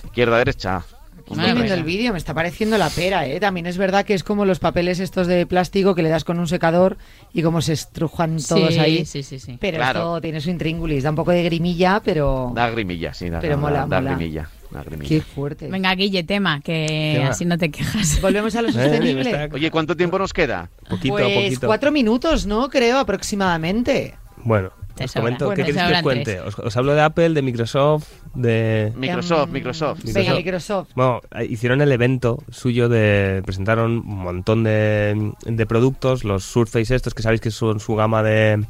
Izquierda, 0.06 0.38
derecha. 0.38 0.84
Estoy 1.30 1.54
viendo 1.54 1.74
el 1.74 1.84
vídeo, 1.84 2.12
me 2.12 2.18
está 2.20 2.34
pareciendo 2.34 2.78
la 2.78 2.90
pera, 2.90 3.26
¿eh? 3.28 3.40
También 3.40 3.66
es 3.66 3.78
verdad 3.78 4.06
que 4.06 4.14
es 4.14 4.24
como 4.24 4.46
los 4.46 4.60
papeles 4.60 5.00
estos 5.00 5.26
de 5.28 5.46
plástico 5.48 5.96
que 5.96 6.04
le 6.04 6.10
das 6.10 6.24
con 6.24 6.38
un 6.40 6.48
secador 6.48 6.98
y 7.34 7.42
como 7.42 7.62
se 7.62 7.74
estrujan 7.74 8.38
todos 8.48 8.74
sí, 8.76 8.80
ahí. 8.80 9.06
Sí, 9.06 9.24
sí, 9.24 9.40
sí. 9.40 9.58
Pero 9.60 9.78
Claro. 9.78 10.00
esto 10.00 10.22
tiene 10.22 10.40
su 10.42 10.50
intríngulis, 10.52 11.04
da 11.04 11.10
un 11.10 11.16
poco 11.16 11.32
de 11.32 11.44
grimilla, 11.44 12.02
pero... 12.06 12.52
Da 12.54 12.70
grimilla, 12.70 13.14
sí, 13.14 13.30
da, 13.30 13.40
Pero 13.40 13.56
da- 13.56 13.62
mola, 13.62 13.80
da 13.88 14.00
mola. 14.02 14.16
grimilla. 14.16 14.50
da 14.72 14.84
grimilla. 14.84 15.10
Qué 15.10 15.22
fuerte. 15.22 15.68
Venga, 15.68 15.96
Guille, 15.96 16.24
tema, 16.24 16.62
que 16.62 17.14
Tema. 17.18 17.30
así 17.30 17.46
no 17.46 17.58
te 17.58 17.72
quejas. 17.72 18.20
Volvemos 18.22 18.56
a 18.56 18.62
lo 18.62 18.70
Eh, 18.70 18.74
sostenible. 18.74 19.50
Oye, 19.54 19.72
¿cuánto 19.72 19.96
tiempo 19.98 20.20
nos 20.20 20.32
queda? 20.34 20.70
Poquito 20.90 21.16
a 21.18 21.22
pues 21.22 21.34
poquito. 21.36 21.68
cuatro 21.68 21.92
minutos, 21.92 22.46
¿no? 22.46 22.70
Creo, 22.70 23.00
aproximadamente. 23.00 24.16
Bueno, 24.44 24.72
Te 24.96 25.04
os 25.06 25.12
sobra. 25.12 25.22
comento, 25.24 25.46
Bueno, 25.46 25.56
¿qué 25.58 25.64
queréis 25.74 25.88
que 25.88 25.94
os 25.96 26.02
cuente? 26.02 26.40
Os, 26.40 26.58
os 26.60 26.78
hablo 26.78 26.94
de 26.96 27.02
Apple, 27.02 27.30
de 27.30 27.42
Microsoft, 27.42 28.08
de... 28.34 28.94
Microsoft, 28.96 29.48
Em, 29.48 29.54
Microsoft. 29.54 30.04
Venga, 30.06 30.20
Microsoft. 30.20 30.38
Microsoft. 30.38 30.90
Bueno, 30.96 31.22
eh, 31.38 31.46
hicieron 31.50 31.82
el 31.82 31.92
evento 31.92 32.42
suyo 32.50 32.88
de... 32.90 33.42
presentaron 33.46 33.92
un 33.92 34.06
montón 34.06 34.64
de, 34.64 35.32
de 35.46 35.66
productos, 35.66 36.24
los 36.24 36.44
Surface 36.46 36.96
estos, 36.96 37.14
que 37.14 37.22
sabéis 37.24 37.42
que 37.42 37.52
son 37.52 37.80
su 37.80 37.96
gama 37.96 38.24
de, 38.24 38.64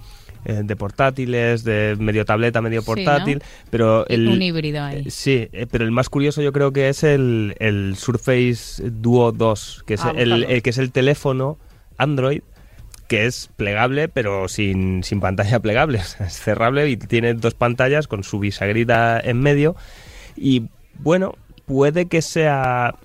eh, 0.45 0.61
de 0.63 0.75
portátiles, 0.75 1.63
de 1.63 1.95
medio 1.99 2.25
tableta, 2.25 2.61
medio 2.61 2.81
Sí, 2.81 2.85
portátil, 2.87 3.37
¿no? 3.39 3.45
pero 3.69 4.07
el... 4.07 4.27
Un 4.27 4.41
híbrido 4.41 4.83
ahí. 4.83 5.03
Eh, 5.05 5.11
Sí, 5.11 5.47
eh, 5.53 5.67
pero 5.69 5.83
el 5.85 5.91
más 5.91 6.09
curioso 6.09 6.41
yo 6.41 6.51
creo 6.51 6.71
que 6.73 6.89
es 6.89 7.03
el, 7.03 7.55
el 7.59 7.95
Surface 7.97 8.89
Duo 8.89 9.31
2, 9.31 9.83
que 9.85 9.93
es, 9.95 10.01
Ah, 10.03 10.13
el 10.15 10.61
que 10.63 10.69
es 10.71 10.77
el 10.79 10.91
teléfono 10.91 11.57
Android 11.97 12.41
que 13.07 13.25
es 13.25 13.49
plegable 13.55 14.07
pero 14.07 14.47
sin, 14.47 15.03
sin 15.03 15.19
pantalla 15.19 15.59
plegable, 15.59 15.99
es 16.19 16.39
cerrable 16.39 16.89
y 16.89 16.97
tiene 16.97 17.33
dos 17.33 17.53
pantallas 17.53 18.07
con 18.07 18.23
su 18.23 18.39
bisagrita 18.39 19.19
en 19.19 19.39
medio 19.39 19.75
y 20.35 20.67
bueno, 20.99 21.35
puede 21.65 22.07
que 22.07 22.21
sea 22.21 22.95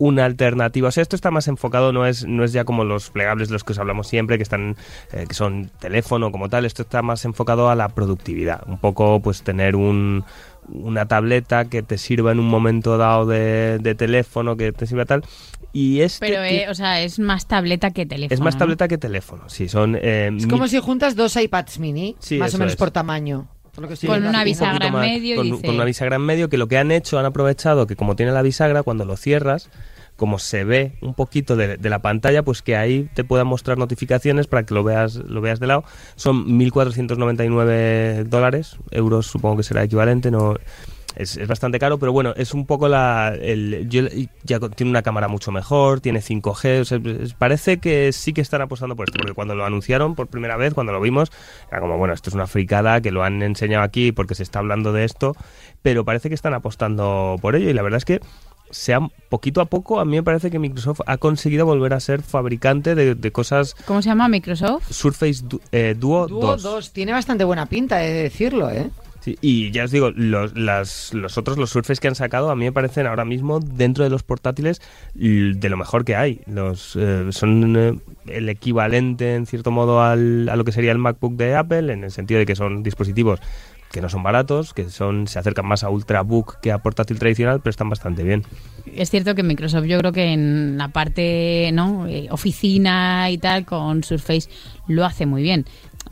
una 0.00 0.24
alternativa. 0.24 0.88
O 0.88 0.90
sea, 0.90 1.02
esto 1.02 1.14
está 1.14 1.30
más 1.30 1.46
enfocado, 1.46 1.92
no 1.92 2.06
es, 2.06 2.26
no 2.26 2.42
es 2.42 2.52
ya 2.52 2.64
como 2.64 2.84
los 2.84 3.10
plegables 3.10 3.48
de 3.48 3.52
los 3.52 3.64
que 3.64 3.72
os 3.72 3.78
hablamos 3.78 4.08
siempre, 4.08 4.38
que 4.38 4.42
están, 4.42 4.76
eh, 5.12 5.26
que 5.28 5.34
son 5.34 5.70
teléfono 5.78 6.32
como 6.32 6.48
tal. 6.48 6.64
Esto 6.64 6.82
está 6.82 7.02
más 7.02 7.24
enfocado 7.26 7.68
a 7.68 7.74
la 7.74 7.90
productividad. 7.90 8.66
Un 8.66 8.78
poco, 8.78 9.20
pues, 9.20 9.42
tener 9.42 9.76
un, 9.76 10.24
una 10.72 11.06
tableta 11.06 11.66
que 11.66 11.82
te 11.82 11.98
sirva 11.98 12.32
en 12.32 12.40
un 12.40 12.48
momento 12.48 12.96
dado 12.96 13.26
de, 13.26 13.78
de 13.78 13.94
teléfono, 13.94 14.56
que 14.56 14.72
te 14.72 14.86
sirva 14.86 15.04
tal. 15.04 15.22
Y 15.72 16.00
este 16.00 16.26
Pero, 16.26 16.42
ti- 16.42 16.54
eh, 16.56 16.66
o 16.68 16.74
sea, 16.74 17.00
es 17.00 17.18
más 17.18 17.46
tableta 17.46 17.90
que 17.92 18.04
teléfono. 18.06 18.34
es 18.34 18.40
más 18.40 18.54
¿no? 18.54 18.58
tableta 18.60 18.88
que 18.88 18.98
teléfono. 18.98 19.48
Sí, 19.48 19.68
son. 19.68 19.96
eh, 20.00 20.30
Es 20.36 20.46
como 20.46 20.66
si 20.68 20.78
juntas 20.80 21.14
dos 21.14 21.36
iPads 21.36 21.78
mini, 21.78 22.16
Sí, 22.18 22.38
más 22.38 22.54
o 22.54 22.58
menos 22.58 22.72
es. 22.72 22.76
por 22.78 22.90
tamaño. 22.90 23.48
por 23.72 23.82
lo 23.82 23.88
que 23.88 23.94
estoy 23.94 24.08
Con 24.08 24.26
una 24.26 24.42
bisagra 24.42 24.88
en 24.88 24.94
medio 24.94 25.36
con, 25.36 25.46
dice- 25.50 25.66
con 25.66 25.76
una 25.76 25.84
bisagra 25.84 26.16
en 26.16 26.22
medio 26.22 26.48
que 26.48 26.58
lo 26.58 26.66
que 26.66 26.76
han 26.76 26.90
hecho 26.90 27.20
han 27.20 27.24
aprovechado 27.24 27.86
que 27.86 27.94
como 27.94 28.16
tiene 28.16 28.32
la 28.32 28.42
bisagra 28.42 28.82
cuando 28.82 29.04
lo 29.04 29.16
cierras 29.16 29.70
como 30.16 30.38
se 30.40 30.64
ve 30.64 30.98
un 31.02 31.14
poquito 31.14 31.54
de, 31.56 31.76
de 31.78 31.88
la 31.88 32.00
pantalla 32.00 32.42
pues 32.42 32.60
que 32.62 32.76
ahí 32.76 33.08
te 33.14 33.22
puedan 33.22 33.46
mostrar 33.46 33.78
notificaciones 33.78 34.48
para 34.48 34.64
que 34.66 34.74
lo 34.74 34.82
veas 34.82 35.14
lo 35.14 35.40
veas 35.40 35.60
de 35.60 35.68
lado 35.68 35.84
son 36.16 36.46
1.499 36.58 38.24
dólares 38.24 38.76
euros 38.90 39.26
supongo 39.28 39.58
que 39.58 39.62
será 39.62 39.84
equivalente 39.84 40.30
no 40.32 40.56
es, 41.16 41.36
es 41.36 41.48
bastante 41.48 41.78
caro, 41.78 41.98
pero 41.98 42.12
bueno, 42.12 42.32
es 42.36 42.54
un 42.54 42.66
poco 42.66 42.88
la. 42.88 43.34
El, 43.40 43.88
yo- 43.88 44.04
ya 44.44 44.60
tiene 44.60 44.90
una 44.90 45.02
cámara 45.02 45.28
mucho 45.28 45.50
mejor, 45.52 46.00
tiene 46.00 46.20
5G. 46.20 46.80
o 46.80 46.84
sea, 46.84 46.98
es- 47.04 47.34
parece 47.34 47.78
que 47.78 48.12
sí 48.12 48.32
que 48.32 48.40
están 48.40 48.62
apostando 48.62 48.96
por 48.96 49.08
esto, 49.08 49.18
porque 49.18 49.34
cuando 49.34 49.54
lo 49.54 49.64
anunciaron 49.64 50.14
por 50.14 50.28
primera 50.28 50.56
vez, 50.56 50.74
cuando 50.74 50.92
lo 50.92 51.00
vimos, 51.00 51.30
era 51.70 51.80
como, 51.80 51.98
bueno, 51.98 52.14
esto 52.14 52.30
es 52.30 52.34
una 52.34 52.46
fricada 52.46 53.00
que 53.00 53.10
lo 53.10 53.22
han 53.24 53.42
enseñado 53.42 53.82
aquí 53.84 54.12
porque 54.12 54.34
se 54.34 54.42
está 54.42 54.60
hablando 54.60 54.92
de 54.92 55.04
esto, 55.04 55.34
pero 55.82 56.04
parece 56.04 56.28
que 56.28 56.34
están 56.34 56.54
apostando 56.54 57.36
por 57.40 57.56
ello 57.56 57.70
y 57.70 57.72
la 57.74 57.82
verdad 57.82 57.98
es 57.98 58.04
que. 58.04 58.20
Sea 58.72 59.00
poquito 59.28 59.60
a 59.60 59.64
poco, 59.64 59.98
a 59.98 60.04
mí 60.04 60.12
me 60.14 60.22
parece 60.22 60.48
que 60.48 60.60
Microsoft 60.60 61.00
ha 61.06 61.16
conseguido 61.16 61.66
volver 61.66 61.92
a 61.92 61.98
ser 61.98 62.22
fabricante 62.22 62.94
de, 62.94 63.16
de 63.16 63.32
cosas 63.32 63.74
¿Cómo 63.84 64.00
se 64.00 64.10
llama 64.10 64.28
Microsoft? 64.28 64.88
Surface 64.92 65.42
Du- 65.42 65.60
eh, 65.72 65.96
Duo, 65.98 66.28
Duo 66.28 66.40
2. 66.52 66.62
2. 66.62 66.92
Tiene 66.92 67.10
bastante 67.10 67.42
buena 67.42 67.66
pinta, 67.66 67.96
de 67.96 68.12
decirlo, 68.12 68.70
¿eh? 68.70 68.88
Sí, 69.20 69.36
y 69.42 69.70
ya 69.70 69.84
os 69.84 69.90
digo, 69.90 70.10
los, 70.10 70.56
las- 70.56 71.12
los 71.12 71.36
otros, 71.36 71.58
los 71.58 71.68
Surface 71.70 72.00
que 72.00 72.08
han 72.08 72.14
sacado, 72.14 72.50
a 72.50 72.56
mí 72.56 72.64
me 72.64 72.72
parecen 72.72 73.06
ahora 73.06 73.24
mismo, 73.26 73.60
dentro 73.60 74.02
de 74.04 74.08
los 74.10 74.22
portátiles, 74.22 74.80
de 75.14 75.68
lo 75.68 75.76
mejor 75.76 76.04
que 76.06 76.16
hay. 76.16 76.40
Los 76.46 76.96
eh, 76.98 77.26
Son 77.30 77.76
eh, 77.76 77.98
el 78.28 78.48
equivalente, 78.48 79.34
en 79.34 79.44
cierto 79.46 79.70
modo, 79.70 80.02
al, 80.02 80.48
a 80.48 80.56
lo 80.56 80.64
que 80.64 80.72
sería 80.72 80.92
el 80.92 80.98
MacBook 80.98 81.36
de 81.36 81.54
Apple, 81.54 81.92
en 81.92 82.04
el 82.04 82.10
sentido 82.10 82.38
de 82.40 82.46
que 82.46 82.56
son 82.56 82.82
dispositivos 82.82 83.40
que 83.92 84.00
no 84.00 84.08
son 84.08 84.22
baratos, 84.22 84.72
que 84.72 84.88
son 84.88 85.26
se 85.26 85.40
acercan 85.40 85.66
más 85.66 85.82
a 85.82 85.90
Ultrabook 85.90 86.60
que 86.60 86.70
a 86.70 86.78
portátil 86.78 87.18
tradicional, 87.18 87.58
pero 87.58 87.70
están 87.70 87.88
bastante 87.88 88.22
bien. 88.22 88.44
Es 88.94 89.10
cierto 89.10 89.34
que 89.34 89.42
Microsoft 89.42 89.86
yo 89.86 89.98
creo 89.98 90.12
que 90.12 90.32
en 90.32 90.78
la 90.78 90.88
parte 90.88 91.70
no 91.72 92.06
Eh, 92.06 92.28
oficina 92.30 93.28
y 93.32 93.38
tal 93.38 93.64
con 93.64 94.04
Surface 94.04 94.48
lo 94.86 95.04
hace 95.04 95.26
muy 95.26 95.42
bien 95.42 95.66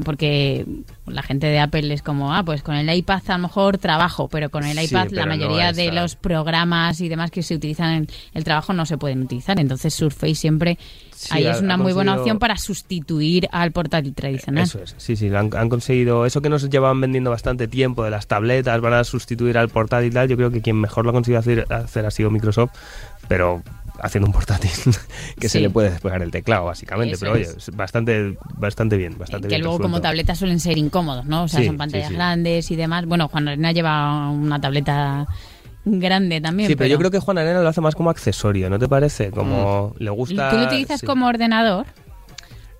porque 0.04 0.64
la 1.06 1.22
gente 1.22 1.46
de 1.48 1.58
Apple 1.58 1.92
es 1.92 2.02
como 2.02 2.32
ah 2.34 2.42
pues 2.44 2.62
con 2.62 2.74
el 2.76 2.88
iPad 2.94 3.20
a 3.28 3.32
lo 3.36 3.42
mejor 3.42 3.78
trabajo 3.78 4.28
pero 4.28 4.48
con 4.50 4.64
el 4.64 4.80
iPad 4.82 5.08
la 5.10 5.26
mayoría 5.26 5.72
de 5.72 5.90
los 5.92 6.14
programas 6.16 7.00
y 7.00 7.08
demás 7.08 7.30
que 7.30 7.42
se 7.42 7.54
utilizan 7.56 7.92
en 7.94 8.08
el 8.34 8.44
trabajo 8.44 8.72
no 8.72 8.86
se 8.86 8.96
pueden 8.98 9.22
utilizar 9.22 9.58
entonces 9.58 9.92
Surface 9.94 10.34
siempre 10.36 10.78
Sí, 11.10 11.30
ahí 11.32 11.46
ha- 11.46 11.50
es 11.50 11.60
una 11.62 11.76
muy 11.76 11.92
buena 11.92 12.16
opción 12.16 12.38
para 12.38 12.56
sustituir 12.56 13.48
al 13.50 13.72
portátil 13.72 14.14
tradicional 14.14 14.62
Eso 14.64 14.80
es, 14.82 14.94
sí, 14.98 15.16
sí, 15.16 15.26
han, 15.34 15.50
han 15.56 15.68
conseguido 15.68 16.24
eso 16.26 16.40
que 16.40 16.48
nos 16.48 16.70
llevaban 16.70 17.00
vendiendo 17.00 17.30
bastante 17.30 17.66
tiempo 17.66 18.04
de 18.04 18.10
las 18.10 18.28
tabletas, 18.28 18.80
van 18.80 18.92
a 18.94 19.02
sustituir 19.02 19.58
al 19.58 19.68
portátil 19.68 20.10
y 20.10 20.14
tal. 20.14 20.28
Yo 20.28 20.36
creo 20.36 20.52
que 20.52 20.62
quien 20.62 20.76
mejor 20.80 21.04
lo 21.04 21.10
ha 21.10 21.12
conseguido 21.14 21.40
hacer, 21.40 21.66
hacer 21.72 22.06
ha 22.06 22.12
sido 22.12 22.30
Microsoft, 22.30 22.70
pero 23.26 23.62
haciendo 24.00 24.26
un 24.26 24.32
portátil 24.32 24.70
que 25.40 25.48
se 25.48 25.60
le 25.60 25.70
puede 25.70 25.90
despegar 25.90 26.22
el 26.22 26.30
teclado, 26.30 26.66
básicamente. 26.66 27.14
Eso 27.14 27.20
pero 27.20 27.32
oye, 27.34 27.42
es. 27.42 27.70
bastante, 27.74 28.36
bastante 28.56 28.96
bien, 28.96 29.16
bastante 29.18 29.48
que 29.48 29.54
bien. 29.56 29.62
luego 29.62 29.78
como 29.80 30.00
tabletas 30.00 30.38
suelen 30.38 30.60
ser 30.60 30.78
incómodos, 30.78 31.24
¿no? 31.26 31.44
O 31.44 31.48
sea, 31.48 31.60
Sí, 31.60 31.66
son 31.66 31.76
pantallas 31.76 32.08
sí. 32.08 32.14
grandes 32.14 32.70
y 32.70 32.76
demás. 32.76 33.06
Bueno, 33.06 33.28
Juan 33.28 33.48
Arena 33.48 33.72
lleva 33.72 34.30
una 34.30 34.60
tableta 34.60 35.26
grande 35.84 36.40
también. 36.40 36.68
Sí, 36.68 36.76
pero, 36.76 36.88
yo 36.90 36.98
creo 36.98 37.10
que 37.10 37.18
Juan 37.18 37.38
Arena 37.38 37.60
lo 37.60 37.68
hace 37.68 37.80
más 37.80 37.94
como 37.94 38.10
accesorio, 38.10 38.68
¿no 38.70 38.78
te 38.78 38.88
parece? 38.88 39.30
Como 39.30 39.94
le 39.98 40.10
gusta. 40.10 40.50
¿Tú 40.50 40.56
lo 40.58 40.64
utilizas 40.64 41.00
sí. 41.00 41.06
como 41.06 41.26
ordenador? 41.26 41.86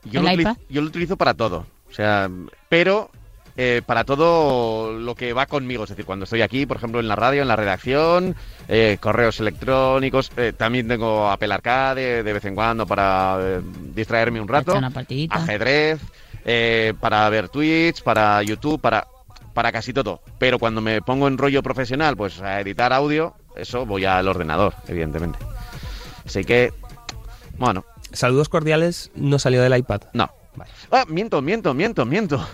Yo 0.05 0.21
¿El 0.21 0.27
lo, 0.27 0.33
utilizo, 0.33 0.57
yo 0.69 0.81
lo 0.83 0.87
utilizo 0.89 1.17
para 1.17 1.35
todo. 1.35 1.67
O 1.91 1.93
sea, 1.93 2.31
pero 2.69 3.11
eh, 3.61 3.83
para 3.85 4.05
todo 4.05 4.93
lo 4.93 5.15
que 5.17 5.33
va 5.33 5.47
conmigo. 5.47 5.83
Es 5.83 5.91
decir, 5.91 6.05
cuando 6.05 6.25
estoy 6.25 6.43
aquí, 6.43 6.65
por 6.65 6.77
ejemplo, 6.77 7.01
en 7.01 7.09
la 7.09 7.17
radio, 7.17 7.43
en 7.43 7.49
la 7.49 7.57
redacción, 7.57 8.37
eh, 8.69 8.99
correos 9.01 9.41
electrónicos. 9.41 10.31
eh, 10.37 10.53
también 10.57 10.87
tengo 10.87 11.29
Apple 11.29 11.53
Arcade 11.53 12.23
de 12.23 12.33
vez 12.33 12.45
en 12.45 12.55
cuando 12.55 12.87
para 12.87 13.37
eh, 13.41 13.61
distraerme 13.95 14.41
un 14.41 14.47
rato. 14.47 14.77
Una 14.77 14.91
partidita. 14.91 15.35
Ajedrez, 15.35 16.01
eh, 16.45 16.95
para 17.01 17.29
ver 17.31 17.49
Twitch, 17.49 18.03
para 18.05 18.41
YouTube, 18.45 18.81
para, 18.81 19.09
para 19.55 19.73
casi 19.73 19.93
todo. 19.93 20.23
Pero 20.39 20.61
cuando 20.61 20.81
me 20.81 21.03
pongo 21.03 21.27
en 21.27 21.37
rollo 21.37 21.61
profesional, 21.63 22.17
pues 22.17 22.41
a 22.41 22.61
editar 22.61 22.93
audio, 22.93 23.35
eso 23.57 23.85
voy 23.85 24.05
al 24.05 24.29
ordenador, 24.29 24.73
evidentemente. 24.87 25.39
Así 26.25 26.45
que, 26.45 26.73
bueno, 27.57 27.85
Saludos 28.13 28.49
cordiales 28.49 29.11
no 29.17 29.39
salió 29.39 29.61
del 29.63 29.77
iPad. 29.77 30.03
no. 30.15 30.31
Vale. 30.57 30.71
Ah, 30.91 31.05
miento, 31.09 31.41
miento, 31.43 31.73
miento, 31.75 32.05
miento. 32.07 32.45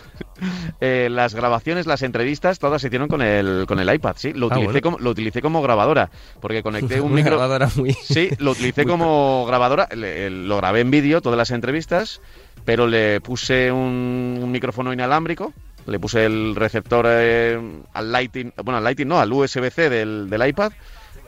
Eh, 0.80 1.09
las 1.11 1.35
grabaciones, 1.35 1.87
las 1.87 2.02
entrevistas, 2.02 2.59
todas 2.59 2.80
se 2.83 2.88
hicieron 2.88 3.09
con 3.09 3.22
el, 3.22 3.64
con 3.66 3.78
el 3.78 3.92
iPad, 3.94 4.14
sí. 4.16 4.33
Lo 4.33 4.46
Ah, 4.46 4.48
utilicé, 4.59 4.66
bueno. 4.72 4.80
como, 4.83 4.98
lo 4.98 5.11
utilicé 5.11 5.40
como 5.42 5.62
grabadora, 5.62 6.11
porque 6.40 6.62
conecté 6.62 7.00
un 7.00 7.07
Una 7.12 7.16
micro... 7.16 7.33
grabadora 7.33 7.68
muy. 7.76 7.92
Sí, 7.92 8.30
lo 8.38 8.52
utilicé 8.52 8.85
como 8.85 9.44
grabadora, 9.46 9.88
le- 9.94 10.30
lo 10.30 10.57
grabé 10.59 10.80
en 10.80 10.90
vídeo, 10.90 11.20
todas 11.20 11.37
las 11.38 11.50
entrevistas, 11.50 12.20
pero 12.64 12.87
le 12.87 13.20
puse 13.20 13.70
un, 13.72 14.38
un 14.42 14.50
micrófono 14.50 14.92
inalámbrico, 14.92 15.52
le 15.87 15.98
puse 15.98 16.24
el 16.24 16.54
receptor 16.57 17.04
eh, 17.09 17.61
al 17.92 18.11
Lighting, 18.12 18.52
bueno, 18.64 18.78
al 18.78 18.85
Lighting 18.85 19.07
no, 19.09 19.20
al 19.20 19.33
USB-C 19.33 19.90
del, 19.90 20.28
del 20.30 20.48
iPad, 20.48 20.72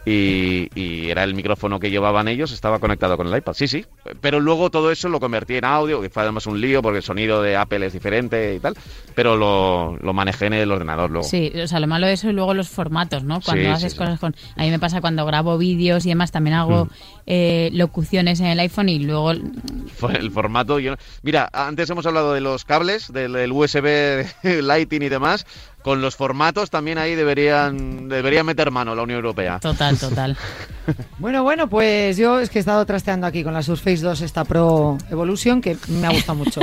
y, 0.07 0.69
y 0.77 1.11
era 1.11 1.25
el 1.25 1.35
micrófono 1.35 1.81
que 1.81 1.91
llevaban 1.91 2.29
ellos, 2.29 2.53
estaba 2.53 2.79
conectado 2.79 3.17
con 3.17 3.27
el 3.27 3.37
iPad. 3.37 3.55
Sí, 3.55 3.67
sí. 3.67 3.85
Pero 4.21 4.39
luego 4.41 4.71
todo 4.71 4.93
eso 4.93 5.09
lo 5.09 5.19
convertí 5.21 5.57
en 5.57 5.65
audio, 5.65 6.01
que 6.01 6.09
fue 6.11 6.23
además 6.23 6.47
un 6.47 6.61
lío 6.61 6.81
porque 6.81 6.99
el 6.99 7.03
sonido 7.03 7.43
de 7.43 7.57
Apple 7.57 7.85
es 7.85 7.93
diferente 7.93 8.55
y 8.55 8.61
tal. 8.61 8.77
Pero 9.17 9.37
lo, 9.37 9.99
lo 10.01 10.13
manejé 10.13 10.47
en 10.47 10.53
el 10.55 10.71
ordenador 10.71 11.11
luego. 11.11 11.27
Sí, 11.27 11.53
o 11.61 11.67
sea, 11.67 11.81
lo 11.81 11.89
malo 11.89 12.07
de 12.07 12.13
eso 12.13 12.31
y 12.31 12.33
luego 12.33 12.55
los 12.55 12.69
formatos, 12.69 13.25
¿no? 13.25 13.41
Cuando 13.41 13.65
Sí, 13.65 13.69
haces 13.69 13.93
sí, 13.93 13.99
sí. 13.99 14.05
cosas 14.05 14.21
con... 14.21 14.35
A 14.57 14.63
mí 14.63 14.71
me 14.71 14.79
pasa 14.79 15.01
cuando 15.01 15.27
grabo 15.27 15.59
vídeos 15.59 16.07
y 16.07 16.11
demás, 16.11 16.31
también 16.31 16.55
hago 16.55 16.85
Mm. 16.87 16.89
eh, 17.27 17.71
locuciones 17.73 18.39
en 18.39 18.47
el 18.47 18.61
iPhone 18.61 18.89
y 18.89 19.01
luego... 19.01 19.33
El 19.33 20.31
formato. 20.31 20.79
Yo... 20.79 20.95
Mira, 21.23 21.49
antes 21.53 21.91
hemos 21.91 22.07
hablado 22.07 22.33
de 22.33 22.41
los 22.41 22.65
cables, 22.65 23.13
del, 23.13 23.33
del 23.33 23.51
USB 23.51 24.25
Lighting 24.63 25.03
y 25.03 25.09
demás. 25.09 25.47
Con 25.87 26.01
los 26.01 26.17
formatos 26.17 26.69
también 26.69 26.99
ahí 26.99 27.15
deberían, 27.15 28.09
debería 28.09 28.43
meter 28.43 28.73
mano 28.73 28.93
la 28.97 29.03
Unión 29.03 29.19
Europea. 29.19 29.61
Total, 29.61 29.97
total. 29.97 30.37
Bueno, 31.19 31.45
bueno, 31.45 31.69
pues 31.69 32.17
yo 32.17 32.41
es 32.41 32.51
que 32.51 32.59
he 32.59 32.61
estado 32.61 32.85
trasteando 32.85 33.25
aquí 33.25 33.45
con 33.45 33.55
la 33.55 33.63
Surface 33.63 33.99
2 34.03 34.21
esta 34.23 34.45
Pro 34.45 34.99
Evolution 35.13 35.61
que 35.61 35.77
me 35.89 36.09
ha 36.09 36.11
gustado 36.11 36.35
mucho. 36.39 36.61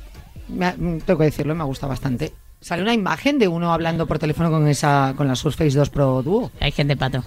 Me 0.48 0.66
ha- 0.66 0.74
mm, 0.76 0.98
tengo 1.02 1.18
que 1.18 1.26
decirlo, 1.26 1.54
me 1.54 1.62
ha 1.62 1.66
gustado 1.66 1.90
bastante. 1.90 2.32
Sale 2.60 2.82
una 2.82 2.92
imagen 2.92 3.38
de 3.38 3.46
uno 3.46 3.72
hablando 3.72 4.04
por 4.08 4.18
teléfono 4.18 4.50
con 4.50 4.66
esa 4.66 5.14
con 5.16 5.28
la 5.28 5.36
Surface 5.36 5.78
2 5.78 5.90
Pro 5.90 6.22
Duo. 6.24 6.50
Hay 6.58 6.72
gente 6.72 6.96
pato. 6.96 7.22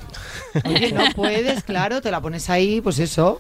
Oye, 0.65 0.91
no 0.91 1.03
puedes, 1.15 1.63
claro, 1.63 2.01
te 2.01 2.11
la 2.11 2.19
pones 2.21 2.49
ahí, 2.49 2.81
pues 2.81 2.99
eso, 2.99 3.39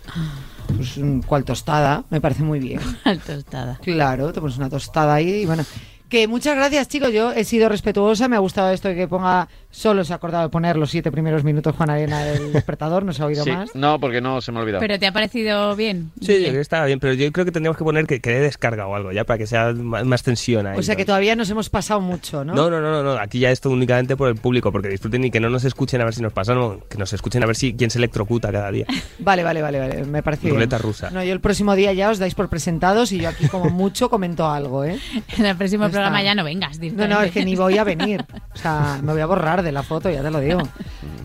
pues 0.73 0.97
mm, 0.97 1.19
cual 1.21 1.43
tostada, 1.43 2.05
me 2.09 2.21
parece 2.21 2.43
muy 2.43 2.59
bien. 2.59 2.79
Tostada. 3.25 3.77
Claro, 3.81 4.31
te 4.31 4.39
pones 4.39 4.57
una 4.57 4.69
tostada 4.69 5.15
ahí 5.15 5.29
y 5.41 5.45
bueno. 5.45 5.65
Que 6.09 6.27
muchas 6.27 6.55
gracias, 6.55 6.87
chicos. 6.87 7.11
Yo 7.13 7.31
he 7.33 7.43
sido 7.43 7.69
respetuosa. 7.69 8.27
Me 8.27 8.35
ha 8.35 8.39
gustado 8.39 8.71
esto 8.71 8.87
de 8.87 8.95
que 8.95 9.07
ponga. 9.07 9.47
Solo 9.71 10.03
se 10.03 10.11
ha 10.13 10.15
acordado 10.15 10.45
de 10.45 10.49
poner 10.49 10.75
los 10.75 10.89
siete 10.89 11.11
primeros 11.11 11.43
minutos 11.43 11.75
Juan 11.75 11.91
Arena 11.91 12.23
del 12.25 12.51
despertador. 12.53 13.05
No 13.05 13.13
se 13.13 13.21
ha 13.21 13.27
oído 13.27 13.43
Sí, 13.43 13.51
más. 13.51 13.75
no, 13.75 13.99
porque 13.99 14.19
no 14.19 14.41
se 14.41 14.51
me 14.51 14.57
ha 14.57 14.61
olvidado. 14.61 14.79
¿Pero 14.81 14.97
te 14.97 15.05
ha 15.05 15.11
parecido 15.11 15.75
bien? 15.75 16.11
Sí, 16.19 16.33
yo 16.33 16.39
creo 16.45 16.53
que 16.53 16.59
estaba 16.61 16.85
bien, 16.87 16.99
pero 16.99 17.13
yo 17.13 17.31
creo 17.31 17.45
que 17.45 17.51
tendríamos 17.51 17.77
que 17.77 17.83
poner 17.83 18.07
que, 18.07 18.19
que 18.19 18.31
dé 18.31 18.39
descarga 18.39 18.87
o 18.87 18.95
algo, 18.95 19.11
ya 19.11 19.25
para 19.25 19.37
que 19.37 19.45
sea 19.45 19.71
más, 19.73 20.03
más 20.05 20.23
tensión 20.23 20.65
ahí. 20.65 20.79
O 20.79 20.81
sea 20.81 20.95
que 20.95 21.05
todavía 21.05 21.35
nos 21.35 21.47
hemos 21.51 21.69
pasado 21.69 22.01
mucho, 22.01 22.43
¿no? 22.43 22.55
No, 22.55 22.71
no, 22.71 22.81
no, 22.81 23.03
no, 23.03 23.11
aquí 23.19 23.37
ya 23.37 23.51
esto 23.51 23.69
únicamente 23.69 24.17
por 24.17 24.29
el 24.29 24.35
público, 24.35 24.71
porque 24.71 24.89
disfruten 24.89 25.23
y 25.25 25.29
que 25.29 25.39
no 25.39 25.51
nos 25.51 25.63
escuchen 25.63 26.01
a 26.01 26.05
ver 26.05 26.15
si 26.15 26.23
nos 26.23 26.33
pasa, 26.33 26.55
no, 26.55 26.79
que 26.89 26.97
nos 26.97 27.13
escuchen 27.13 27.43
a 27.43 27.45
ver 27.45 27.55
si 27.55 27.75
quién 27.75 27.91
se 27.91 27.99
electrocuta 27.99 28.51
cada 28.51 28.71
día. 28.71 28.87
Vale, 29.19 29.43
vale, 29.43 29.61
vale, 29.61 29.79
vale. 29.79 30.05
Me 30.05 30.23
parece 30.23 30.43
bien. 30.43 30.55
Ruleta 30.55 30.77
rusa. 30.79 31.11
No, 31.11 31.23
yo 31.23 31.33
el 31.33 31.41
próximo 31.41 31.75
día 31.75 31.93
ya 31.93 32.09
os 32.09 32.17
dais 32.17 32.33
por 32.33 32.49
presentados 32.49 33.11
y 33.11 33.19
yo 33.19 33.29
aquí 33.29 33.47
como 33.49 33.69
mucho 33.69 34.09
comento 34.09 34.49
algo, 34.49 34.83
¿eh? 34.85 34.97
En 35.37 35.45
el 35.45 35.55
próximo 35.55 35.89
programa 35.99 36.23
ya 36.23 36.35
no 36.35 36.43
vengas. 36.43 36.79
No, 36.79 37.07
no, 37.07 37.21
es 37.21 37.31
que 37.31 37.45
ni 37.45 37.55
voy 37.55 37.77
a 37.77 37.83
venir. 37.83 38.25
O 38.53 38.57
sea, 38.57 38.99
me 39.03 39.13
voy 39.13 39.21
a 39.21 39.25
borrar 39.25 39.61
de 39.61 39.71
la 39.71 39.83
foto, 39.83 40.09
ya 40.09 40.21
te 40.21 40.31
lo 40.31 40.39
digo. 40.39 40.61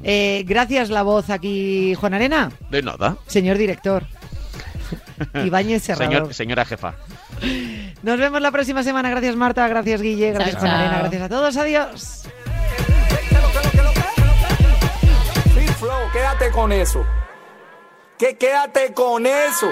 Eh, 0.03 0.45
gracias 0.47 0.91
la 0.91 1.03
voz 1.03 1.31
aquí, 1.31 1.95
Juan 1.95 2.15
Arena. 2.15 2.51
De 2.71 2.83
nada. 2.83 3.17
Señor 3.27 3.59
director. 3.59 4.05
Ibáñez 5.45 5.83
Serrador. 5.83 6.13
Señor, 6.13 6.35
señora 6.35 6.65
jefa. 6.65 6.95
Nos 8.03 8.19
vemos 8.19 8.41
la 8.41 8.51
próxima 8.51 8.83
semana. 8.83 9.11
Gracias 9.11 9.37
Marta, 9.37 9.67
gracias 9.69 10.03
Guille, 10.03 10.33
gracias 10.33 10.57
Juan 10.57 10.71
chao. 10.71 10.81
Arena, 10.81 10.99
gracias 10.99 11.23
a 11.23 11.29
todos. 11.29 11.57
Adiós. 11.57 12.23
Free 15.55 15.69
flow, 15.69 16.11
quédate 16.13 16.51
con 16.51 16.73
eso. 16.73 17.05
Que 18.19 18.37
quédate 18.37 18.93
con 18.93 19.27
eso. 19.27 19.69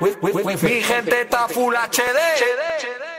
Mi 0.00 0.82
gente 0.82 1.22
está 1.22 1.48
full 1.48 1.74
HD. 1.74 3.13